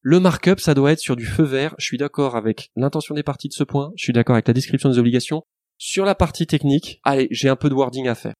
Le 0.00 0.18
markup, 0.18 0.58
ça 0.58 0.74
doit 0.74 0.92
être 0.92 0.98
sur 0.98 1.14
du 1.14 1.24
feu 1.24 1.44
vert. 1.44 1.74
Je 1.78 1.84
suis 1.84 1.96
d'accord 1.98 2.36
avec 2.36 2.70
l'intention 2.74 3.14
des 3.14 3.22
parties 3.22 3.48
de 3.48 3.54
ce 3.54 3.64
point. 3.64 3.92
Je 3.96 4.02
suis 4.02 4.12
d'accord 4.12 4.34
avec 4.34 4.48
la 4.48 4.54
description 4.54 4.90
des 4.90 4.98
obligations. 4.98 5.44
Sur 5.78 6.04
la 6.04 6.14
partie 6.14 6.46
technique, 6.46 7.00
allez, 7.04 7.28
j'ai 7.30 7.48
un 7.48 7.56
peu 7.56 7.68
de 7.68 7.74
wording 7.74 8.08
à 8.08 8.14
faire. 8.14 8.34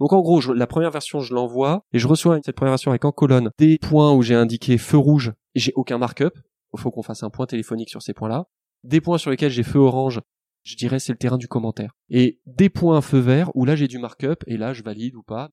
Donc 0.00 0.12
en 0.12 0.20
gros, 0.20 0.40
la 0.52 0.66
première 0.66 0.90
version, 0.90 1.20
je 1.20 1.34
l'envoie 1.34 1.84
et 1.92 1.98
je 1.98 2.08
reçois 2.08 2.38
cette 2.44 2.56
première 2.56 2.72
version 2.72 2.90
avec 2.90 3.04
en 3.04 3.12
colonne 3.12 3.50
des 3.58 3.78
points 3.78 4.12
où 4.12 4.22
j'ai 4.22 4.34
indiqué 4.34 4.78
feu 4.78 4.98
rouge 4.98 5.32
j'ai 5.54 5.72
aucun 5.76 5.98
markup. 5.98 6.34
Il 6.72 6.80
faut 6.80 6.90
qu'on 6.90 7.02
fasse 7.02 7.22
un 7.22 7.30
point 7.30 7.46
téléphonique 7.46 7.90
sur 7.90 8.02
ces 8.02 8.14
points-là. 8.14 8.46
Des 8.82 9.00
points 9.00 9.18
sur 9.18 9.30
lesquels 9.30 9.50
j'ai 9.50 9.62
feu 9.62 9.78
orange, 9.78 10.20
je 10.64 10.76
dirais 10.76 10.98
c'est 10.98 11.12
le 11.12 11.18
terrain 11.18 11.38
du 11.38 11.48
commentaire. 11.48 11.92
Et 12.10 12.40
des 12.46 12.68
points 12.68 13.00
feu 13.00 13.18
vert 13.18 13.50
où 13.54 13.64
là 13.64 13.76
j'ai 13.76 13.88
du 13.88 13.98
markup 13.98 14.42
et 14.46 14.56
là 14.56 14.72
je 14.72 14.82
valide 14.82 15.14
ou 15.14 15.22
pas. 15.22 15.50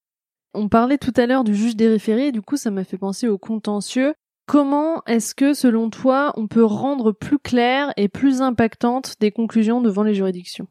On 0.54 0.68
parlait 0.68 0.98
tout 0.98 1.14
à 1.16 1.28
l'heure 1.28 1.44
du 1.44 1.56
juge 1.56 1.76
des 1.76 1.88
référés 1.88 2.28
et 2.28 2.32
du 2.32 2.42
coup 2.42 2.58
ça 2.58 2.72
m'a 2.72 2.84
fait 2.84 2.98
penser 2.98 3.28
au 3.28 3.38
contentieux. 3.38 4.14
Comment 4.48 5.04
est-ce 5.06 5.36
que 5.36 5.54
selon 5.54 5.90
toi 5.90 6.34
on 6.36 6.48
peut 6.48 6.66
rendre 6.66 7.12
plus 7.12 7.40
claires 7.40 7.94
et 7.96 8.10
plus 8.10 8.42
impactantes 8.42 9.16
des 9.20 9.32
conclusions 9.32 9.82
devant 9.82 10.04
les 10.04 10.16
juridictions? 10.16 10.68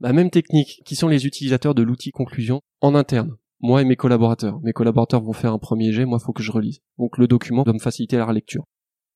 La 0.00 0.12
même 0.12 0.30
technique, 0.30 0.82
qui 0.84 0.96
sont 0.96 1.08
les 1.08 1.26
utilisateurs 1.26 1.74
de 1.74 1.82
l'outil 1.82 2.10
conclusion 2.10 2.60
en 2.80 2.94
interne 2.94 3.36
moi 3.60 3.82
et 3.82 3.84
mes 3.84 3.96
collaborateurs. 3.96 4.58
Mes 4.62 4.72
collaborateurs 4.72 5.22
vont 5.22 5.32
faire 5.32 5.52
un 5.52 5.58
premier 5.58 5.92
jet, 5.92 6.04
moi 6.04 6.18
faut 6.18 6.32
que 6.32 6.42
je 6.42 6.50
relise. 6.50 6.80
Donc 6.98 7.18
le 7.18 7.26
document 7.26 7.62
doit 7.62 7.74
me 7.74 7.78
faciliter 7.78 8.16
la 8.16 8.24
relecture. 8.24 8.64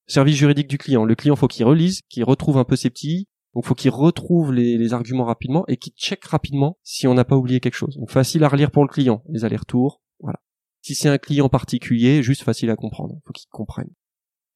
Service 0.07 0.37
juridique 0.37 0.69
du 0.69 0.79
client. 0.79 1.05
Le 1.05 1.15
client 1.15 1.37
faut 1.37 1.49
qu'il 1.49 1.65
relise, 1.65 2.03
qu'il 2.09 2.25
retrouve 2.25 2.59
un 2.59 2.65
peu 2.65 2.77
ses 2.77 2.91
petits, 2.91 3.27
donc 3.55 3.65
faut 3.65 3.75
qu'il 3.75 3.91
retrouve 3.91 4.53
les, 4.53 4.93
arguments 4.93 5.25
rapidement 5.25 5.65
et 5.67 5.77
qu'il 5.77 5.93
check 5.95 6.25
rapidement 6.25 6.79
si 6.83 7.07
on 7.07 7.15
n'a 7.15 7.25
pas 7.25 7.37
oublié 7.37 7.61
quelque 7.61 7.75
chose. 7.75 7.97
Donc 7.97 8.11
facile 8.11 8.45
à 8.45 8.49
relire 8.49 8.71
pour 8.71 8.83
le 8.83 8.89
client, 8.89 9.23
les 9.29 9.45
allers-retours, 9.45 10.03
voilà. 10.21 10.41
Si 10.83 10.95
c'est 10.95 11.09
un 11.09 11.17
client 11.17 11.49
particulier, 11.49 12.23
juste 12.23 12.43
facile 12.43 12.69
à 12.69 12.77
comprendre, 12.77 13.19
faut 13.25 13.33
qu'il 13.33 13.49
comprenne. 13.49 13.89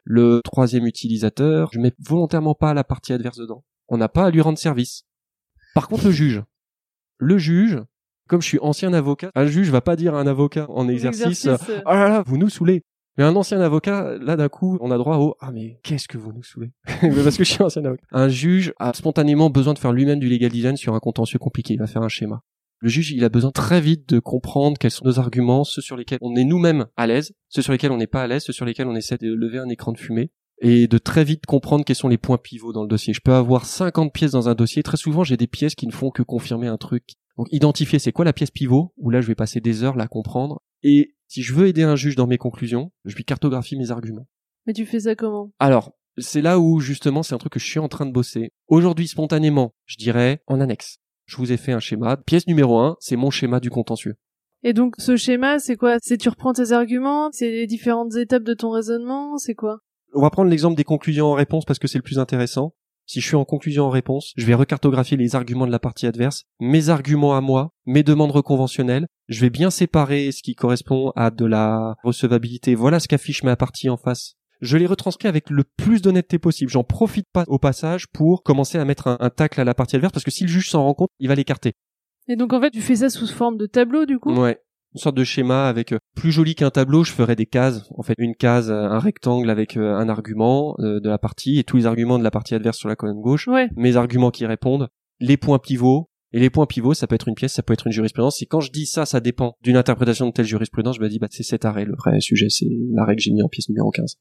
Le 0.04 0.42
troisième 0.44 0.86
utilisateur, 0.86 1.70
je 1.72 1.80
mets 1.80 1.92
volontairement 1.98 2.54
pas 2.54 2.74
la 2.74 2.84
partie 2.84 3.14
adverse 3.14 3.38
dedans. 3.38 3.64
On 3.88 3.96
n'a 3.96 4.08
pas 4.10 4.26
à 4.26 4.30
lui 4.30 4.42
rendre 4.42 4.58
service. 4.58 5.04
Par 5.74 5.88
contre, 5.88 6.04
le 6.06 6.10
juge. 6.10 6.42
Le 7.18 7.38
juge, 7.38 7.78
comme 8.28 8.42
je 8.42 8.46
suis 8.46 8.58
ancien 8.60 8.92
avocat, 8.92 9.30
un 9.34 9.46
juge 9.46 9.70
va 9.70 9.80
pas 9.80 9.96
dire 9.96 10.14
à 10.14 10.20
un 10.20 10.26
avocat 10.26 10.66
en 10.70 10.88
exercice, 10.88 11.44
exercice 11.44 11.70
euh, 11.70 11.80
oh 11.86 11.92
là 11.92 12.08
là, 12.08 12.22
vous 12.26 12.38
nous 12.38 12.48
saoulez. 12.48 12.84
Mais 13.16 13.24
un 13.24 13.34
ancien 13.34 13.60
avocat, 13.60 14.16
là 14.18 14.36
d'un 14.36 14.48
coup, 14.48 14.78
on 14.80 14.92
a 14.92 14.98
droit 14.98 15.16
au 15.16 15.34
ah 15.40 15.50
mais 15.52 15.80
qu'est-ce 15.82 16.06
que 16.06 16.18
vous 16.18 16.32
nous 16.32 16.44
saoulez? 16.44 16.70
Parce 17.24 17.36
que 17.36 17.42
je 17.42 17.52
suis 17.52 17.62
ancien 17.62 17.84
avocat. 17.84 18.04
Un 18.12 18.28
juge 18.28 18.72
a 18.78 18.92
spontanément 18.92 19.50
besoin 19.50 19.74
de 19.74 19.78
faire 19.80 19.92
lui-même 19.92 20.20
du 20.20 20.28
legal 20.28 20.52
design 20.52 20.76
sur 20.76 20.94
un 20.94 21.00
contentieux 21.00 21.40
compliqué. 21.40 21.74
Il 21.74 21.80
va 21.80 21.88
faire 21.88 22.02
un 22.02 22.08
schéma. 22.08 22.42
Le 22.80 22.88
juge, 22.88 23.10
il 23.10 23.24
a 23.24 23.28
besoin 23.28 23.50
très 23.50 23.80
vite 23.80 24.08
de 24.08 24.20
comprendre 24.20 24.78
quels 24.78 24.92
sont 24.92 25.04
nos 25.04 25.18
arguments, 25.18 25.64
ceux 25.64 25.82
sur 25.82 25.96
lesquels 25.96 26.20
on 26.22 26.36
est 26.36 26.44
nous-mêmes 26.44 26.86
à 26.96 27.08
l'aise, 27.08 27.32
ceux 27.48 27.60
sur 27.60 27.72
lesquels 27.72 27.90
on 27.90 27.96
n'est 27.96 28.06
pas 28.06 28.22
à 28.22 28.28
l'aise, 28.28 28.44
ceux 28.44 28.52
sur 28.52 28.64
lesquels 28.64 28.86
on 28.86 28.94
essaie 28.94 29.18
de 29.18 29.34
lever 29.34 29.58
un 29.58 29.68
écran 29.68 29.90
de 29.90 29.98
fumée 29.98 30.30
et 30.60 30.88
de 30.88 30.98
très 30.98 31.24
vite 31.24 31.46
comprendre 31.46 31.84
quels 31.84 31.96
sont 31.96 32.08
les 32.08 32.18
points 32.18 32.38
pivots 32.38 32.72
dans 32.72 32.82
le 32.82 32.88
dossier. 32.88 33.12
Je 33.12 33.20
peux 33.20 33.34
avoir 33.34 33.66
50 33.66 34.12
pièces 34.12 34.32
dans 34.32 34.48
un 34.48 34.54
dossier. 34.54 34.82
Très 34.82 34.96
souvent, 34.96 35.24
j'ai 35.24 35.36
des 35.36 35.46
pièces 35.46 35.74
qui 35.74 35.86
ne 35.86 35.92
font 35.92 36.10
que 36.10 36.22
confirmer 36.22 36.66
un 36.66 36.76
truc. 36.76 37.04
Donc, 37.36 37.46
identifier 37.52 37.98
c'est 37.98 38.12
quoi 38.12 38.24
la 38.24 38.32
pièce 38.32 38.50
pivot, 38.50 38.92
où 38.96 39.10
là, 39.10 39.20
je 39.20 39.28
vais 39.28 39.36
passer 39.36 39.60
des 39.60 39.84
heures 39.84 39.96
la 39.96 40.08
comprendre. 40.08 40.60
Et 40.82 41.14
si 41.28 41.42
je 41.42 41.54
veux 41.54 41.68
aider 41.68 41.82
un 41.82 41.96
juge 41.96 42.16
dans 42.16 42.26
mes 42.26 42.38
conclusions, 42.38 42.90
je 43.04 43.14
lui 43.14 43.24
cartographie 43.24 43.76
mes 43.76 43.90
arguments. 43.90 44.26
Mais 44.66 44.72
tu 44.72 44.86
fais 44.86 45.00
ça 45.00 45.14
comment? 45.14 45.52
Alors, 45.58 45.92
c'est 46.18 46.42
là 46.42 46.58
où 46.58 46.80
justement 46.80 47.22
c'est 47.22 47.34
un 47.34 47.38
truc 47.38 47.52
que 47.52 47.60
je 47.60 47.66
suis 47.66 47.78
en 47.78 47.88
train 47.88 48.06
de 48.06 48.12
bosser. 48.12 48.50
Aujourd'hui, 48.66 49.08
spontanément, 49.08 49.74
je 49.86 49.96
dirais 49.96 50.42
en 50.46 50.60
annexe. 50.60 50.98
Je 51.26 51.36
vous 51.36 51.52
ai 51.52 51.56
fait 51.56 51.72
un 51.72 51.80
schéma. 51.80 52.16
Pièce 52.16 52.46
numéro 52.46 52.78
un, 52.78 52.96
c'est 53.00 53.16
mon 53.16 53.30
schéma 53.30 53.60
du 53.60 53.70
contentieux. 53.70 54.16
Et 54.64 54.72
donc 54.72 54.94
ce 54.98 55.16
schéma, 55.16 55.58
c'est 55.58 55.76
quoi? 55.76 55.98
C'est 56.02 56.18
tu 56.18 56.28
reprends 56.28 56.52
tes 56.52 56.72
arguments, 56.72 57.30
c'est 57.32 57.50
les 57.50 57.66
différentes 57.66 58.16
étapes 58.16 58.42
de 58.42 58.54
ton 58.54 58.70
raisonnement, 58.70 59.38
c'est 59.38 59.54
quoi? 59.54 59.78
On 60.14 60.22
va 60.22 60.30
prendre 60.30 60.50
l'exemple 60.50 60.76
des 60.76 60.84
conclusions 60.84 61.26
en 61.26 61.34
réponse 61.34 61.64
parce 61.64 61.78
que 61.78 61.86
c'est 61.86 61.98
le 61.98 62.02
plus 62.02 62.18
intéressant. 62.18 62.74
Si 63.06 63.20
je 63.20 63.26
suis 63.26 63.36
en 63.36 63.44
conclusion 63.44 63.84
en 63.84 63.90
réponse, 63.90 64.32
je 64.36 64.44
vais 64.44 64.54
recartographier 64.54 65.16
les 65.16 65.34
arguments 65.34 65.66
de 65.66 65.72
la 65.72 65.78
partie 65.78 66.06
adverse, 66.06 66.44
mes 66.60 66.90
arguments 66.90 67.34
à 67.34 67.40
moi, 67.40 67.70
mes 67.86 68.02
demandes 68.02 68.32
reconventionnelles. 68.32 69.06
Je 69.28 69.40
vais 69.40 69.48
bien 69.48 69.70
séparer 69.70 70.30
ce 70.30 70.42
qui 70.42 70.54
correspond 70.54 71.12
à 71.16 71.30
de 71.30 71.46
la 71.46 71.96
recevabilité. 72.04 72.74
Voilà 72.74 73.00
ce 73.00 73.08
qu'affiche 73.08 73.44
ma 73.44 73.56
partie 73.56 73.88
en 73.88 73.96
face. 73.96 74.34
Je 74.60 74.76
les 74.76 74.86
retranscris 74.86 75.28
avec 75.28 75.48
le 75.48 75.64
plus 75.64 76.02
d'honnêteté 76.02 76.38
possible. 76.38 76.70
J'en 76.70 76.84
profite 76.84 77.28
pas 77.32 77.44
au 77.46 77.58
passage 77.58 78.08
pour 78.08 78.42
commencer 78.42 78.76
à 78.76 78.84
mettre 78.84 79.06
un, 79.06 79.16
un 79.20 79.30
tacle 79.30 79.60
à 79.60 79.64
la 79.64 79.72
partie 79.72 79.96
adverse 79.96 80.12
parce 80.12 80.24
que 80.24 80.30
si 80.30 80.44
le 80.44 80.50
juge 80.50 80.68
s'en 80.68 80.82
rend 80.82 80.94
compte, 80.94 81.10
il 81.18 81.28
va 81.28 81.34
l'écarter. 81.34 81.72
Et 82.26 82.36
donc 82.36 82.52
en 82.52 82.60
fait, 82.60 82.70
tu 82.70 82.82
fais 82.82 82.96
ça 82.96 83.08
sous 83.08 83.26
forme 83.26 83.56
de 83.56 83.66
tableau 83.66 84.04
du 84.04 84.18
coup? 84.18 84.34
Ouais 84.34 84.58
une 84.94 85.00
sorte 85.00 85.16
de 85.16 85.24
schéma 85.24 85.68
avec 85.68 85.92
euh, 85.92 85.98
plus 86.14 86.32
joli 86.32 86.54
qu'un 86.54 86.70
tableau, 86.70 87.04
je 87.04 87.12
ferais 87.12 87.36
des 87.36 87.46
cases. 87.46 87.88
En 87.96 88.02
fait, 88.02 88.14
une 88.18 88.34
case, 88.34 88.70
euh, 88.70 88.88
un 88.88 88.98
rectangle 88.98 89.50
avec 89.50 89.76
euh, 89.76 89.94
un 89.94 90.08
argument 90.08 90.76
de 90.78 91.08
la 91.08 91.18
partie 91.18 91.58
et 91.58 91.64
tous 91.64 91.76
les 91.76 91.86
arguments 91.86 92.18
de 92.18 92.24
la 92.24 92.30
partie 92.30 92.54
adverse 92.54 92.78
sur 92.78 92.88
la 92.88 92.96
colonne 92.96 93.20
gauche. 93.20 93.48
Mes 93.76 93.96
arguments 93.96 94.30
qui 94.30 94.46
répondent, 94.46 94.88
les 95.20 95.36
points 95.36 95.58
pivots. 95.58 96.10
Et 96.34 96.40
les 96.40 96.50
points 96.50 96.66
pivots, 96.66 96.92
ça 96.92 97.06
peut 97.06 97.14
être 97.14 97.28
une 97.28 97.34
pièce, 97.34 97.54
ça 97.54 97.62
peut 97.62 97.72
être 97.72 97.86
une 97.86 97.92
jurisprudence. 97.92 98.42
Et 98.42 98.46
quand 98.46 98.60
je 98.60 98.70
dis 98.70 98.84
ça, 98.84 99.06
ça 99.06 99.18
dépend 99.18 99.56
d'une 99.62 99.78
interprétation 99.78 100.26
de 100.26 100.30
telle 100.30 100.44
jurisprudence, 100.44 100.96
je 100.96 101.00
me 101.00 101.08
dis, 101.08 101.18
bah, 101.18 101.28
c'est 101.30 101.42
cet 101.42 101.64
arrêt, 101.64 101.86
le 101.86 101.94
vrai 101.96 102.20
sujet, 102.20 102.50
c'est 102.50 102.68
l'arrêt 102.92 103.16
que 103.16 103.22
j'ai 103.22 103.30
mis 103.30 103.42
en 103.42 103.48
pièce 103.48 103.70
numéro 103.70 103.90
15. 103.90 104.16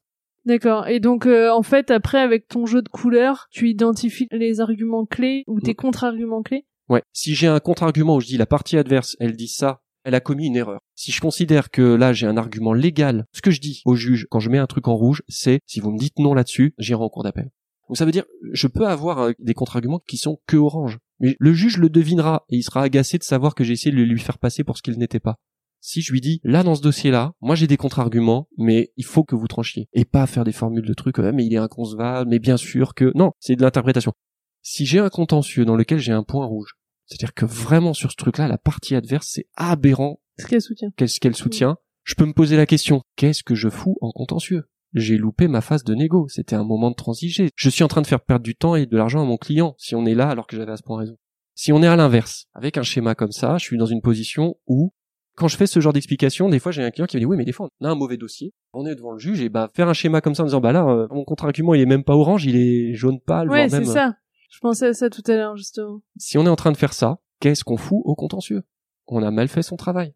D'accord. 0.46 0.88
Et 0.88 1.02
donc, 1.02 1.26
en 1.28 1.64
fait, 1.64 1.92
après, 1.92 2.20
avec 2.20 2.48
ton 2.48 2.66
jeu 2.66 2.82
de 2.82 2.88
couleurs, 2.88 3.48
tu 3.52 3.68
identifies 3.68 4.30
les 4.32 4.62
arguments 4.62 5.06
clés 5.06 5.44
ou 5.48 5.60
tes 5.60 5.72
mm. 5.72 5.76
contre-arguments 5.76 6.44
clés? 6.44 6.66
Ouais. 6.88 7.02
Si 7.12 7.36
j'ai 7.36 7.48
un 7.48 7.60
contre-argument 7.60 8.16
où 8.16 8.22
je 8.22 8.28
dis 8.28 8.38
la 8.38 8.46
partie 8.46 8.78
adverse, 8.78 9.18
elle 9.20 9.36
dit 9.36 9.50
ça, 9.50 9.82
elle 10.08 10.16
a 10.16 10.22
commis 10.22 10.48
une 10.48 10.56
erreur. 10.56 10.80
Si 10.96 11.12
je 11.12 11.20
considère 11.20 11.70
que 11.70 11.82
là 11.82 12.14
j'ai 12.14 12.28
un 12.28 12.38
argument 12.38 12.72
légal, 12.72 13.26
ce 13.34 13.42
que 13.42 13.52
je 13.52 13.60
dis 13.60 13.82
au 13.84 13.96
juge 13.96 14.26
quand 14.32 14.40
je 14.40 14.50
mets 14.50 14.58
un 14.58 14.66
truc 14.66 14.88
en 14.88 14.96
rouge, 14.96 15.22
c'est 15.28 15.60
si 15.66 15.82
vous 15.82 15.92
me 15.92 16.00
dites 16.00 16.18
non 16.18 16.34
là-dessus, 16.34 16.74
j'irai 16.78 17.04
en 17.04 17.10
cours 17.10 17.24
d'appel. 17.24 17.50
Donc 17.90 17.98
ça 17.98 18.06
veut 18.06 18.12
dire, 18.12 18.24
je 18.54 18.68
peux 18.68 18.88
avoir 18.88 19.20
euh, 19.20 19.32
des 19.38 19.54
contre-arguments 19.54 20.02
qui 20.08 20.16
sont 20.16 20.40
que 20.48 20.56
orange. 20.56 21.00
Mais 21.20 21.36
le 21.40 21.52
juge 21.52 21.78
le 21.78 21.90
devinera 21.90 22.46
et 22.50 22.56
il 22.56 22.64
sera 22.64 22.84
agacé 22.84 23.18
de 23.18 23.24
savoir 23.24 23.54
que 23.54 23.66
j'ai 23.66 23.74
essayé 23.74 23.94
de 23.94 24.02
lui 24.02 24.20
faire 24.20 24.38
passer 24.38 24.64
pour 24.64 24.78
ce 24.78 24.82
qu'il 24.82 24.98
n'était 24.98 25.20
pas. 25.20 25.36
Si 25.82 26.02
je 26.02 26.14
lui 26.14 26.22
dis, 26.22 26.40
là 26.46 26.64
dans 26.64 26.76
ce 26.76 26.82
dossier-là, 26.82 27.34
moi 27.42 27.56
j'ai 27.56 27.68
des 27.68 27.78
contre-arguments, 27.78 28.48
mais 28.58 28.94
il 28.96 29.06
faut 29.06 29.26
que 29.26 29.36
vous 29.36 29.48
tranchiez. 29.48 29.90
Et 29.92 30.06
pas 30.06 30.26
faire 30.26 30.46
des 30.46 30.54
formules 30.54 30.88
de 30.88 30.94
trucs, 30.94 31.20
mais 31.20 31.46
il 31.46 31.54
est 31.54 31.58
inconcevable, 31.58 32.30
mais 32.30 32.40
bien 32.40 32.56
sûr 32.56 32.94
que... 32.94 33.12
Non, 33.14 33.32
c'est 33.40 33.58
de 33.58 33.62
l'interprétation. 33.62 34.14
Si 34.62 34.86
j'ai 34.86 35.00
un 35.00 35.10
contentieux 35.10 35.66
dans 35.66 35.76
lequel 35.76 36.00
j'ai 36.00 36.14
un 36.14 36.24
point 36.24 36.46
rouge, 36.46 36.76
c'est-à-dire 37.08 37.34
que 37.34 37.46
vraiment 37.46 37.94
sur 37.94 38.12
ce 38.12 38.18
truc-là, 38.18 38.48
la 38.48 38.58
partie 38.58 38.96
adverse, 38.96 39.30
c'est 39.32 39.48
aberrant. 39.56 40.20
Ce 40.38 40.46
qu'elle 40.46 40.62
soutient. 40.62 40.92
Qu'est-ce 40.98 41.20
qu'elle 41.20 41.36
soutient 41.36 41.78
Je 42.04 42.16
peux 42.16 42.26
me 42.26 42.34
poser 42.34 42.58
la 42.58 42.66
question, 42.66 43.02
qu'est-ce 43.16 43.44
que 43.44 43.56
je 43.56 43.70
fous 43.70 43.98
en 44.02 44.12
contentieux? 44.12 44.70
J'ai 44.94 45.18
loupé 45.18 45.48
ma 45.48 45.62
phase 45.62 45.84
de 45.84 45.96
négo, 45.96 46.28
c'était 46.28 46.56
un 46.56 46.64
moment 46.64 46.92
de 46.92 46.96
transiger. 46.96 47.50
Je 47.56 47.70
suis 47.70 47.84
en 47.84 47.88
train 47.88 48.02
de 48.02 48.08
faire 48.08 48.22
perdre 48.22 48.44
du 48.44 48.56
temps 48.56 48.76
et 48.76 48.86
de 48.86 48.98
l'argent 48.98 49.22
à 49.22 49.26
mon 49.26 49.38
client, 49.38 49.76
si 49.78 49.96
on 49.96 50.06
est 50.06 50.16
là 50.16 50.30
alors 50.30 50.48
que 50.48 50.56
j'avais 50.56 50.72
à 50.72 50.78
ce 50.78 50.84
point 50.84 51.00
raison. 51.00 51.18
Si 51.56 51.72
on 51.72 51.82
est 51.82 51.88
à 51.88 51.96
l'inverse, 51.96 52.46
avec 52.54 52.78
un 52.78 52.84
schéma 52.84 53.16
comme 53.16 53.32
ça, 53.32 53.58
je 53.58 53.64
suis 53.66 53.78
dans 53.78 53.86
une 53.86 54.02
position 54.02 54.58
où, 54.68 54.94
quand 55.36 55.48
je 55.48 55.58
fais 55.58 55.68
ce 55.68 55.80
genre 55.80 55.94
d'explication, 55.94 56.50
des 56.50 56.60
fois 56.60 56.72
j'ai 56.72 56.84
un 56.84 56.92
client 56.92 57.08
qui 57.08 57.18
me 57.18 57.22
dit 57.22 57.26
oui 57.26 57.38
mais 57.38 57.46
des 57.46 57.52
fois 57.52 57.70
on 57.80 57.86
a 57.86 57.90
un 57.90 57.96
mauvais 57.96 58.18
dossier, 58.18 58.54
on 58.74 58.86
est 58.86 58.96
devant 58.96 59.12
le 59.12 59.20
juge 59.20 59.42
et 59.42 59.50
bah 59.50 59.70
faire 59.74 59.90
un 59.90 59.94
schéma 59.94 60.22
comme 60.22 60.36
ça 60.36 60.44
en 60.44 60.46
disant 60.46 60.62
bah 60.62 60.72
là 60.72 60.88
euh, 60.88 61.08
mon 61.10 61.24
contre-argument 61.24 61.74
il 61.74 61.82
est 61.82 61.88
même 61.88 62.04
pas 62.04 62.16
orange, 62.16 62.46
il 62.46 62.56
est 62.56 62.94
jaune 62.94 63.20
pâle, 63.20 63.50
ouais, 63.50 63.70
c'est 63.70 63.86
ça. 63.86 64.16
Je 64.48 64.60
pensais 64.60 64.88
à 64.88 64.94
ça 64.94 65.10
tout 65.10 65.24
à 65.28 65.36
l'heure, 65.36 65.58
justement. 65.58 66.02
Si 66.18 66.38
on 66.38 66.46
est 66.46 66.50
en 66.50 66.56
train 66.56 66.72
de 66.72 66.78
faire 66.78 66.94
ça, 66.94 67.20
qu'est-ce 67.40 67.64
qu'on 67.64 67.78
fout 67.78 68.02
au 68.04 68.16
contentieux? 68.16 68.64
On 69.08 69.24
a 69.24 69.32
mal 69.32 69.48
fait 69.48 69.64
son 69.64 69.78
travail. 69.78 70.14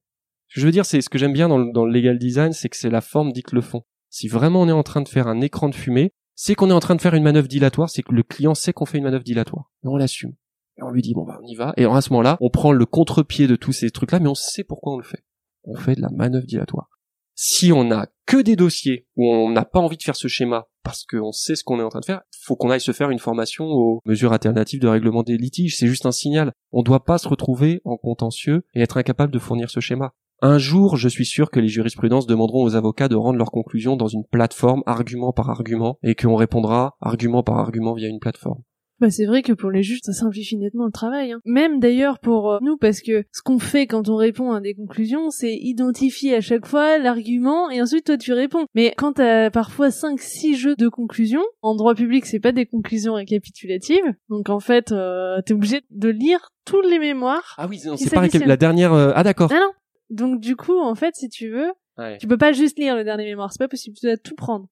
Ce 0.48 0.56
que 0.56 0.62
je 0.62 0.66
veux 0.66 0.72
dire, 0.72 0.86
c'est 0.86 1.02
ce 1.02 1.10
que 1.10 1.18
j'aime 1.18 1.34
bien 1.34 1.48
dans 1.48 1.58
le, 1.58 1.72
dans 1.72 1.86
le 1.86 1.92
legal 1.92 2.18
design, 2.18 2.52
c'est 2.52 2.70
que 2.70 2.76
c'est 2.76 2.90
la 2.90 3.02
forme 3.02 3.32
dicte 3.32 3.54
le 3.54 3.62
fond. 3.62 3.84
Si 4.10 4.28
vraiment 4.28 4.62
on 4.62 4.68
est 4.68 4.74
en 4.74 4.84
train 4.84 5.02
de 5.02 5.08
faire 5.08 5.28
un 5.28 5.40
écran 5.40 5.70
de 5.70 5.76
fumée, 5.76 6.14
c'est 6.36 6.56
qu'on 6.56 6.70
est 6.70 6.74
en 6.74 6.80
train 6.80 6.96
de 6.96 7.02
faire 7.02 7.14
une 7.14 7.24
manœuvre 7.24 7.48
dilatoire, 7.48 7.90
c'est 7.90 8.04
que 8.04 8.14
le 8.14 8.24
client 8.24 8.56
sait 8.56 8.74
qu'on 8.74 8.86
fait 8.86 8.98
une 8.98 9.06
manœuvre 9.06 9.24
dilatoire. 9.24 9.72
Et 9.84 9.88
on 9.88 9.96
l'assume. 9.96 10.34
Et 10.78 10.84
on 10.84 10.90
lui 10.90 11.02
dit, 11.02 11.14
bon 11.14 11.24
bah 11.24 11.40
on 11.42 11.46
y 11.46 11.56
va. 11.56 11.74
Et 11.78 11.86
à 11.86 12.02
ce 12.02 12.10
moment-là, 12.12 12.38
on 12.42 12.50
prend 12.50 12.72
le 12.72 12.86
contre-pied 12.86 13.48
de 13.48 13.56
tous 13.56 13.72
ces 13.72 13.92
trucs-là, 13.92 14.20
mais 14.20 14.28
on 14.28 14.36
sait 14.36 14.64
pourquoi 14.64 14.94
on 14.94 14.98
le 14.98 15.04
fait. 15.04 15.24
On 15.64 15.76
fait 15.76 15.96
de 15.96 16.02
la 16.02 16.10
manœuvre 16.10 16.46
dilatoire. 16.46 16.90
Si 17.36 17.72
on 17.72 17.92
a 17.92 18.08
que 18.26 18.42
des 18.42 18.56
dossiers 18.56 19.08
où 19.16 19.30
on 19.30 19.52
n'a 19.52 19.66
pas 19.66 19.80
envie 19.80 19.98
de 19.98 20.04
faire 20.04 20.16
ce 20.16 20.28
schéma 20.28 20.68
parce 20.84 21.06
qu'on 21.06 21.32
sait 21.32 21.56
ce 21.56 21.64
qu'on 21.64 21.80
est 21.80 21.84
en 21.84 21.90
train 21.90 22.00
de 22.00 22.06
faire, 22.06 22.22
faut 22.42 22.56
qu'on 22.56 22.70
aille 22.70 22.82
se 22.82 22.92
faire 22.92 23.10
une 23.10 23.20
formation 23.20 23.66
aux 23.66 24.02
mesures 24.06 24.34
alternatives 24.34 24.80
de 24.80 24.88
règlement 24.88 25.24
des 25.24 25.38
litiges. 25.38 25.78
C'est 25.78 25.88
juste 25.88 26.06
un 26.06 26.12
signal. 26.12 26.54
On 26.72 26.84
doit 26.84 27.04
pas 27.04 27.18
se 27.18 27.28
retrouver 27.28 27.82
en 27.86 27.98
contentieux 27.98 28.64
et 28.74 28.82
être 28.82 28.98
incapable 28.98 29.34
de 29.34 29.40
fournir 29.40 29.70
ce 29.70 29.80
schéma. 29.80 30.14
Un 30.44 30.58
jour, 30.58 30.98
je 30.98 31.08
suis 31.08 31.26
sûr 31.26 31.52
que 31.52 31.60
les 31.60 31.68
jurisprudences 31.68 32.26
demanderont 32.26 32.64
aux 32.64 32.76
avocats 32.76 33.08
de 33.08 33.16
rendre 33.16 33.38
leurs 33.38 33.52
conclusions 33.52 33.96
dans 33.96 34.08
une 34.08 34.26
plateforme, 34.26 34.82
argument 34.88 35.34
par 35.34 35.52
argument, 35.52 36.00
et 36.02 36.16
qu'on 36.16 36.36
répondra 36.36 36.96
argument 37.00 37.44
par 37.44 37.60
argument 37.60 37.94
via 37.94 38.08
une 38.08 38.20
plateforme. 38.20 38.64
Bah 39.02 39.10
c'est 39.10 39.26
vrai 39.26 39.42
que 39.42 39.52
pour 39.52 39.72
les 39.72 39.82
juges, 39.82 40.02
ça 40.04 40.14
simplifie 40.14 40.58
nettement 40.58 40.86
le 40.86 40.92
travail. 40.92 41.32
Hein. 41.32 41.40
Même 41.44 41.80
d'ailleurs 41.80 42.20
pour 42.20 42.52
euh, 42.52 42.60
nous, 42.62 42.78
parce 42.78 43.02
que 43.02 43.24
ce 43.32 43.42
qu'on 43.42 43.58
fait 43.58 43.88
quand 43.88 44.10
on 44.10 44.16
répond 44.16 44.52
à 44.52 44.62
des 44.62 44.76
conclusions, 44.76 45.32
c'est 45.32 45.56
identifier 45.56 46.36
à 46.36 46.42
chaque 46.42 46.68
fois 46.68 47.00
l'argument 47.00 47.72
et 47.72 47.82
ensuite 47.82 48.06
toi 48.06 48.18
tu 48.18 48.32
réponds. 48.32 48.66
Mais 48.76 48.94
quand 48.96 49.14
t'as 49.14 49.50
parfois 49.50 49.90
5-6 49.90 50.56
jeux 50.56 50.76
de 50.76 50.88
conclusions, 50.88 51.42
en 51.64 51.74
droit 51.74 51.96
public 51.96 52.28
c'est 52.28 52.40
pas 52.40 52.52
des 52.52 52.68
conclusions 52.68 53.16
récapitulatives, 53.16 54.06
donc 54.30 54.50
en 54.50 54.60
fait 54.60 54.86
tu 54.86 54.94
euh, 54.94 55.42
t'es 55.42 55.54
obligé 55.54 55.82
de 55.90 56.10
lire 56.10 56.50
tous 56.66 56.82
les 56.82 57.00
mémoires. 57.00 57.56
Ah 57.58 57.68
oui, 57.68 57.80
c'est 57.80 58.14
pareil 58.14 58.30
que 58.30 58.38
la 58.38 58.56
dernière... 58.58 58.94
Euh, 58.94 59.12
ah 59.16 59.24
d'accord. 59.24 59.50
Ah 59.52 59.60
non, 59.60 59.72
Donc 60.12 60.40
du 60.40 60.56
coup, 60.56 60.80
en 60.80 60.94
fait, 60.94 61.16
si 61.16 61.28
tu 61.28 61.50
veux, 61.50 61.72
Ouais. 61.98 62.18
tu 62.20 62.28
peux 62.28 62.38
pas 62.38 62.52
juste 62.52 62.78
lire 62.78 62.96
le 62.96 63.04
dernier 63.04 63.26
mémoire, 63.26 63.52
c'est 63.52 63.60
pas 63.60 63.68
possible, 63.68 63.96
tu 64.00 64.06
dois 64.06 64.18
tout 64.18 64.36
prendre. 64.36 64.68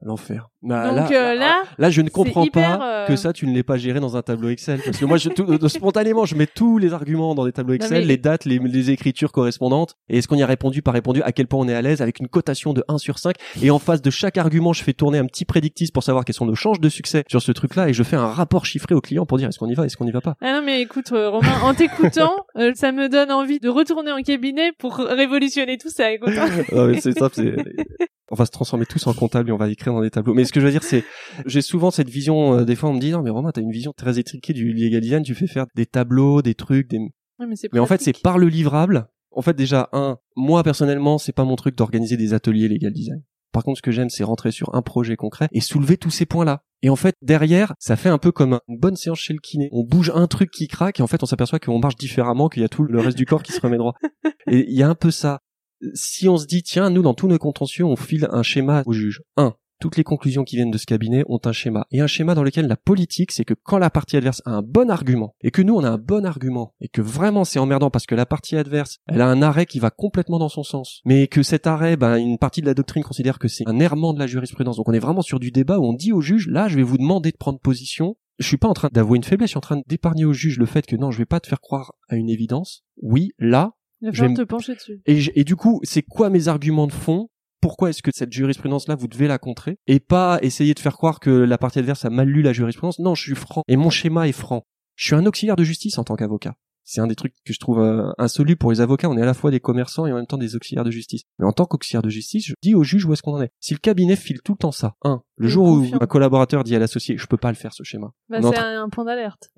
L'enfer. 0.00 0.50
Bah, 0.64 0.88
Donc, 0.88 1.10
là, 1.10 1.30
euh, 1.32 1.34
là, 1.34 1.62
là, 1.78 1.90
je 1.90 2.00
ne 2.00 2.08
comprends 2.08 2.44
hyper, 2.44 2.78
pas 2.78 3.04
euh, 3.04 3.06
que 3.06 3.16
ça, 3.16 3.32
tu 3.32 3.46
ne 3.46 3.52
l'aies 3.52 3.62
pas 3.62 3.76
géré 3.76 4.00
dans 4.00 4.16
un 4.16 4.22
tableau 4.22 4.48
Excel. 4.48 4.80
Parce 4.84 4.96
que 4.96 5.04
moi, 5.04 5.18
je, 5.18 5.28
tout- 5.28 5.44
euh, 5.44 5.68
spontanément, 5.68 6.24
je 6.24 6.34
mets 6.34 6.46
tous 6.46 6.78
les 6.78 6.92
arguments 6.94 7.34
dans 7.34 7.44
des 7.44 7.52
tableaux 7.52 7.74
Excel, 7.74 8.00
mais- 8.00 8.06
les 8.06 8.16
dates, 8.16 8.46
les, 8.46 8.58
les 8.58 8.90
écritures 8.90 9.30
correspondantes. 9.30 9.94
Et 10.08 10.18
est-ce 10.18 10.28
qu'on 10.28 10.36
y 10.36 10.42
a 10.42 10.46
répondu, 10.46 10.80
pas 10.80 10.90
répondu, 10.92 11.22
à 11.22 11.32
quel 11.32 11.46
point 11.46 11.60
on 11.60 11.68
est 11.68 11.74
à 11.74 11.82
l'aise, 11.82 12.00
avec 12.00 12.18
une 12.18 12.28
cotation 12.28 12.72
de 12.72 12.82
1 12.88 12.98
sur 12.98 13.18
5. 13.18 13.36
Et 13.62 13.70
en 13.70 13.78
face 13.78 14.00
de 14.00 14.10
chaque 14.10 14.38
argument, 14.38 14.72
je 14.72 14.82
fais 14.82 14.94
tourner 14.94 15.18
un 15.18 15.26
petit 15.26 15.44
prédictif 15.44 15.92
pour 15.92 16.02
savoir 16.02 16.24
quelles 16.24 16.34
sont 16.34 16.46
nos 16.46 16.54
chances 16.54 16.80
de 16.80 16.88
succès 16.88 17.24
sur 17.28 17.42
ce 17.42 17.52
truc-là. 17.52 17.88
Et 17.90 17.92
je 17.92 18.02
fais 18.02 18.16
un 18.16 18.26
rapport 18.28 18.64
chiffré 18.64 18.94
au 18.94 19.00
client 19.00 19.26
pour 19.26 19.36
dire 19.38 19.48
est-ce 19.48 19.58
qu'on 19.58 19.68
y 19.68 19.74
va, 19.74 19.84
est-ce 19.84 19.96
qu'on 19.98 20.06
y 20.06 20.12
va 20.12 20.20
pas? 20.22 20.34
Ah 20.40 20.54
non 20.54 20.62
mais 20.64 20.80
écoute 20.80 21.12
euh, 21.12 21.28
Romain, 21.28 21.60
en 21.62 21.74
t'écoutant, 21.74 22.34
ça 22.74 22.92
me 22.92 23.08
donne 23.08 23.30
envie 23.30 23.60
de 23.60 23.68
retourner 23.68 24.12
en 24.12 24.22
cabinet 24.22 24.72
pour 24.78 24.96
révolutionner 24.96 25.76
tout 25.76 25.90
ça. 25.90 26.04
Ah 26.26 26.86
c'est 27.00 27.12
ça, 27.18 27.28
c'est... 27.32 27.54
On 28.30 28.36
va 28.36 28.46
se 28.46 28.50
transformer 28.50 28.86
tous 28.86 29.06
en 29.06 29.12
comptable 29.12 29.50
et 29.50 29.52
on 29.52 29.58
va 29.58 29.68
écrire 29.68 29.92
dans 29.92 30.00
des 30.00 30.10
tableaux. 30.10 30.32
Mais 30.32 30.46
que 30.54 30.60
je 30.60 30.66
veux 30.66 30.70
dire, 30.70 30.84
c'est, 30.84 31.04
j'ai 31.46 31.62
souvent 31.62 31.90
cette 31.90 32.08
vision, 32.08 32.58
euh, 32.58 32.64
des 32.64 32.76
fois 32.76 32.90
on 32.90 32.94
me 32.94 33.00
dit, 33.00 33.10
non 33.10 33.22
mais 33.22 33.30
Romain, 33.30 33.50
t'as 33.52 33.60
une 33.60 33.72
vision 33.72 33.92
très 33.96 34.18
étriquée 34.18 34.52
du 34.52 34.72
legal 34.72 35.00
design, 35.00 35.22
tu 35.22 35.34
fais 35.34 35.46
faire 35.46 35.66
des 35.74 35.86
tableaux, 35.86 36.42
des 36.42 36.54
trucs, 36.54 36.88
des... 36.88 36.98
Ouais, 36.98 37.46
mais 37.46 37.56
Mais 37.72 37.80
en 37.80 37.86
fait, 37.86 38.00
c'est 38.00 38.16
par 38.22 38.38
le 38.38 38.48
livrable. 38.48 39.08
En 39.32 39.42
fait, 39.42 39.54
déjà, 39.54 39.88
un, 39.92 40.18
moi 40.36 40.62
personnellement, 40.62 41.18
c'est 41.18 41.32
pas 41.32 41.44
mon 41.44 41.56
truc 41.56 41.76
d'organiser 41.76 42.16
des 42.16 42.32
ateliers 42.32 42.68
legal 42.68 42.92
design. 42.92 43.22
Par 43.52 43.62
contre, 43.62 43.78
ce 43.78 43.82
que 43.82 43.92
j'aime, 43.92 44.10
c'est 44.10 44.24
rentrer 44.24 44.50
sur 44.50 44.74
un 44.74 44.82
projet 44.82 45.16
concret 45.16 45.48
et 45.52 45.60
soulever 45.60 45.96
tous 45.96 46.10
ces 46.10 46.26
points-là. 46.26 46.62
Et 46.82 46.90
en 46.90 46.96
fait, 46.96 47.14
derrière, 47.22 47.72
ça 47.78 47.96
fait 47.96 48.08
un 48.08 48.18
peu 48.18 48.32
comme 48.32 48.58
une 48.68 48.78
bonne 48.78 48.96
séance 48.96 49.18
chez 49.18 49.32
le 49.32 49.38
kiné. 49.38 49.68
On 49.72 49.84
bouge 49.84 50.10
un 50.14 50.26
truc 50.26 50.50
qui 50.50 50.66
craque 50.68 51.00
et 51.00 51.02
en 51.02 51.06
fait, 51.06 51.22
on 51.22 51.26
s'aperçoit 51.26 51.60
qu'on 51.60 51.78
marche 51.78 51.96
différemment, 51.96 52.48
qu'il 52.48 52.62
y 52.62 52.64
a 52.64 52.68
tout 52.68 52.82
le 52.82 53.00
reste 53.00 53.16
du 53.16 53.26
corps 53.26 53.42
qui 53.42 53.52
se 53.52 53.60
remet 53.60 53.78
droit. 53.78 53.94
Et 54.50 54.66
il 54.68 54.76
y 54.76 54.82
a 54.82 54.88
un 54.88 54.94
peu 54.94 55.10
ça. 55.10 55.38
Si 55.94 56.28
on 56.28 56.36
se 56.36 56.46
dit, 56.46 56.62
tiens, 56.62 56.90
nous, 56.90 57.02
dans 57.02 57.14
tous 57.14 57.28
nos 57.28 57.38
contentieux, 57.38 57.84
on 57.84 57.96
file 57.96 58.28
un 58.30 58.42
schéma 58.42 58.82
au 58.86 58.92
juge. 58.92 59.22
Un, 59.36 59.54
toutes 59.80 59.96
les 59.96 60.04
conclusions 60.04 60.44
qui 60.44 60.56
viennent 60.56 60.70
de 60.70 60.78
ce 60.78 60.86
cabinet 60.86 61.24
ont 61.28 61.40
un 61.44 61.52
schéma. 61.52 61.86
Et 61.90 62.00
un 62.00 62.06
schéma 62.06 62.34
dans 62.34 62.42
lequel 62.42 62.66
la 62.66 62.76
politique, 62.76 63.32
c'est 63.32 63.44
que 63.44 63.54
quand 63.54 63.78
la 63.78 63.90
partie 63.90 64.16
adverse 64.16 64.42
a 64.44 64.52
un 64.52 64.62
bon 64.62 64.90
argument, 64.90 65.34
et 65.42 65.50
que 65.50 65.62
nous, 65.62 65.74
on 65.74 65.84
a 65.84 65.90
un 65.90 65.98
bon 65.98 66.24
argument, 66.24 66.74
et 66.80 66.88
que 66.88 67.02
vraiment 67.02 67.44
c'est 67.44 67.58
emmerdant 67.58 67.90
parce 67.90 68.06
que 68.06 68.14
la 68.14 68.26
partie 68.26 68.56
adverse, 68.56 68.98
elle 69.06 69.20
a 69.20 69.28
un 69.28 69.42
arrêt 69.42 69.66
qui 69.66 69.78
va 69.78 69.90
complètement 69.90 70.38
dans 70.38 70.48
son 70.48 70.62
sens, 70.62 71.00
mais 71.04 71.26
que 71.26 71.42
cet 71.42 71.66
arrêt, 71.66 71.96
ben, 71.96 72.16
une 72.16 72.38
partie 72.38 72.60
de 72.60 72.66
la 72.66 72.74
doctrine 72.74 73.02
considère 73.02 73.38
que 73.38 73.48
c'est 73.48 73.68
un 73.68 73.78
errement 73.80 74.12
de 74.12 74.18
la 74.18 74.26
jurisprudence. 74.26 74.76
Donc 74.76 74.88
on 74.88 74.92
est 74.92 74.98
vraiment 74.98 75.22
sur 75.22 75.40
du 75.40 75.50
débat 75.50 75.78
où 75.78 75.84
on 75.84 75.92
dit 75.92 76.12
au 76.12 76.20
juge, 76.20 76.48
là, 76.48 76.68
je 76.68 76.76
vais 76.76 76.82
vous 76.82 76.98
demander 76.98 77.30
de 77.30 77.36
prendre 77.36 77.58
position. 77.58 78.16
Je 78.38 78.46
suis 78.46 78.56
pas 78.56 78.68
en 78.68 78.74
train 78.74 78.88
d'avouer 78.92 79.16
une 79.16 79.24
faiblesse, 79.24 79.48
je 79.48 79.52
suis 79.52 79.58
en 79.58 79.60
train 79.60 79.80
d'épargner 79.86 80.24
au 80.24 80.32
juge 80.32 80.58
le 80.58 80.66
fait 80.66 80.86
que 80.86 80.96
non, 80.96 81.10
je 81.10 81.18
vais 81.18 81.26
pas 81.26 81.40
te 81.40 81.46
faire 81.46 81.60
croire 81.60 81.92
à 82.08 82.16
une 82.16 82.28
évidence. 82.28 82.84
Oui, 83.00 83.30
là, 83.38 83.72
je 84.02 84.24
vais 84.24 84.34
te 84.34 84.42
pencher 84.42 84.74
dessus. 84.74 85.00
et 85.06 85.44
du 85.44 85.56
coup, 85.56 85.80
c'est 85.84 86.02
quoi 86.02 86.30
mes 86.30 86.48
arguments 86.48 86.86
de 86.86 86.92
fond 86.92 87.28
Pourquoi 87.64 87.88
est-ce 87.88 88.02
que 88.02 88.10
cette 88.12 88.30
jurisprudence-là, 88.30 88.94
vous 88.94 89.08
devez 89.08 89.26
la 89.26 89.38
contrer 89.38 89.78
Et 89.86 89.98
pas 89.98 90.38
essayer 90.42 90.74
de 90.74 90.78
faire 90.78 90.92
croire 90.92 91.18
que 91.18 91.30
la 91.30 91.56
partie 91.56 91.78
adverse 91.78 92.04
a 92.04 92.10
mal 92.10 92.28
lu 92.28 92.42
la 92.42 92.52
jurisprudence? 92.52 92.98
Non, 92.98 93.14
je 93.14 93.22
suis 93.22 93.34
franc. 93.34 93.62
Et 93.68 93.76
mon 93.76 93.88
schéma 93.88 94.28
est 94.28 94.32
franc. 94.32 94.66
Je 94.96 95.06
suis 95.06 95.14
un 95.16 95.24
auxiliaire 95.24 95.56
de 95.56 95.64
justice 95.64 95.96
en 95.96 96.04
tant 96.04 96.14
qu'avocat. 96.14 96.56
C'est 96.82 97.00
un 97.00 97.06
des 97.06 97.14
trucs 97.14 97.32
que 97.42 97.54
je 97.54 97.58
trouve 97.58 97.80
euh, 97.80 98.12
insoluble 98.18 98.58
pour 98.58 98.70
les 98.70 98.82
avocats. 98.82 99.08
On 99.08 99.16
est 99.16 99.22
à 99.22 99.24
la 99.24 99.32
fois 99.32 99.50
des 99.50 99.60
commerçants 99.60 100.04
et 100.04 100.12
en 100.12 100.16
même 100.16 100.26
temps 100.26 100.36
des 100.36 100.56
auxiliaires 100.56 100.84
de 100.84 100.90
justice. 100.90 101.22
Mais 101.38 101.46
en 101.46 101.52
tant 101.52 101.64
qu'auxiliaire 101.64 102.02
de 102.02 102.10
justice, 102.10 102.48
je 102.48 102.52
dis 102.62 102.74
au 102.74 102.84
juge 102.84 103.06
où 103.06 103.14
est-ce 103.14 103.22
qu'on 103.22 103.32
en 103.32 103.40
est. 103.40 103.50
Si 103.60 103.72
le 103.72 103.78
cabinet 103.78 104.16
file 104.16 104.42
tout 104.44 104.52
le 104.52 104.58
temps 104.58 104.70
ça, 104.70 104.96
un, 105.02 105.22
le 105.36 105.48
jour 105.48 105.66
où 105.66 105.86
un 105.98 106.06
collaborateur 106.06 106.64
dit 106.64 106.76
à 106.76 106.78
l'associé, 106.78 107.16
je 107.16 107.26
peux 107.26 107.38
pas 107.38 107.48
le 107.48 107.56
faire 107.56 107.72
ce 107.72 107.82
schéma. 107.82 108.12
Bah, 108.28 108.40
c'est 108.42 108.58
un 108.58 108.90
point 108.90 109.06
d'alerte. 109.06 109.48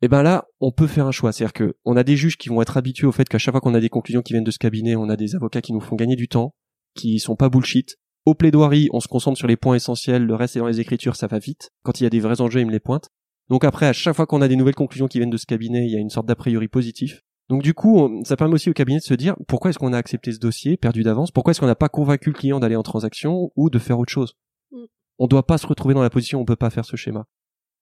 et 0.00 0.08
ben 0.08 0.22
là, 0.22 0.46
on 0.60 0.72
peut 0.72 0.86
faire 0.86 1.06
un 1.06 1.12
choix. 1.12 1.30
C'est-à-dire 1.32 1.52
que 1.52 1.74
on 1.84 1.94
a 1.98 2.04
des 2.04 2.16
juges 2.16 2.38
qui 2.38 2.48
vont 2.48 2.62
être 2.62 2.78
habitués 2.78 3.06
au 3.06 3.12
fait 3.12 3.28
qu'à 3.28 3.36
chaque 3.36 3.52
fois 3.52 3.60
qu'on 3.60 3.74
a 3.74 3.80
des 3.80 3.90
conclusions 3.90 4.22
qui 4.22 4.32
viennent 4.32 4.44
de 4.44 4.50
ce 4.50 4.58
cabinet, 4.58 4.96
on 4.96 5.10
a 5.10 5.16
des 5.16 5.36
avocats 5.36 5.60
qui 5.60 5.74
nous 5.74 5.80
font 5.80 5.94
gagner 5.94 6.16
du 6.16 6.26
temps, 6.26 6.54
qui 6.94 7.18
sont 7.18 7.36
pas 7.36 7.48
bullshit. 7.48 7.96
Au 8.26 8.34
plaidoirie, 8.34 8.88
on 8.92 9.00
se 9.00 9.08
concentre 9.08 9.38
sur 9.38 9.48
les 9.48 9.56
points 9.56 9.76
essentiels, 9.76 10.24
le 10.24 10.34
reste 10.34 10.56
est 10.56 10.60
dans 10.60 10.66
les 10.66 10.80
écritures, 10.80 11.16
ça 11.16 11.26
va 11.26 11.38
vite. 11.38 11.70
Quand 11.82 12.00
il 12.00 12.04
y 12.04 12.06
a 12.06 12.10
des 12.10 12.20
vrais 12.20 12.40
enjeux, 12.40 12.60
ils 12.60 12.66
me 12.66 12.72
les 12.72 12.80
pointent. 12.80 13.08
Donc 13.48 13.64
après, 13.64 13.86
à 13.86 13.92
chaque 13.92 14.14
fois 14.14 14.26
qu'on 14.26 14.42
a 14.42 14.48
des 14.48 14.56
nouvelles 14.56 14.74
conclusions 14.74 15.08
qui 15.08 15.18
viennent 15.18 15.30
de 15.30 15.36
ce 15.36 15.46
cabinet, 15.46 15.86
il 15.86 15.90
y 15.90 15.96
a 15.96 15.98
une 15.98 16.10
sorte 16.10 16.26
d'a 16.26 16.36
priori 16.36 16.68
positif. 16.68 17.22
Donc 17.50 17.62
du 17.62 17.74
coup, 17.74 18.22
ça 18.24 18.36
permet 18.36 18.54
aussi 18.54 18.70
au 18.70 18.72
cabinet 18.72 19.00
de 19.00 19.04
se 19.04 19.12
dire 19.12 19.34
pourquoi 19.48 19.70
est-ce 19.70 19.78
qu'on 19.78 19.92
a 19.92 19.98
accepté 19.98 20.30
ce 20.30 20.38
dossier 20.38 20.76
perdu 20.76 21.02
d'avance, 21.02 21.32
pourquoi 21.32 21.50
est-ce 21.50 21.58
qu'on 21.58 21.66
n'a 21.66 21.74
pas 21.74 21.88
convaincu 21.88 22.30
le 22.30 22.36
client 22.36 22.60
d'aller 22.60 22.76
en 22.76 22.84
transaction 22.84 23.50
ou 23.56 23.70
de 23.70 23.78
faire 23.80 23.98
autre 23.98 24.12
chose? 24.12 24.34
Mm. 24.70 24.84
On 25.18 25.26
doit 25.26 25.44
pas 25.44 25.58
se 25.58 25.66
retrouver 25.66 25.94
dans 25.94 26.02
la 26.02 26.10
position 26.10 26.38
où 26.38 26.42
on 26.42 26.44
peut 26.44 26.54
pas 26.54 26.70
faire 26.70 26.84
ce 26.84 26.94
schéma. 26.94 27.26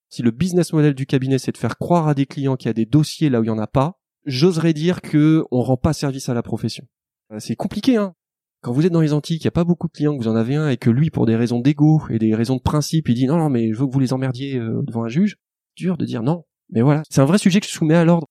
Si 0.09 0.23
le 0.23 0.31
business 0.31 0.73
model 0.73 0.95
du 0.95 1.05
cabinet 1.05 1.37
c'est 1.37 1.53
de 1.53 1.59
faire 1.59 1.77
croire 1.77 2.09
à 2.09 2.15
des 2.15 2.25
clients 2.25 2.57
qu'il 2.57 2.69
y 2.69 2.71
a 2.71 2.75
des 2.75 2.87
dossiers 2.87 3.29
là 3.29 3.41
où 3.41 3.45
il 3.45 3.49
y 3.49 3.51
en 3.51 3.59
a 3.59 3.67
pas, 3.67 4.01
j'oserais 4.25 4.73
dire 4.73 5.03
que 5.03 5.45
on 5.51 5.61
rend 5.61 5.77
pas 5.77 5.93
service 5.93 6.31
à 6.31 6.35
la 6.35 6.43
profession. 6.43 6.87
Euh, 7.33 7.39
C'est 7.39 7.57
compliqué 7.57 7.97
hein. 7.97 8.15
Quand 8.61 8.73
vous 8.73 8.85
êtes 8.85 8.93
dans 8.93 9.01
les 9.01 9.13
Antilles, 9.13 9.39
qu'il 9.39 9.45
n'y 9.47 9.51
a 9.51 9.53
pas 9.53 9.65
beaucoup 9.65 9.87
de 9.87 9.93
clients, 9.93 10.17
que 10.17 10.23
vous 10.23 10.29
en 10.29 10.35
avez 10.37 10.57
un 10.57 10.69
et 10.69 10.77
que 10.77 10.91
lui, 10.91 11.11
pour 11.11 11.27
des 11.27 11.37
raisons 11.37 11.61
d'ego 11.61 12.03
et 12.11 12.19
des 12.19 12.35
raisons 12.35 12.57
de 12.57 12.61
principe, 12.63 13.09
il 13.09 13.15
dit 13.15 13.27
non, 13.27 13.37
non, 13.37 13.49
mais 13.51 13.73
je 13.73 13.79
veux 13.79 13.87
que 13.87 13.93
vous 13.93 14.01
les 14.01 14.13
emmerdiez 14.13 14.57
euh, 14.57 14.83
devant 14.83 15.05
un 15.05 15.09
juge, 15.09 15.37
dur 15.77 15.97
de 15.97 16.05
dire 16.05 16.23
non. 16.23 16.45
Mais 16.71 16.83
voilà, 16.83 17.03
c'est 17.09 17.21
un 17.21 17.25
vrai 17.25 17.39
sujet 17.39 17.61
que 17.61 17.67
je 17.67 17.73
soumets 17.73 17.95
à 17.95 18.05
l'ordre. 18.05 18.27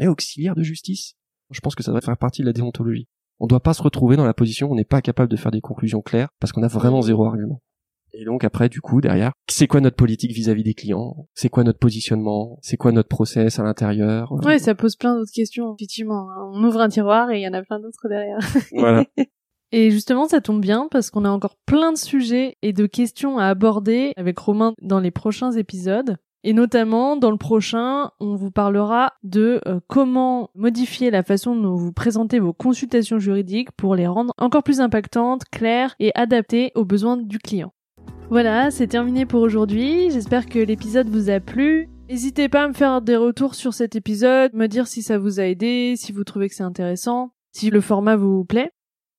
Est 0.00 0.06
auxiliaire 0.06 0.54
de 0.54 0.62
justice. 0.62 1.14
Je 1.50 1.60
pense 1.60 1.74
que 1.74 1.82
ça 1.82 1.90
devrait 1.90 2.00
faire 2.04 2.16
partie 2.16 2.40
de 2.42 2.46
la 2.46 2.52
déontologie. 2.52 3.08
On 3.40 3.46
doit 3.46 3.60
pas 3.60 3.74
se 3.74 3.82
retrouver 3.82 4.16
dans 4.16 4.24
la 4.24 4.32
position 4.34 4.68
où 4.68 4.72
on 4.72 4.76
n'est 4.76 4.84
pas 4.84 5.02
capable 5.02 5.30
de 5.30 5.36
faire 5.36 5.50
des 5.50 5.60
conclusions 5.60 6.00
claires 6.00 6.28
parce 6.40 6.52
qu'on 6.52 6.62
a 6.62 6.68
vraiment 6.68 7.02
zéro 7.02 7.26
argument. 7.26 7.60
Et 8.14 8.24
donc 8.24 8.44
après, 8.44 8.68
du 8.68 8.80
coup, 8.80 9.00
derrière, 9.00 9.32
c'est 9.48 9.66
quoi 9.66 9.80
notre 9.80 9.96
politique 9.96 10.32
vis-à-vis 10.32 10.62
des 10.62 10.74
clients? 10.74 11.28
C'est 11.34 11.48
quoi 11.48 11.64
notre 11.64 11.78
positionnement? 11.78 12.58
C'est 12.62 12.76
quoi 12.76 12.92
notre 12.92 13.08
process 13.08 13.58
à 13.58 13.64
l'intérieur? 13.64 14.30
Ouais, 14.44 14.58
ça 14.58 14.74
pose 14.74 14.96
plein 14.96 15.14
d'autres 15.16 15.32
questions, 15.34 15.74
effectivement. 15.74 16.30
hein. 16.30 16.50
On 16.54 16.62
ouvre 16.62 16.80
un 16.80 16.88
tiroir 16.88 17.30
et 17.30 17.40
il 17.40 17.42
y 17.42 17.48
en 17.48 17.52
a 17.54 17.62
plein 17.62 17.80
d'autres 17.80 18.08
derrière. 18.08 18.38
Voilà. 18.72 19.04
Et 19.72 19.90
justement, 19.90 20.28
ça 20.28 20.42
tombe 20.42 20.60
bien 20.60 20.86
parce 20.90 21.10
qu'on 21.10 21.24
a 21.24 21.30
encore 21.30 21.56
plein 21.64 21.92
de 21.92 21.98
sujets 21.98 22.56
et 22.60 22.74
de 22.74 22.84
questions 22.84 23.38
à 23.38 23.46
aborder 23.46 24.12
avec 24.16 24.38
Romain 24.38 24.74
dans 24.82 25.00
les 25.00 25.10
prochains 25.10 25.52
épisodes. 25.52 26.18
Et 26.44 26.52
notamment, 26.52 27.16
dans 27.16 27.30
le 27.30 27.36
prochain, 27.38 28.10
on 28.20 28.34
vous 28.34 28.50
parlera 28.50 29.12
de 29.22 29.60
euh, 29.66 29.78
comment 29.86 30.50
modifier 30.54 31.10
la 31.10 31.22
façon 31.22 31.54
dont 31.54 31.76
vous 31.76 31.92
présentez 31.92 32.40
vos 32.40 32.52
consultations 32.52 33.18
juridiques 33.18 33.70
pour 33.72 33.94
les 33.94 34.08
rendre 34.08 34.34
encore 34.38 34.64
plus 34.64 34.80
impactantes, 34.80 35.44
claires 35.50 35.94
et 36.00 36.10
adaptées 36.16 36.72
aux 36.74 36.84
besoins 36.84 37.16
du 37.16 37.38
client. 37.38 37.72
Voilà, 38.28 38.70
c'est 38.70 38.88
terminé 38.88 39.24
pour 39.24 39.40
aujourd'hui. 39.40 40.10
J'espère 40.10 40.46
que 40.46 40.58
l'épisode 40.58 41.08
vous 41.08 41.30
a 41.30 41.38
plu. 41.38 41.88
N'hésitez 42.10 42.48
pas 42.48 42.64
à 42.64 42.68
me 42.68 42.74
faire 42.74 43.02
des 43.02 43.16
retours 43.16 43.54
sur 43.54 43.72
cet 43.72 43.94
épisode, 43.94 44.52
me 44.52 44.66
dire 44.66 44.88
si 44.88 45.02
ça 45.02 45.18
vous 45.18 45.38
a 45.38 45.44
aidé, 45.44 45.94
si 45.96 46.12
vous 46.12 46.24
trouvez 46.24 46.48
que 46.48 46.54
c'est 46.56 46.62
intéressant, 46.62 47.32
si 47.52 47.70
le 47.70 47.80
format 47.80 48.16
vous 48.16 48.44
plaît. 48.44 48.72